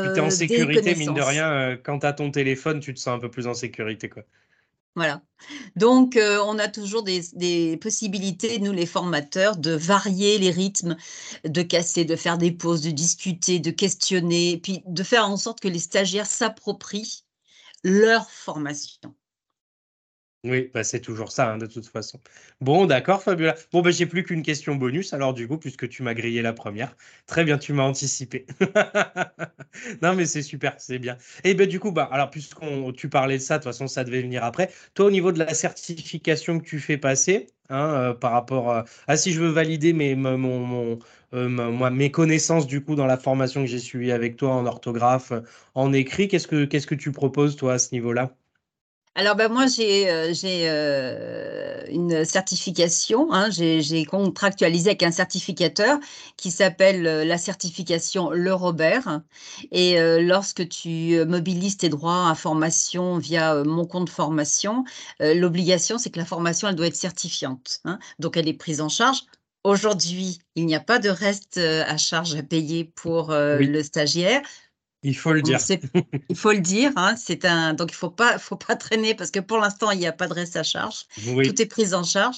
tu 0.01 0.07
es 0.07 0.19
en 0.19 0.27
euh, 0.27 0.29
sécurité, 0.29 0.95
mine 0.95 1.13
de 1.13 1.21
rien. 1.21 1.51
euh, 1.51 1.77
quand 1.77 1.99
tu 1.99 2.05
as 2.05 2.13
ton 2.13 2.31
téléphone, 2.31 2.79
tu 2.79 2.93
te 2.93 2.99
sens 2.99 3.17
un 3.17 3.19
peu 3.19 3.29
plus 3.29 3.47
en 3.47 3.53
sécurité, 3.53 4.09
quoi. 4.09 4.23
Voilà. 4.95 5.21
Donc, 5.75 6.15
euh, 6.17 6.41
on 6.45 6.57
a 6.59 6.67
toujours 6.69 7.03
des, 7.03 7.21
des 7.33 7.77
possibilités, 7.77 8.59
nous 8.59 8.71
les 8.71 8.85
formateurs, 8.85 9.57
de 9.57 9.71
varier 9.71 10.37
les 10.37 10.51
rythmes, 10.51 10.95
de 11.45 11.61
casser, 11.63 12.05
de 12.05 12.15
faire 12.15 12.37
des 12.37 12.51
pauses, 12.51 12.81
de 12.81 12.91
discuter, 12.91 13.59
de 13.59 13.71
questionner, 13.71 14.57
puis 14.57 14.83
de 14.85 15.03
faire 15.03 15.27
en 15.29 15.37
sorte 15.37 15.59
que 15.59 15.67
les 15.67 15.79
stagiaires 15.79 16.27
s'approprient 16.27 17.25
leur 17.83 18.29
formation. 18.31 19.15
Oui, 20.47 20.69
bah, 20.73 20.83
c'est 20.83 20.99
toujours 21.01 21.31
ça, 21.31 21.53
hein, 21.53 21.57
de 21.57 21.65
toute 21.65 21.87
façon. 21.87 22.19
Bon, 22.61 22.85
d'accord, 22.85 23.23
Fabiola. 23.23 23.55
Bon, 23.71 23.81
bah, 23.81 23.89
j'ai 23.89 24.05
plus 24.05 24.23
qu'une 24.23 24.43
question 24.43 24.75
bonus, 24.75 25.11
alors 25.13 25.33
du 25.33 25.47
coup, 25.47 25.57
puisque 25.57 25.89
tu 25.89 26.03
m'as 26.03 26.13
grillé 26.13 26.43
la 26.43 26.53
première. 26.53 26.95
Très 27.25 27.43
bien, 27.43 27.57
tu 27.57 27.73
m'as 27.73 27.83
anticipé. 27.83 28.45
Non, 30.01 30.15
mais 30.15 30.25
c'est 30.25 30.41
super, 30.41 30.75
c'est 30.79 30.99
bien. 30.99 31.17
Et 31.43 31.53
ben 31.53 31.67
du 31.67 31.79
coup, 31.79 31.91
bah, 31.91 32.07
alors, 32.11 32.29
puisqu'on 32.29 32.91
tu 32.93 33.09
parlais 33.09 33.37
de 33.37 33.41
ça, 33.43 33.57
de 33.57 33.63
toute 33.63 33.71
façon, 33.71 33.87
ça 33.87 34.03
devait 34.03 34.21
venir 34.21 34.43
après. 34.43 34.71
Toi, 34.93 35.05
au 35.07 35.11
niveau 35.11 35.31
de 35.31 35.39
la 35.39 35.53
certification 35.53 36.59
que 36.59 36.65
tu 36.65 36.79
fais 36.79 36.97
passer, 36.97 37.47
hein, 37.69 37.89
euh, 38.11 38.13
par 38.13 38.31
rapport 38.31 38.71
à, 38.71 38.85
à 39.07 39.17
si 39.17 39.31
je 39.33 39.41
veux 39.41 39.49
valider 39.49 39.93
mes, 39.93 40.15
mon, 40.15 40.99
euh, 41.33 42.09
connaissances, 42.09 42.67
du 42.67 42.83
coup, 42.83 42.95
dans 42.95 43.05
la 43.07 43.17
formation 43.17 43.61
que 43.61 43.67
j'ai 43.67 43.79
suivie 43.79 44.11
avec 44.11 44.37
toi 44.37 44.51
en 44.51 44.65
orthographe, 44.65 45.31
euh, 45.31 45.41
en 45.75 45.91
écrit, 45.93 46.27
qu'est-ce 46.27 46.47
que, 46.47 46.65
qu'est-ce 46.65 46.87
que 46.87 46.95
tu 46.95 47.11
proposes, 47.11 47.55
toi, 47.55 47.73
à 47.73 47.79
ce 47.79 47.93
niveau-là? 47.93 48.35
Alors, 49.17 49.35
ben, 49.37 49.47
moi, 49.49 49.65
j'ai 49.67 50.09
euh, 50.09 50.33
euh, 50.43 51.83
une 51.89 52.25
certification. 52.25 53.31
hein, 53.31 53.49
j'ai 53.49 54.03
contractualisé 54.05 54.89
avec 54.89 55.03
un 55.03 55.11
certificateur 55.11 55.99
qui 56.35 56.51
s'appelle 56.51 57.07
euh, 57.07 57.23
la 57.23 57.37
certification 57.37 58.29
Le 58.31 58.53
Robert. 58.53 59.21
Et 59.71 59.97
euh, 59.99 60.21
lorsque 60.21 60.67
tu 60.67 61.23
mobilises 61.25 61.77
tes 61.77 61.87
droits 61.87 62.29
à 62.29 62.35
formation 62.35 63.17
via 63.17 63.63
mon 63.63 63.85
compte 63.85 64.09
formation, 64.09 64.83
l'obligation, 65.21 65.97
c'est 65.97 66.09
que 66.09 66.19
la 66.19 66.25
formation, 66.25 66.67
elle 66.67 66.75
doit 66.75 66.87
être 66.87 66.95
certifiante. 66.95 67.79
hein. 67.85 67.99
donc, 68.19 68.35
elle 68.35 68.49
est 68.49 68.53
prise 68.53 68.81
en 68.81 68.89
charge. 68.89 69.21
Aujourd'hui, 69.63 70.39
il 70.55 70.65
n'y 70.67 70.75
a 70.75 70.79
pas 70.79 70.99
de 70.99 71.09
reste 71.09 71.57
à 71.57 71.97
charge 71.97 72.35
à 72.35 72.43
payer 72.43 72.83
pour 72.85 73.31
euh, 73.31 73.59
Oui, 73.59 73.65
le 73.65 73.81
stagiaire. 73.81 74.41
Il 75.05 75.15
faut 75.15 75.33
le 75.33 75.41
dire. 75.41 75.59
il 76.29 76.35
faut 76.35 76.51
le 76.51 76.59
dire, 76.59 76.91
hein, 76.95 77.15
c'est 77.15 77.45
un, 77.45 77.73
donc 77.73 77.91
il 77.91 77.95
faut 77.95 78.09
pas, 78.09 78.37
faut 78.39 78.55
pas 78.57 78.75
traîner 78.75 79.13
parce 79.15 79.31
que 79.31 79.39
pour 79.39 79.59
l'instant 79.59 79.91
il 79.91 79.99
n'y 79.99 80.07
a 80.07 80.11
pas 80.11 80.27
de 80.27 80.33
reste 80.33 80.55
à 80.55 80.63
charge, 80.63 81.05
Oui, 81.27 81.47
tout 81.47 81.61
est 81.61 81.65
pris 81.67 81.93
en 81.93 82.03
charge. 82.03 82.37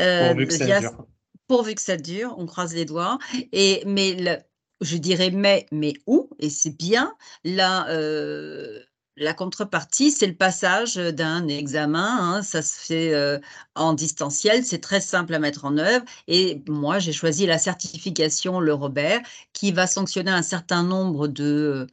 Euh, 0.00 0.28
pourvu 0.28 0.46
que 0.46 0.52
ça 0.52 0.66
dure. 0.66 1.06
pourvu 1.48 1.74
que 1.74 1.80
ça 1.80 1.96
dure, 1.96 2.34
on 2.38 2.46
croise 2.46 2.74
les 2.74 2.84
doigts. 2.84 3.18
Et 3.52 3.82
mais 3.86 4.14
le, 4.14 4.36
je 4.80 4.96
dirais 4.96 5.30
mais, 5.30 5.66
mais 5.72 5.94
où? 6.06 6.30
Et 6.38 6.50
c'est 6.50 6.76
bien. 6.76 7.14
La, 7.44 7.88
euh, 7.88 8.80
la 9.16 9.34
contrepartie, 9.34 10.10
c'est 10.10 10.26
le 10.26 10.34
passage 10.36 10.96
d'un 10.96 11.48
examen. 11.48 12.18
hein, 12.20 12.42
ça 12.42 12.62
se 12.62 12.78
fait 12.78 13.14
euh, 13.14 13.38
en 13.74 13.94
distanciel, 13.94 14.64
c'est 14.64 14.80
très 14.80 15.00
simple 15.00 15.34
à 15.34 15.38
mettre 15.38 15.64
en 15.64 15.78
œuvre. 15.78 16.04
Et 16.28 16.62
moi, 16.68 16.98
j'ai 16.98 17.12
choisi 17.12 17.46
la 17.46 17.58
certification 17.58 18.60
Le 18.60 18.74
Robert, 18.74 19.20
qui 19.52 19.72
va 19.72 19.86
sanctionner 19.86 20.30
un 20.30 20.42
certain 20.42 20.82
nombre 20.82 21.28
de 21.28 21.86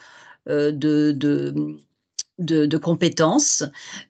euh, 0.50 0.72
de, 0.72 1.14
de, 2.40 2.78
compétences 2.78 3.64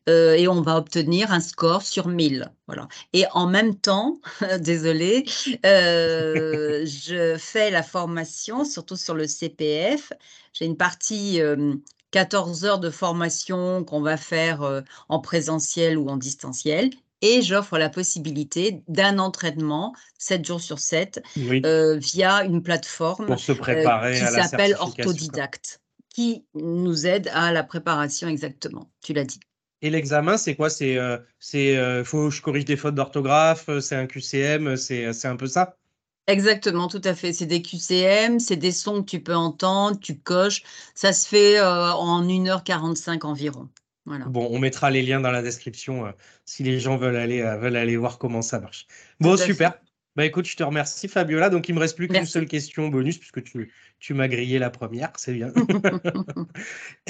euh, 0.10 0.34
et 0.34 0.48
on 0.48 0.62
va 0.62 0.78
obtenir 0.78 1.32
un 1.32 1.40
score 1.40 1.82
sur 1.84 2.08
1000. 2.08 2.52
Voilà. 2.68 2.88
Et 3.14 3.26
en 3.34 3.48
même 3.48 3.76
temps, 3.76 4.20
désolé, 4.60 5.26
euh, 5.66 6.86
je 6.86 7.38
fais 7.38 7.70
la 7.72 7.84
formation, 7.84 8.66
surtout 8.66 8.96
sur 8.96 9.14
le 9.16 9.28
CPF. 9.28 10.14
J'ai 10.54 10.66
une 10.66 10.78
partie 10.78 11.42
euh, 11.42 11.76
14 12.14 12.64
heures 12.64 12.80
de 12.80 12.92
formation 12.92 13.84
qu'on 13.84 14.02
va 14.02 14.18
faire 14.18 14.62
euh, 14.62 14.82
en 15.10 15.20
présentiel 15.20 15.98
ou 15.98 16.08
en 16.08 16.16
distanciel. 16.16 16.92
Et 17.24 17.42
j'offre 17.42 17.78
la 17.78 17.90
possibilité 17.90 18.84
d'un 18.88 19.18
entraînement 19.18 19.96
7 20.20 20.46
jours 20.46 20.62
sur 20.62 20.78
7 20.78 21.24
Oui, 21.38 21.62
euh, 21.66 21.98
via 21.98 22.44
une 22.44 22.62
plateforme 22.62 23.26
pour 23.26 23.40
se 23.40 23.54
euh, 23.54 24.12
qui 24.12 24.20
s'appelle. 24.20 24.76
Orthodidacte, 24.78 25.82
qui 26.14 26.46
nous 26.54 27.08
aide 27.08 27.30
à 27.34 27.52
la 27.52 27.64
préparation 27.64 28.28
exactement. 28.28 28.92
Tu 29.02 29.14
l'as 29.14 29.24
dit. 29.24 29.40
Et 29.82 29.90
l'examen, 29.90 30.38
c'est 30.38 30.56
quoi? 30.56 30.70
C'est, 30.70 30.98
euh, 30.98 31.18
c'est, 31.40 32.04
faut 32.04 32.28
que 32.28 32.36
je 32.36 32.42
corrige 32.42 32.66
des 32.66 32.78
fautes 32.78 32.96
d'orthographe, 32.96 33.70
c'est 33.80 33.96
un 33.96 34.06
QCM, 34.06 34.76
c'est 34.76 35.26
un 35.26 35.36
peu 35.36 35.48
ça? 35.48 35.78
Exactement, 36.28 36.88
tout 36.88 37.02
à 37.04 37.16
fait. 37.16 37.34
C'est 37.34 37.46
des 37.46 37.62
QCM, 37.62 38.40
c'est 38.40 38.56
des 38.56 38.72
sons 38.72 39.04
que 39.04 39.10
tu 39.10 39.22
peux 39.22 39.36
entendre, 39.36 40.00
tu 40.00 40.18
coches. 40.18 40.64
Ça 40.96 41.12
se 41.12 41.28
fait 41.28 41.60
euh, 41.60 41.92
en 41.92 42.24
1h45 42.24 43.26
environ. 43.26 43.70
Voilà. 44.06 44.26
Bon, 44.26 44.48
on 44.52 44.60
mettra 44.60 44.90
les 44.90 45.02
liens 45.02 45.20
dans 45.20 45.32
la 45.32 45.42
description 45.42 46.06
euh, 46.06 46.12
si 46.46 46.64
les 46.64 46.80
gens 46.80 46.98
veulent 46.98 47.16
aller, 47.16 47.42
euh, 47.42 47.58
veulent 47.58 47.76
aller 47.76 47.98
voir 47.98 48.18
comment 48.18 48.42
ça 48.42 48.60
marche. 48.60 48.88
Bon, 49.20 49.34
à 49.34 49.38
fait. 49.38 49.46
super. 49.46 49.80
Bah 50.16 50.26
écoute, 50.26 50.46
je 50.46 50.56
te 50.56 50.64
remercie, 50.64 51.08
Fabiola. 51.08 51.50
Donc, 51.50 51.70
il 51.70 51.76
me 51.76 51.80
reste 51.80 51.98
plus 51.98 52.08
qu'une 52.08 52.26
seule 52.26 52.46
question 52.46 52.90
bonus 52.90 53.18
puisque 53.18 53.44
tu, 53.44 53.74
tu 54.00 54.14
m'as 54.14 54.28
grillé 54.28 54.60
la 54.60 54.70
première, 54.70 55.12
c'est 55.18 55.34
bien. 55.34 55.52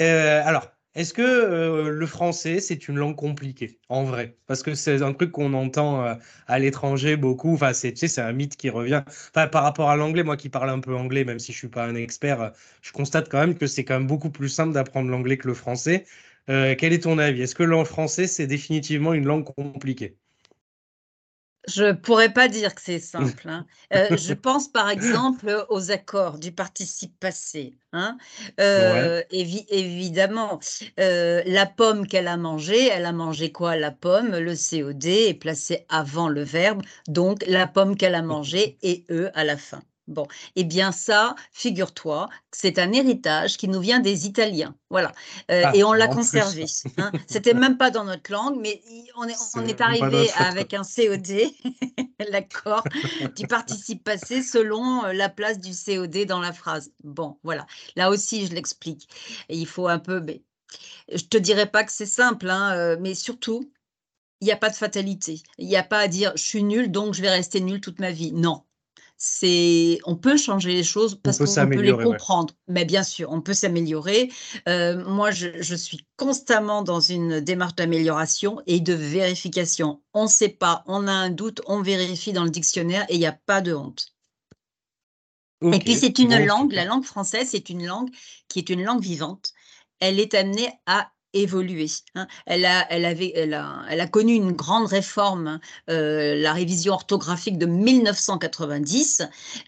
Euh, 0.00 0.42
alors, 0.44 0.72
est-ce 0.94 1.12
que 1.14 1.22
euh, 1.22 1.88
le 1.90 2.06
français, 2.06 2.60
c'est 2.60 2.88
une 2.88 2.96
langue 2.96 3.16
compliquée, 3.16 3.80
en 3.88 4.04
vrai? 4.04 4.36
Parce 4.46 4.62
que 4.62 4.74
c'est 4.74 5.02
un 5.02 5.12
truc 5.12 5.32
qu'on 5.32 5.52
entend 5.54 6.04
euh, 6.04 6.14
à 6.46 6.58
l'étranger 6.58 7.16
beaucoup. 7.16 7.54
Enfin, 7.54 7.72
c'est, 7.72 7.92
tu 7.92 7.98
sais, 8.00 8.08
c'est 8.08 8.20
un 8.20 8.32
mythe 8.32 8.56
qui 8.56 8.70
revient. 8.70 9.02
Enfin, 9.34 9.48
par 9.48 9.62
rapport 9.64 9.90
à 9.90 9.96
l'anglais, 9.96 10.22
moi 10.22 10.36
qui 10.36 10.48
parle 10.48 10.70
un 10.70 10.80
peu 10.80 10.94
anglais, 10.94 11.24
même 11.24 11.38
si 11.38 11.52
je 11.52 11.58
suis 11.58 11.68
pas 11.68 11.84
un 11.86 11.94
expert, 11.96 12.40
euh, 12.40 12.50
je 12.82 12.92
constate 12.92 13.28
quand 13.28 13.38
même 13.40 13.56
que 13.58 13.66
c'est 13.66 13.84
quand 13.84 13.98
même 13.98 14.06
beaucoup 14.06 14.30
plus 14.30 14.48
simple 14.48 14.72
d'apprendre 14.72 15.10
l'anglais 15.10 15.36
que 15.38 15.48
le 15.48 15.54
français. 15.54 16.04
Quel 16.46 16.92
est 16.92 17.02
ton 17.04 17.18
avis? 17.18 17.40
Est-ce 17.42 17.54
que 17.54 17.62
le 17.62 17.82
français, 17.84 18.26
c'est 18.26 18.46
définitivement 18.46 19.14
une 19.14 19.24
langue 19.24 19.44
compliquée? 19.56 20.18
Je 21.66 21.92
pourrais 21.92 22.32
pas 22.32 22.48
dire 22.48 22.74
que 22.74 22.80
c'est 22.82 22.98
simple. 22.98 23.48
hein. 23.48 23.66
Euh, 23.94 24.08
je 24.16 24.34
pense 24.34 24.68
par 24.68 24.90
exemple 24.90 25.64
aux 25.70 25.90
accords 25.90 26.38
du 26.38 26.52
participe 26.52 27.18
passé. 27.18 27.78
hein. 27.92 28.18
Ouais. 28.48 28.52
Euh, 28.60 29.22
évi- 29.30 29.66
évidemment, 29.70 30.60
euh, 31.00 31.42
la 31.46 31.66
pomme 31.66 32.06
qu'elle 32.06 32.28
a 32.28 32.36
mangée, 32.36 32.88
elle 32.88 33.06
a 33.06 33.12
mangé 33.12 33.50
quoi? 33.52 33.76
La 33.76 33.90
pomme, 33.92 34.36
le 34.36 34.54
COD 34.56 35.04
est 35.06 35.34
placé 35.34 35.86
avant 35.88 36.28
le 36.28 36.42
verbe, 36.42 36.82
donc 37.08 37.42
la 37.46 37.66
pomme 37.66 37.96
qu'elle 37.96 38.14
a 38.14 38.22
mangée 38.22 38.78
et 38.82 39.04
E 39.10 39.30
à 39.34 39.44
la 39.44 39.56
fin. 39.56 39.82
Bon, 40.06 40.26
eh 40.54 40.64
bien 40.64 40.92
ça, 40.92 41.34
figure-toi, 41.52 42.28
c'est 42.52 42.78
un 42.78 42.92
héritage 42.92 43.56
qui 43.56 43.68
nous 43.68 43.80
vient 43.80 44.00
des 44.00 44.26
Italiens. 44.26 44.74
Voilà. 44.90 45.12
Euh, 45.50 45.62
Ah, 45.64 45.72
et 45.74 45.82
on 45.82 45.92
l'a 45.94 46.08
conservé. 46.08 46.66
hein. 46.98 47.10
C'était 47.26 47.54
même 47.54 47.78
pas 47.78 47.90
dans 47.90 48.04
notre 48.04 48.30
langue, 48.30 48.58
mais 48.60 48.82
on 49.16 49.26
est, 49.26 49.34
on 49.56 49.82
arrivé 49.82 50.30
avec 50.36 50.74
un 50.74 50.82
COD, 50.82 51.50
l'accord 52.30 52.84
du 53.34 53.46
participe 53.46 54.04
passé 54.04 54.42
selon 54.42 55.04
euh, 55.06 55.12
la 55.12 55.28
place 55.30 55.58
du 55.58 55.72
COD 55.72 56.26
dans 56.26 56.40
la 56.40 56.52
phrase. 56.52 56.92
Bon, 57.02 57.38
voilà. 57.42 57.66
Là 57.96 58.10
aussi, 58.10 58.46
je 58.46 58.52
l'explique. 58.52 59.08
Il 59.48 59.66
faut 59.66 59.88
un 59.88 59.98
peu. 59.98 60.20
mais 60.20 60.42
je 61.12 61.24
te 61.24 61.36
dirais 61.38 61.70
pas 61.70 61.84
que 61.84 61.92
c'est 61.92 62.06
simple, 62.06 62.50
hein, 62.50 62.72
euh, 62.76 62.96
mais 63.00 63.14
surtout, 63.14 63.70
il 64.40 64.44
n'y 64.46 64.52
a 64.52 64.56
pas 64.56 64.70
de 64.70 64.76
fatalité. 64.76 65.42
Il 65.58 65.66
n'y 65.66 65.76
a 65.76 65.82
pas 65.82 66.00
à 66.00 66.08
dire 66.08 66.32
je 66.36 66.42
suis 66.42 66.62
nul, 66.62 66.90
donc 66.90 67.14
je 67.14 67.22
vais 67.22 67.30
rester 67.30 67.60
nul 67.60 67.80
toute 67.80 68.00
ma 68.00 68.10
vie. 68.10 68.32
Non. 68.32 68.64
C'est, 69.16 69.98
on 70.04 70.16
peut 70.16 70.36
changer 70.36 70.72
les 70.72 70.84
choses 70.84 71.14
parce 71.14 71.38
peut 71.38 71.46
qu'on 71.46 71.68
peut 71.68 71.80
les 71.80 71.92
ouais. 71.92 72.04
comprendre. 72.04 72.52
Mais 72.68 72.84
bien 72.84 73.02
sûr, 73.02 73.30
on 73.30 73.40
peut 73.40 73.54
s'améliorer. 73.54 74.30
Euh, 74.68 75.02
moi, 75.08 75.30
je, 75.30 75.62
je 75.62 75.74
suis 75.74 76.06
constamment 76.16 76.82
dans 76.82 77.00
une 77.00 77.40
démarche 77.40 77.76
d'amélioration 77.76 78.60
et 78.66 78.80
de 78.80 78.92
vérification. 78.92 80.02
On 80.12 80.24
ne 80.24 80.28
sait 80.28 80.48
pas, 80.48 80.82
on 80.86 81.06
a 81.06 81.12
un 81.12 81.30
doute, 81.30 81.62
on 81.66 81.80
vérifie 81.80 82.32
dans 82.32 82.44
le 82.44 82.50
dictionnaire 82.50 83.06
et 83.08 83.14
il 83.14 83.20
n'y 83.20 83.26
a 83.26 83.38
pas 83.46 83.60
de 83.60 83.72
honte. 83.72 84.14
Et 85.72 85.78
puis 85.78 85.94
c'est 85.94 86.18
une 86.18 86.36
bon, 86.36 86.46
langue, 86.46 86.72
la 86.72 86.84
langue 86.84 87.04
française, 87.04 87.48
c'est 87.50 87.70
une 87.70 87.86
langue 87.86 88.10
qui 88.48 88.58
est 88.58 88.68
une 88.68 88.84
langue 88.84 89.02
vivante. 89.02 89.52
Elle 90.00 90.20
est 90.20 90.34
amenée 90.34 90.70
à 90.86 91.10
évolué. 91.34 91.86
Hein. 92.14 92.26
Elle, 92.46 92.64
a, 92.64 92.86
elle, 92.90 93.04
avait, 93.04 93.32
elle, 93.34 93.54
a, 93.54 93.82
elle 93.90 94.00
a 94.00 94.06
connu 94.06 94.34
une 94.34 94.52
grande 94.52 94.86
réforme, 94.86 95.60
euh, 95.90 96.34
la 96.36 96.52
révision 96.52 96.94
orthographique 96.94 97.58
de 97.58 97.66
1990, 97.66 99.22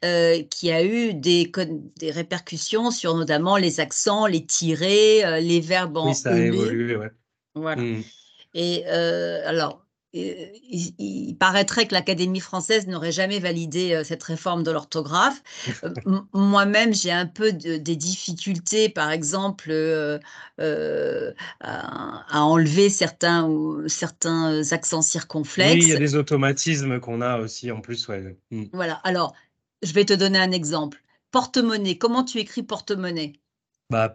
euh, 0.05 0.43
qui 0.45 0.73
a 0.73 0.85
eu 0.85 1.15
des, 1.15 1.53
des 1.97 2.11
répercussions 2.11 2.91
sur 2.91 3.15
notamment 3.15 3.57
les 3.57 3.81
accents, 3.81 4.27
les 4.27 4.45
tirés, 4.45 5.25
euh, 5.25 5.41
les 5.41 5.61
verbes 5.61 5.97
en 5.97 6.09
Oui, 6.09 6.15
ça 6.15 6.31
a 6.31 6.39
évolué, 6.39 6.97
ouais. 6.97 7.11
Voilà. 7.55 7.83
Mmh. 7.83 8.03
Et 8.55 8.87
alors, 8.87 9.86
il, 10.17 11.37
paraîtrait 11.39 11.87
que 11.87 11.95
l'Académie 11.95 12.41
française 12.41 12.87
n'aurait 12.87 13.13
jamais 13.13 13.39
validé 13.39 13.93
euh, 13.93 14.05
cette 14.05 14.23
réforme 14.23 14.63
de 14.63 14.71
l'orthographe. 14.71 15.43
Euh, 15.85 15.93
moi-même, 16.33 16.95
j'ai 16.95 17.11
un 17.11 17.27
peu 17.27 17.53
des 17.53 17.97
difficultés, 17.97 18.89
par 18.89 19.11
exemple, 19.11 19.69
euh, 19.71 20.19
à, 21.61 22.43
enlever 22.43 22.91
certains, 22.91 23.49
certains 23.87 24.73
accents 24.73 25.03
circonflexes. 25.03 25.75
Oui, 25.75 25.83
il 25.83 25.89
y 25.89 25.97
a 25.97 25.99
des 25.99 26.15
automatismes 26.15 27.01
qu'on 27.01 27.21
a 27.21 27.39
aussi 27.39 27.71
en 27.71 27.81
plus. 27.81 28.09
Ouais. 28.09 28.37
Mmh. 28.51 28.65
Voilà, 28.73 28.95
alors, 29.05 29.35
je 29.83 29.93
vais 29.93 30.05
te 30.05 30.15
donner 30.15 30.39
un 30.39 30.53
exemple. 30.53 31.03
Porte-monnaie, 31.31 31.99
comment 31.99 32.25
tu 32.25 32.39
écris 32.39 32.63
porte-monnaie? 32.63 33.35
Bah, 33.91 34.09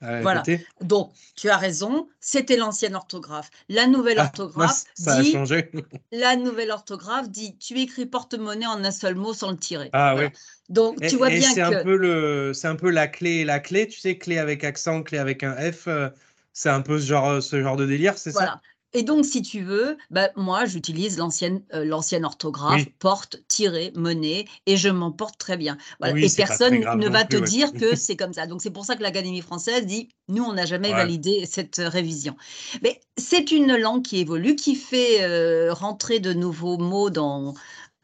Voilà. 0.00 0.42
Donc, 0.80 1.12
tu 1.34 1.48
as 1.50 1.56
raison, 1.56 2.08
c'était 2.20 2.56
l'ancienne 2.56 2.94
orthographe. 2.94 3.50
La 3.68 3.86
nouvelle 3.86 4.18
ah, 4.20 4.24
orthographe 4.24 4.84
dit. 4.96 5.36
la 6.12 6.36
nouvelle 6.36 6.70
orthographe 6.70 7.28
dit 7.30 7.56
tu 7.58 7.78
écris 7.80 8.06
porte-monnaie 8.06 8.66
en 8.66 8.84
un 8.84 8.90
seul 8.90 9.16
mot 9.16 9.34
sans 9.34 9.50
le 9.50 9.56
tirer. 9.56 9.90
Ah 9.92 10.14
oui. 10.16 10.26
Donc, 10.68 11.00
tu 11.00 11.16
vois 11.16 11.30
bien 11.30 11.52
que. 11.52 11.60
Un 11.60 11.82
peu 11.82 11.96
le, 11.96 12.52
c'est 12.54 12.68
un 12.68 12.76
peu 12.76 12.90
la 12.90 13.08
clé 13.08 13.44
la 13.44 13.58
clé, 13.58 13.88
tu 13.88 13.98
sais, 13.98 14.18
clé 14.18 14.38
avec 14.38 14.62
accent, 14.64 15.02
clé 15.02 15.18
avec 15.18 15.42
un 15.42 15.54
F. 15.72 15.88
Euh, 15.88 16.08
c'est 16.52 16.70
un 16.70 16.80
peu 16.80 16.98
ce 16.98 17.06
genre, 17.06 17.42
ce 17.42 17.62
genre 17.62 17.76
de 17.76 17.86
délire, 17.86 18.18
c'est 18.18 18.30
voilà. 18.30 18.52
ça 18.52 18.60
et 18.94 19.02
donc, 19.02 19.26
si 19.26 19.42
tu 19.42 19.62
veux, 19.62 19.98
bah, 20.10 20.30
moi, 20.34 20.64
j'utilise 20.64 21.18
l'ancienne 21.18 21.62
euh, 21.74 21.84
l'ancienne 21.84 22.24
orthographe, 22.24 22.86
porte, 22.98 23.36
tirer, 23.46 23.92
monnaie, 23.94 24.46
et 24.64 24.78
je 24.78 24.88
m'en 24.88 25.12
porte 25.12 25.38
très 25.38 25.58
bien. 25.58 25.76
et 26.02 26.26
personne 26.34 26.78
ne 26.78 27.08
va 27.08 27.24
te 27.24 27.36
dire 27.36 27.72
que 27.74 27.94
c'est 27.96 28.16
comme 28.16 28.32
ça. 28.32 28.46
Donc, 28.46 28.62
c'est 28.62 28.70
pour 28.70 28.86
ça 28.86 28.96
que 28.96 29.02
l'Académie 29.02 29.42
française 29.42 29.84
dit, 29.84 30.08
nous, 30.28 30.42
on 30.42 30.54
n'a 30.54 30.64
jamais 30.64 30.90
validé 30.90 31.44
cette 31.44 31.80
euh, 31.80 31.88
révision. 31.88 32.34
Mais 32.82 33.00
c'est 33.18 33.50
une 33.50 33.76
langue 33.76 34.02
qui 34.02 34.20
évolue, 34.20 34.56
qui 34.56 34.74
fait 34.74 35.22
euh, 35.22 35.72
rentrer 35.74 36.18
de 36.18 36.32
nouveaux 36.32 36.78
mots 36.78 37.10
dans, 37.10 37.54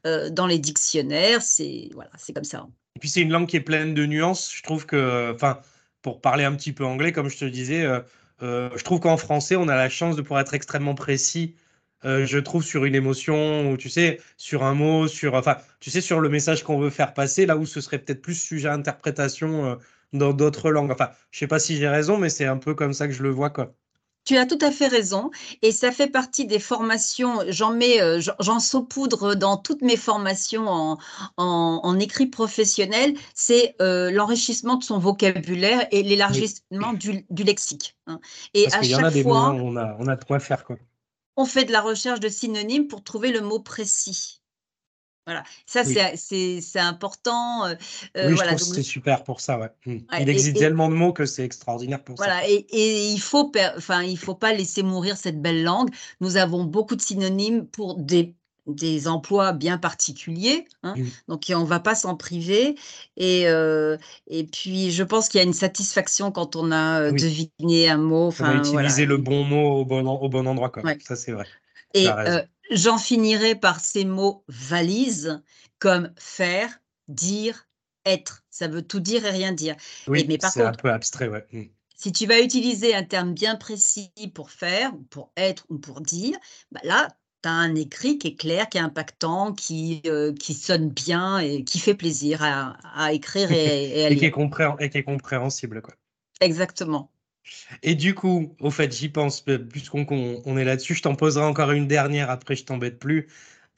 dans 0.05 0.47
les 0.47 0.59
dictionnaires. 0.59 1.41
C'est 1.41 1.89
voilà, 1.95 2.11
comme 2.35 2.45
ça. 2.45 2.67
Et 2.97 3.01
puis, 3.01 3.09
c'est 3.09 3.23
une 3.23 3.33
langue 3.33 3.49
qui 3.49 3.57
est 3.57 3.61
pleine 3.61 3.95
de 3.95 4.05
nuances. 4.05 4.53
Je 4.55 4.63
trouve 4.63 4.85
que, 4.85 5.33
enfin, 5.35 5.61
pour 6.03 6.21
parler 6.21 6.45
un 6.45 6.55
petit 6.55 6.73
peu 6.73 6.85
anglais, 6.85 7.13
comme 7.13 7.31
je 7.31 7.39
te 7.39 7.47
disais, 7.47 7.87
euh, 8.43 8.71
je 8.77 8.85
trouve 8.85 9.01
qu'en 9.01 9.17
français, 9.17 9.57
on 9.57 9.69
a 9.69 9.77
la 9.77 9.89
chance 9.89 10.17
de 10.17 10.23
pouvoir 10.23 10.41
être 10.41 10.55
extrêmement 10.55 10.95
précis. 10.95 11.55
Euh, 12.05 12.27
je 12.27 12.39
trouve 12.39 12.63
sur 12.65 12.85
une 12.85 12.95
émotion 12.95 13.71
ou 13.71 13.77
tu 13.79 13.89
sais 13.89 14.21
sur 14.37 14.63
un 14.65 14.75
mot, 14.75 15.09
sur 15.09 15.35
enfin 15.35 15.57
tu 15.81 15.91
sais 15.91 16.03
sur 16.03 16.21
le 16.21 16.29
message 16.29 16.63
qu'on 16.63 16.79
veut 16.79 16.91
faire 16.91 17.15
passer, 17.15 17.47
là 17.47 17.57
où 17.57 17.65
ce 17.67 17.81
serait 17.81 17.99
peut-être 17.99 18.21
plus 18.23 18.35
sujet 18.35 18.69
à 18.69 18.75
interprétation 18.75 19.65
euh, 19.73 19.77
dans 20.13 20.33
d'autres 20.35 20.71
langues. 20.71 20.91
Enfin, 20.93 21.11
je 21.31 21.39
sais 21.39 21.47
pas 21.47 21.59
si 21.59 21.77
j'ai 21.77 21.89
raison, 21.89 22.19
mais 22.19 22.29
c'est 22.29 22.45
un 22.47 22.59
peu 22.59 22.75
comme 22.75 22.93
ça 22.93 23.07
que 23.09 23.15
je 23.15 23.23
le 23.23 23.31
vois 23.31 23.51
quoi. 23.51 23.75
Tu 24.25 24.37
as 24.37 24.47
tout 24.47 24.59
à 24.61 24.71
fait 24.71 24.89
raison 24.89 25.31
et 25.63 25.71
ça 25.71 25.93
fait 25.93 26.07
partie 26.07 26.47
des 26.47 26.59
formations. 26.59 27.41
J'en 27.49 27.73
mets, 27.73 28.01
euh, 28.01 28.21
j'en 28.41 28.59
saupoudre 28.59 29.35
dans 29.35 29.57
toutes 29.57 29.83
mes 29.83 29.97
formations 29.97 30.67
en, 30.69 30.99
en, 31.37 31.99
écrit 31.99 32.27
professionnel. 32.27 33.15
C'est 33.35 33.77
euh, 33.83 34.11
l'enrichissement 34.11 34.77
de 34.77 34.85
son 34.85 34.99
vocabulaire 34.99 35.87
et 35.91 36.03
l'élargissement 36.03 36.93
du, 36.95 37.27
du, 37.29 37.45
lexique. 37.45 37.97
Hein. 38.07 38.21
Et 38.55 38.65
Parce 38.65 38.77
à 38.77 38.83
chaque 38.83 38.91
y 38.91 38.97
en 38.97 39.05
a 39.05 39.11
des 39.11 39.23
fois, 39.23 39.51
on 39.51 39.77
a, 39.77 39.97
on 39.99 40.07
a 40.07 40.17
de 40.17 40.25
quoi 40.25 40.39
faire 40.39 40.65
quoi. 40.65 40.77
On 41.37 41.45
fait 41.45 41.65
de 41.65 41.73
la 41.73 41.81
recherche 41.81 42.21
de 42.21 42.29
synonymes 42.29 42.87
pour 42.87 43.03
trouver 43.03 43.33
le 43.33 43.41
mot 43.41 43.59
précis. 43.59 44.41
Voilà, 45.27 45.43
ça 45.65 45.85
c'est 45.85 46.79
important. 46.79 47.65
Euh, 47.65 47.75
euh, 48.17 48.31
oui, 48.31 48.37
je 48.37 48.45
trouve 48.45 48.69
que 48.69 48.75
c'est 48.75 48.83
super 48.83 49.25
pour 49.25 49.41
ça. 49.41 49.59
Ouais. 49.59 49.71
Mmh. 49.87 49.99
il 50.21 50.29
existe 50.29 50.59
tellement 50.59 50.89
de 50.91 50.95
mots 50.95 51.15
que 51.15 51.25
c'est 51.25 51.45
extraordinaire 51.45 52.03
pour 52.03 52.19
ça. 52.19 52.25
Voilà, 52.25 52.49
et, 52.49 52.67
et, 52.71 53.09
il 53.09 53.21
faut, 53.21 53.51
enfin, 53.77 54.03
il 54.03 54.19
faut 54.19 54.35
pas 54.35 54.53
laisser 54.53 54.83
mourir 54.83 55.17
cette 55.17 55.41
belle 55.41 55.63
langue. 55.63 55.89
Nous 56.21 56.37
avons 56.37 56.65
beaucoup 56.65 56.95
de 56.95 57.01
synonymes 57.01 57.67
pour 57.67 57.97
des, 57.97 58.35
des 58.67 59.09
emplois 59.09 59.53
bien 59.53 59.79
particuliers, 59.79 60.67
hein, 60.83 60.95
mmh. 60.95 61.05
donc 61.29 61.45
on 61.49 61.61
ne 61.61 61.67
va 61.67 61.81
pas 61.81 61.95
s'en 61.95 62.17
priver. 62.17 62.75
Et, 63.17 63.49
euh, 63.49 63.97
et 64.27 64.45
puis, 64.45 64.91
je 64.91 65.05
pense 65.05 65.31
qu'il 65.31 65.39
y 65.39 65.43
a 65.43 65.47
une 65.47 65.55
satisfaction 65.55 66.33
quand 66.33 66.55
on 66.55 66.71
a 66.71 67.11
deviné 67.11 67.89
un 67.89 67.97
mot. 67.97 68.31
On 68.41 68.45
a 68.45 68.55
utilisé 68.57 69.07
le 69.07 69.17
bon 69.17 69.43
mot 69.45 69.81
au 69.81 69.85
bon, 69.87 70.07
au 70.07 70.29
bon 70.29 70.47
endroit. 70.47 70.69
Quoi. 70.69 70.83
Ça, 71.03 71.17
c'est 71.17 71.33
vrai. 71.33 71.47
Et 71.95 72.09
J'en 72.71 72.99
finirai 72.99 73.55
par 73.55 73.81
ces 73.81 74.05
mots 74.05 74.45
valises 74.49 75.43
comme 75.79 76.13
faire, 76.19 76.81
dire, 77.09 77.69
être. 78.05 78.43
Ça 78.51 78.69
veut 78.69 78.83
tout 78.83 79.01
dire 79.01 79.25
et 79.27 79.31
rien 79.31 79.53
dire. 79.53 79.77
Oui, 80.07 80.27
c'est 80.41 80.63
un 80.63 80.73
peu 80.73 80.91
abstrait, 80.91 81.29
ouais. 81.29 81.45
Mmh. 81.53 81.65
Si 81.97 82.13
tu 82.13 82.27
vas 82.27 82.41
utiliser 82.41 82.95
un 82.95 83.05
terme 83.05 83.33
bien 83.33 83.57
précis 83.57 84.13
pour 84.35 84.51
faire, 84.51 84.93
pour 85.11 85.33
être 85.37 85.65
ou 85.69 85.79
pour 85.79 86.01
dire, 86.01 86.37
bah 86.73 86.81
là, 86.85 87.09
tu 87.43 87.49
as 87.49 87.53
un 87.53 87.75
écrit 87.75 88.19
qui 88.19 88.29
est 88.29 88.35
clair, 88.35 88.69
qui 88.69 88.79
est 88.79 88.83
impactant, 88.83 89.53
qui, 89.53 90.03
euh, 90.07 90.33
qui 90.35 90.55
sonne 90.55 90.91
bien 90.91 91.39
et 91.39 91.65
qui 91.65 91.79
fait 91.79 91.95
plaisir 91.95 92.43
à, 92.43 93.13
écrire 93.13 93.53
et, 93.53 94.05
à 94.05 94.09
lire. 94.09 94.19
Qui 94.19 94.25
est 94.25 94.85
et 94.85 94.91
qui 94.91 94.99
est 94.99 95.03
compréhensible. 95.05 95.83
Quoi. 95.83 95.95
Exactement. 96.41 97.11
Et 97.83 97.95
du 97.95 98.15
coup, 98.15 98.55
au 98.61 98.71
fait, 98.71 98.93
j'y 98.95 99.09
pense, 99.09 99.45
puisqu'on 99.71 100.07
on 100.45 100.57
est 100.57 100.65
là-dessus, 100.65 100.95
je 100.95 101.03
t'en 101.03 101.15
poserai 101.15 101.45
encore 101.45 101.73
une 101.73 101.87
dernière, 101.87 102.31
après 102.31 102.57
je 102.57 102.65
t'embête 102.65 102.99
plus. 102.99 103.29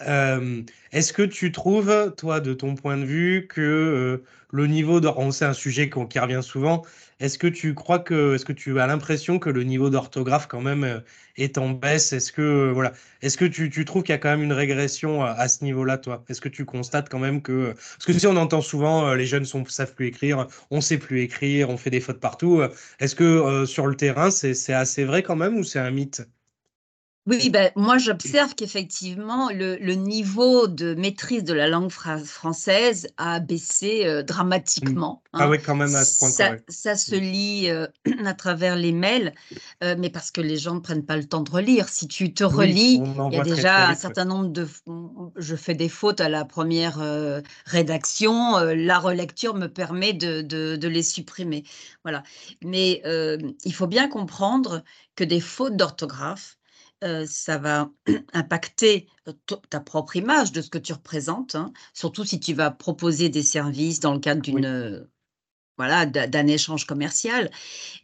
Euh, 0.02 0.62
est-ce 0.92 1.12
que 1.12 1.22
tu 1.22 1.52
trouves, 1.52 2.14
toi, 2.16 2.40
de 2.40 2.54
ton 2.54 2.74
point 2.74 2.96
de 2.98 3.04
vue, 3.04 3.46
que 3.48 3.60
euh, 3.60 4.24
le 4.52 4.66
niveau 4.66 5.00
d'orthographe, 5.00 5.34
c'est 5.34 5.44
un 5.46 5.52
sujet 5.54 5.90
qui 5.90 6.18
revient 6.18 6.42
souvent, 6.42 6.84
est-ce 7.20 7.38
que 7.38 7.46
tu 7.46 7.74
crois 7.74 7.98
que, 7.98 8.34
est-ce 8.34 8.44
que 8.44 8.52
tu 8.52 8.78
as 8.80 8.86
l'impression 8.86 9.38
que 9.38 9.50
le 9.50 9.62
niveau 9.62 9.90
d'orthographe 9.90 10.46
quand 10.48 10.60
même 10.60 10.84
euh, 10.84 11.00
est 11.36 11.58
en 11.58 11.70
baisse? 11.70 12.12
Est-ce 12.12 12.32
que 12.32 12.70
voilà, 12.72 12.92
est-ce 13.22 13.36
que 13.36 13.44
tu, 13.44 13.84
trouves 13.84 14.02
qu'il 14.02 14.12
y 14.12 14.14
a 14.14 14.18
quand 14.18 14.30
même 14.30 14.42
une 14.42 14.52
régression 14.52 15.24
à, 15.24 15.48
ce 15.48 15.64
niveau-là, 15.64 15.98
toi? 15.98 16.24
Est-ce 16.28 16.40
que 16.40 16.48
tu 16.48 16.64
constates 16.64 17.08
quand 17.08 17.18
même 17.18 17.42
que, 17.42 17.72
parce 17.72 18.06
que 18.06 18.12
si 18.12 18.26
on 18.26 18.36
entend 18.36 18.60
souvent 18.60 19.14
les 19.14 19.26
jeunes 19.26 19.46
ne 19.52 19.64
savent 19.68 19.94
plus 19.94 20.06
écrire, 20.08 20.46
on 20.70 20.80
sait 20.80 20.98
plus 20.98 21.22
écrire, 21.22 21.70
on 21.70 21.76
fait 21.76 21.90
des 21.90 22.00
fautes 22.00 22.20
partout. 22.20 22.62
Est-ce 23.00 23.14
que 23.14 23.64
sur 23.66 23.86
le 23.86 23.96
terrain, 23.96 24.30
c'est 24.30 24.72
assez 24.72 25.04
vrai 25.04 25.22
quand 25.22 25.36
même 25.36 25.56
ou 25.56 25.64
c'est 25.64 25.78
un 25.78 25.90
mythe? 25.90 26.22
Oui, 27.26 27.50
ben, 27.50 27.72
moi 27.74 27.98
j'observe 27.98 28.54
qu'effectivement 28.54 29.50
le, 29.50 29.76
niveau 29.94 30.68
de 30.68 30.94
maîtrise 30.94 31.42
de 31.42 31.54
la 31.54 31.66
langue 31.66 31.90
française 31.90 33.08
a 33.16 33.40
baissé 33.40 34.02
euh, 34.04 34.22
dramatiquement. 34.22 35.22
Hein. 35.32 35.38
Ah 35.42 35.50
oui, 35.50 35.58
quand 35.60 35.74
même 35.74 35.94
à 35.96 36.04
ce 36.04 36.20
point. 36.20 36.30
Ça, 36.30 36.52
ça 36.68 36.94
se 36.94 37.16
lit 37.16 37.68
euh, 37.68 37.88
à 38.24 38.34
travers 38.34 38.76
les 38.76 38.92
mails, 38.92 39.34
euh, 39.82 39.96
mais 39.98 40.08
parce 40.08 40.30
que 40.30 40.40
les 40.40 40.56
gens 40.56 40.76
ne 40.76 40.80
prennent 40.80 41.04
pas 41.04 41.16
le 41.16 41.24
temps 41.24 41.40
de 41.40 41.50
relire. 41.50 41.88
Si 41.88 42.06
tu 42.06 42.32
te 42.32 42.44
relis, 42.44 43.02
il 43.02 43.34
y 43.34 43.40
a 43.40 43.42
déjà 43.42 43.88
un 43.88 43.96
certain 43.96 44.24
nombre 44.24 44.50
de... 44.50 44.68
Je 45.34 45.56
fais 45.56 45.74
des 45.74 45.88
fautes 45.88 46.20
à 46.20 46.28
la 46.28 46.44
première 46.44 47.00
rédaction, 47.64 48.58
la 48.58 48.98
relecture 49.00 49.54
me 49.54 49.66
permet 49.66 50.12
de, 50.12 50.42
de, 50.42 50.76
de 50.76 50.88
les 50.88 51.02
supprimer. 51.02 51.64
Voilà. 52.04 52.22
Mais 52.62 53.02
il 53.64 53.74
faut 53.74 53.88
bien 53.88 54.08
comprendre 54.08 54.84
que 55.16 55.24
des 55.24 55.40
fautes 55.40 55.76
d'orthographe, 55.76 56.56
ça 57.26 57.58
va 57.58 57.90
impacter 58.32 59.08
ta 59.70 59.80
propre 59.80 60.16
image 60.16 60.52
de 60.52 60.60
ce 60.60 60.70
que 60.70 60.78
tu 60.78 60.92
représentes, 60.92 61.54
hein, 61.54 61.72
surtout 61.92 62.24
si 62.24 62.40
tu 62.40 62.54
vas 62.54 62.70
proposer 62.70 63.28
des 63.28 63.42
services 63.42 64.00
dans 64.00 64.14
le 64.14 64.20
cadre 64.20 64.42
d'une 64.42 65.08
voilà 65.78 66.06
d'un 66.06 66.46
échange 66.46 66.86
commercial, 66.86 67.50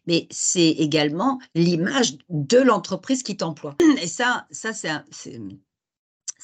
mais 0.06 0.26
c'est 0.30 0.68
également 0.68 1.38
l'image 1.54 2.18
de 2.28 2.58
l'entreprise 2.58 3.22
qui 3.22 3.36
t'emploie. 3.36 3.76
Et 4.02 4.06
ça, 4.06 4.46
ça 4.50 4.72
c'est 4.74 5.40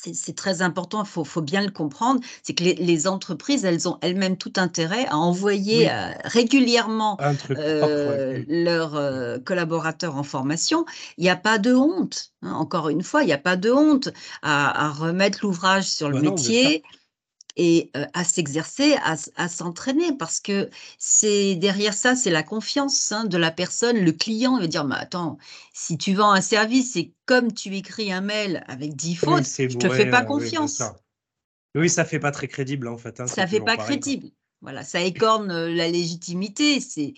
c'est 0.01 0.35
très 0.35 0.63
important, 0.63 1.03
il 1.03 1.27
faut, 1.27 1.43
bien 1.43 1.63
le 1.63 1.71
comprendre, 1.71 2.21
c'est 2.43 2.55
que 2.55 2.63
les, 2.63 3.07
entreprises, 3.09 3.65
elles 3.65 3.89
ont 3.89 3.99
elles-mêmes 4.01 4.37
tout 4.37 4.53
intérêt 4.57 5.07
à 5.07 5.17
envoyer 5.17 5.91
euh, 5.91 6.11
régulièrement 6.25 7.19
euh, 7.51 8.43
leurs 8.49 8.97
euh, 8.97 9.39
collaborateurs 9.39 10.17
en 10.17 10.23
formation. 10.23 10.85
Il 11.17 11.25
n'y 11.25 11.31
a 11.31 11.37
pas 11.37 11.59
de 11.59 11.75
honte, 11.75 12.33
hein, 12.43 12.53
encore 12.53 12.89
une 12.89 13.03
fois, 13.03 13.23
il 13.23 13.27
n'y 13.27 13.33
a 13.33 13.39
pas 13.39 13.57
de 13.57 13.71
honte 13.71 14.09
à, 14.43 14.91
remettre 14.91 15.41
l'ouvrage 15.43 15.85
sur 15.85 16.09
le 16.09 16.21
bah 16.21 16.31
métier 16.31 16.83
et 17.59 17.91
à 18.15 18.23
s'exercer, 18.23 18.97
à, 19.05 19.49
s'entraîner, 19.49 20.13
parce 20.17 20.39
que 20.39 20.71
c'est 20.97 21.57
derrière 21.57 21.93
ça, 21.93 22.15
c'est 22.15 22.31
la 22.31 22.45
confiance 22.45 23.11
hein, 23.11 23.25
de 23.25 23.37
la 23.37 23.51
personne. 23.51 23.99
Le 23.99 24.13
client 24.13 24.59
veut 24.59 24.69
dire, 24.69 24.85
mais 24.85 24.95
attends, 24.97 25.39
si 25.75 25.99
tu 25.99 26.15
vends 26.15 26.31
un 26.31 26.41
service 26.41 26.95
et 26.95 27.13
comme 27.27 27.53
tu 27.53 27.75
écris 27.75 28.13
un 28.13 28.21
mail 28.21 28.65
avec 28.69 28.95
10 28.95 29.17
fautes, 29.17 29.45
je 29.45 29.77
te 29.77 29.89
fais 29.91 30.09
pas 30.09 30.23
confiance. 30.23 30.83
Oui, 31.75 31.91
ça 31.91 32.05
fait 32.05 32.21
pas 32.21 32.31
très 32.31 32.49
crédible 32.49 32.89
en 32.89 32.97
fait. 32.97 33.21
Hein, 33.21 33.27
ça 33.27 33.47
fait 33.47 33.61
pas 33.61 33.77
crédible. 33.77 34.29
Voilà, 34.61 34.85
ça 34.85 35.01
écorne 35.01 35.67
la 35.67 35.89
légitimité. 35.89 36.81
C'est 36.81 37.15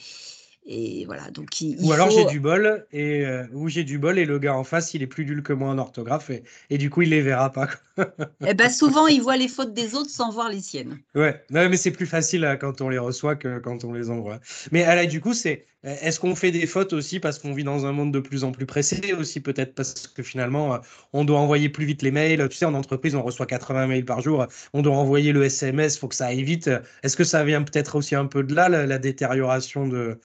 et 0.72 1.04
voilà, 1.04 1.30
donc 1.32 1.48
Ou 1.80 1.92
alors 1.92 2.10
j'ai 2.10 2.24
du 2.26 2.38
bol 2.38 2.86
et 2.92 3.26
ou 3.52 3.68
j'ai 3.68 3.82
du 3.82 3.98
bol 3.98 4.20
et 4.20 4.24
le 4.24 4.38
gars 4.38 4.54
en 4.54 4.62
face, 4.62 4.94
il 4.94 5.02
est 5.02 5.08
plus 5.08 5.26
nul 5.26 5.42
que 5.42 5.52
moi 5.52 5.68
en 5.68 5.78
orthographe 5.78 6.30
et, 6.30 6.44
et 6.70 6.78
du 6.78 6.90
coup, 6.90 7.02
il 7.02 7.10
les 7.10 7.22
verra 7.22 7.50
pas. 7.50 7.68
Eh 8.46 8.54
ben 8.54 8.70
souvent, 8.70 9.06
il 9.08 9.20
voit 9.20 9.36
les 9.36 9.48
fautes 9.48 9.74
des 9.74 9.94
autres 9.94 10.10
sans 10.10 10.30
voir 10.30 10.48
les 10.48 10.60
siennes. 10.60 10.98
Ouais, 11.14 11.42
non, 11.50 11.68
mais 11.68 11.76
c'est 11.76 11.90
plus 11.90 12.06
facile 12.06 12.56
quand 12.60 12.80
on 12.80 12.88
les 12.88 12.98
reçoit 12.98 13.36
que 13.36 13.58
quand 13.58 13.84
on 13.84 13.92
les 13.92 14.10
envoie. 14.10 14.40
Mais 14.72 14.84
là, 14.86 15.04
du 15.06 15.20
coup, 15.20 15.34
c'est 15.34 15.66
est-ce 15.82 16.20
qu'on 16.20 16.34
fait 16.34 16.50
des 16.50 16.66
fautes 16.66 16.92
aussi 16.92 17.20
parce 17.20 17.38
qu'on 17.38 17.52
vit 17.52 17.64
dans 17.64 17.86
un 17.86 17.92
monde 17.92 18.12
de 18.12 18.20
plus 18.20 18.44
en 18.44 18.52
plus 18.52 18.66
pressé 18.66 19.14
aussi 19.18 19.40
peut-être 19.40 19.74
parce 19.74 20.06
que 20.06 20.22
finalement 20.22 20.78
on 21.14 21.24
doit 21.24 21.38
envoyer 21.38 21.68
plus 21.68 21.86
vite 21.86 22.02
les 22.02 22.10
mails? 22.10 22.46
Tu 22.50 22.56
sais, 22.56 22.66
en 22.66 22.74
entreprise, 22.74 23.14
on 23.14 23.22
reçoit 23.22 23.46
80 23.46 23.86
mails 23.86 24.04
par 24.04 24.20
jour. 24.20 24.46
On 24.72 24.82
doit 24.82 24.96
envoyer 24.96 25.32
le 25.32 25.42
SMS, 25.44 25.98
faut 25.98 26.08
que 26.08 26.14
ça 26.14 26.26
aille 26.26 26.42
vite. 26.42 26.70
Est-ce 27.02 27.16
que 27.16 27.24
ça 27.24 27.44
vient 27.44 27.62
peut-être 27.62 27.96
aussi 27.96 28.14
un 28.14 28.26
peu 28.26 28.42
de 28.42 28.54
là, 28.54 28.68
la, 28.68 28.98
détérioration 28.98 29.88
de, 29.88 30.18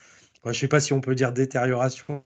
je 0.54 0.60
sais 0.60 0.68
pas 0.68 0.80
si 0.80 0.94
on 0.94 1.02
peut 1.02 1.16
dire 1.16 1.32
détérioration. 1.32 2.24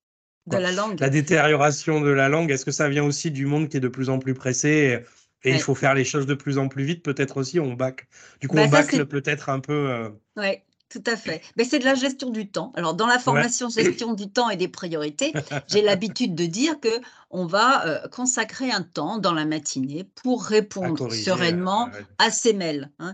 De 0.47 0.57
la 0.57 0.71
langue. 0.71 0.99
La 0.99 1.09
détérioration 1.09 2.01
de 2.01 2.09
la 2.09 2.27
langue. 2.27 2.49
Est-ce 2.51 2.65
que 2.65 2.71
ça 2.71 2.89
vient 2.89 3.03
aussi 3.03 3.29
du 3.29 3.45
monde 3.45 3.69
qui 3.69 3.77
est 3.77 3.81
de 3.81 3.87
plus 3.87 4.09
en 4.09 4.19
plus 4.19 4.33
pressé 4.33 5.03
et, 5.43 5.51
il 5.51 5.59
faut 5.61 5.75
faire 5.75 5.93
les 5.93 6.03
choses 6.03 6.25
de 6.25 6.33
plus 6.33 6.57
en 6.57 6.67
plus 6.67 6.83
vite 6.83 7.03
Peut-être 7.03 7.37
aussi 7.37 7.59
on 7.59 7.73
bac. 7.73 8.07
Du 8.41 8.49
coup, 8.49 8.57
bah, 8.57 8.63
on 8.65 8.69
bacle 8.69 9.05
peut-être 9.05 9.49
un 9.49 9.61
peu. 9.61 9.89
Euh, 9.89 10.09
ouais. 10.35 10.65
Tout 10.89 11.03
à 11.05 11.15
fait. 11.15 11.41
Mais 11.55 11.65
c'est 11.65 11.77
de 11.77 11.85
la 11.85 11.93
gestion 11.93 12.31
du 12.31 12.49
temps. 12.49 12.71
Alors, 12.75 12.95
dans 12.95 13.05
la 13.05 13.19
formation 13.19 13.69
gestion 13.69 14.13
du 14.13 14.29
temps 14.31 14.49
et 14.49 14.57
des 14.57 14.67
priorités, 14.67 15.33
j'ai 15.67 15.81
l'habitude 15.81 16.33
de 16.33 16.47
dire 16.47 16.79
que 16.79 16.89
on 17.29 17.45
va 17.45 17.85
euh, 17.85 18.07
consacrer 18.07 18.71
un 18.71 18.81
temps 18.81 19.19
dans 19.19 19.33
la 19.33 19.45
matinée 19.45 20.03
pour 20.15 20.43
répondre 20.43 21.13
sereinement 21.13 21.89
à 22.17 22.31
ces 22.31 22.53
mails. 22.53 22.89
Hein. 22.97 23.13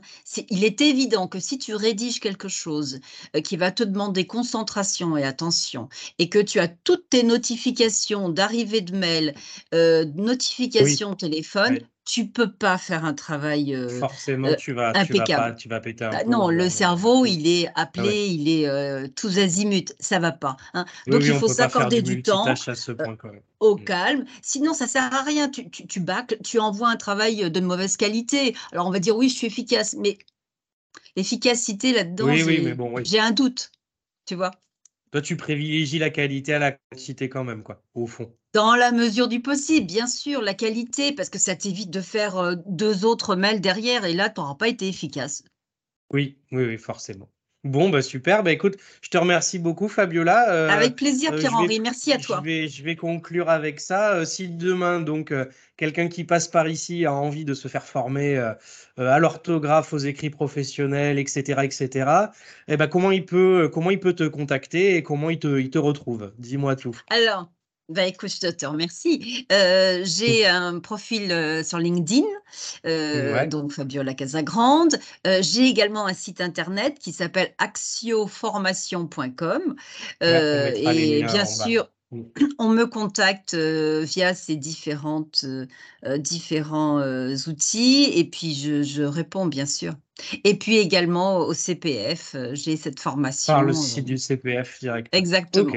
il 0.50 0.64
est 0.64 0.80
évident 0.80 1.28
que 1.28 1.40
si 1.40 1.58
tu 1.58 1.76
rédiges 1.76 2.22
quelque 2.22 2.48
chose 2.48 3.00
euh, 3.36 3.42
qui 3.42 3.58
va 3.58 3.72
te 3.72 3.84
demander 3.84 4.26
concentration 4.26 5.18
et 5.18 5.24
attention, 5.24 5.90
et 6.18 6.30
que 6.30 6.40
tu 6.40 6.60
as 6.60 6.70
toutes 6.70 7.10
tes 7.10 7.24
notifications 7.24 8.30
d'arrivée 8.30 8.82
de 8.82 8.96
mails, 8.96 9.36
euh, 9.74 10.06
notifications 10.16 11.16
téléphone, 11.16 11.80
tu 12.06 12.28
peux 12.28 12.52
pas 12.52 12.78
faire 12.78 13.04
un 13.04 13.16
travail 13.16 13.74
euh, 13.74 14.00
Forcément, 14.00 14.54
tu 14.54 14.74
vas, 14.74 14.90
impeccable. 14.96 15.58
Tu 15.58 15.68
vas, 15.68 15.80
péter 15.80 16.06
un 16.06 16.12
bah, 16.12 16.24
Non, 16.28 16.50
le 16.50 16.70
cerveau, 16.70 17.26
il 17.26 17.48
est 17.48 17.68
ah 17.70 17.82
appelé, 17.82 18.28
il 18.28 18.48
est 18.48 18.68
euh, 18.68 19.08
tous 19.08 19.40
azimuts, 19.40 19.94
ça 20.00 20.20
va 20.20 20.32
pas. 20.32 20.56
Hein. 20.76 20.86
Donc 21.08 21.24
il 21.24 21.34
faut 21.34 21.48
s'accorder 21.48 22.04
du, 22.04 22.22
temps 22.22 22.46
euh, 22.48 23.14
au 23.60 23.76
mm. 23.76 23.84
calme. 23.84 24.26
Sinon, 24.44 24.74
ça 24.74 24.86
sert 24.86 25.12
à 25.14 25.24
rien. 25.24 25.50
Tu, 25.50 25.70
tu, 25.70 25.88
tu 25.88 26.00
bâcles, 26.00 26.38
tu 26.44 26.60
envoies 26.60 26.90
un 26.90 26.96
travail 26.96 27.50
de 27.50 27.60
mauvaise 27.60 27.98
qualité. 27.98 28.56
Alors 28.72 28.86
on 28.86 28.92
va 28.92 29.00
dire 29.00 29.18
oui, 29.18 29.28
je 29.30 29.36
suis 29.36 29.48
efficace, 29.48 29.96
mais 29.98 30.20
l'efficacité 31.16 31.92
là-dedans, 31.92 32.34
j'ai 33.04 33.20
un 33.20 33.32
doute, 33.32 33.72
tu 34.28 34.36
vois. 34.36 34.52
Toi, 35.16 35.22
tu 35.22 35.38
privilégies 35.38 35.98
la 35.98 36.10
qualité 36.10 36.56
à 36.56 36.60
la 36.60 36.74
quantité 36.74 37.30
quand 37.30 37.46
même, 37.46 37.64
quoi, 37.64 37.82
au 37.94 38.06
fond. 38.06 38.36
Dans 38.52 38.76
la 38.76 38.92
mesure 38.92 39.30
du 39.30 39.42
possible, 39.42 39.88
bien 39.88 40.08
sûr, 40.08 40.42
la 40.42 40.54
qualité, 40.54 41.14
parce 41.14 41.30
que 41.30 41.40
ça 41.40 41.56
t'évite 41.56 41.90
de 41.90 42.02
faire 42.02 42.36
euh, 42.36 42.56
deux 42.66 43.06
autres 43.06 43.38
mails 43.38 43.62
derrière, 43.62 44.04
et 44.04 44.12
là, 44.12 44.30
tu 44.30 44.42
n'auras 44.42 44.56
pas 44.56 44.68
été 44.68 44.90
efficace. 44.90 45.42
Oui, 46.12 46.38
oui, 46.52 46.66
oui, 46.66 46.78
forcément. 46.78 47.30
Bon, 47.66 47.90
bah 47.90 48.04
super. 48.04 48.44
Bah 48.44 48.52
écoute, 48.52 48.78
je 49.02 49.10
te 49.10 49.18
remercie 49.18 49.58
beaucoup, 49.58 49.88
Fabiola. 49.88 50.52
Euh, 50.52 50.70
avec 50.70 50.96
plaisir, 50.96 51.34
euh, 51.34 51.40
Pierre-Henri. 51.40 51.80
Merci 51.80 52.14
à 52.14 52.20
toi. 52.20 52.40
Je 52.40 52.48
vais, 52.48 52.68
je 52.68 52.84
vais 52.84 52.96
conclure 52.96 53.50
avec 53.50 53.80
ça. 53.80 54.14
Euh, 54.14 54.24
si 54.24 54.48
demain, 54.48 55.00
donc, 55.00 55.34
quelqu'un 55.76 56.08
qui 56.08 56.24
passe 56.26 56.48
par 56.48 56.68
ici 56.68 57.06
a 57.06 57.14
envie 57.14 57.44
de 57.44 57.56
se 57.56 57.68
faire 57.68 57.84
former 57.84 58.38
à 58.98 59.20
l'orthographe, 59.20 59.94
aux 59.94 59.98
écrits 59.98 60.30
professionnels, 60.30 61.18
etc., 61.18 61.62
etc., 61.64 62.12
eh 62.68 62.78
ben, 62.78 62.88
comment, 62.88 63.12
il 63.12 63.26
peut, 63.26 63.68
comment 63.74 63.90
il 63.90 64.00
peut 64.00 64.14
te 64.14 64.28
contacter 64.28 64.96
et 64.96 65.02
comment 65.02 65.32
il 65.32 65.40
te, 65.40 65.60
il 65.60 65.72
te 65.72 65.80
retrouve? 65.80 66.34
Dis-moi 66.38 66.76
tout. 66.76 66.96
Alors, 67.10 67.50
bah, 67.90 68.08
écoute, 68.08 68.32
je 68.42 68.48
te 68.48 68.66
remercie. 68.66 69.46
Euh, 69.52 70.02
j'ai 70.04 70.48
un 70.48 70.80
profil 70.80 71.32
euh, 71.32 71.64
sur 71.64 71.78
LinkedIn, 71.78 72.26
euh, 72.88 73.46
donc 73.46 73.74
Fabiola 73.74 74.16
Casagrande. 74.16 74.98
j'ai 75.42 75.68
également 75.68 76.08
un 76.08 76.16
site 76.16 76.42
internet 76.42 76.98
qui 76.98 77.12
s'appelle 77.12 77.54
axioformation.com. 77.60 79.76
et 80.22 81.24
bien 81.24 81.46
sûr, 81.46 81.92
mm. 82.12 82.22
on 82.60 82.70
me 82.70 82.86
contacte 82.86 83.54
via 83.54 84.34
ces 84.34 84.56
différentes, 84.56 85.46
différents 86.18 87.04
outils 87.48 88.06
et 88.16 88.28
puis 88.28 88.56
je, 88.56 89.04
réponds 89.04 89.46
bien 89.46 89.68
sûr. 89.68 89.94
Et 90.44 90.58
puis 90.58 90.78
également 90.78 91.38
au 91.38 91.54
CPF, 91.54 92.36
j'ai 92.54 92.78
cette 92.78 93.00
formation. 93.00 93.54
Par 93.54 93.64
le 93.64 93.74
site 93.74 94.06
du 94.06 94.18
CPF 94.18 94.80
direct. 94.80 95.14
Exactement. 95.14 95.72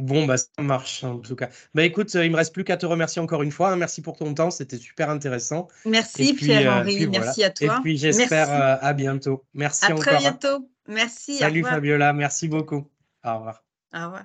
Bon, 0.00 0.24
bah, 0.24 0.36
ça 0.38 0.46
marche 0.58 1.04
en 1.04 1.18
tout 1.18 1.36
cas. 1.36 1.48
Bah, 1.74 1.84
écoute, 1.84 2.14
euh, 2.14 2.24
il 2.24 2.30
me 2.30 2.36
reste 2.36 2.52
plus 2.52 2.64
qu'à 2.64 2.76
te 2.76 2.86
remercier 2.86 3.20
encore 3.20 3.42
une 3.42 3.52
fois. 3.52 3.70
Hein. 3.70 3.76
Merci 3.76 4.02
pour 4.02 4.16
ton 4.16 4.32
temps, 4.34 4.50
c'était 4.50 4.78
super 4.78 5.10
intéressant. 5.10 5.68
Merci 5.84 6.34
Pierre-Henri, 6.34 7.04
euh, 7.04 7.08
merci 7.10 7.44
à 7.44 7.50
toi. 7.50 7.76
Et 7.78 7.82
puis 7.82 7.96
j'espère 7.96 8.50
euh, 8.50 8.76
à 8.80 8.92
bientôt. 8.92 9.44
Merci 9.54 9.86
à 9.86 9.92
encore. 9.92 10.04
très 10.04 10.18
bientôt. 10.18 10.68
Merci. 10.88 11.36
Salut 11.36 11.62
Fabiola, 11.62 12.12
merci 12.12 12.48
beaucoup. 12.48 12.88
Au 13.24 13.36
revoir. 13.36 13.64
Au 13.94 14.04
revoir. 14.04 14.24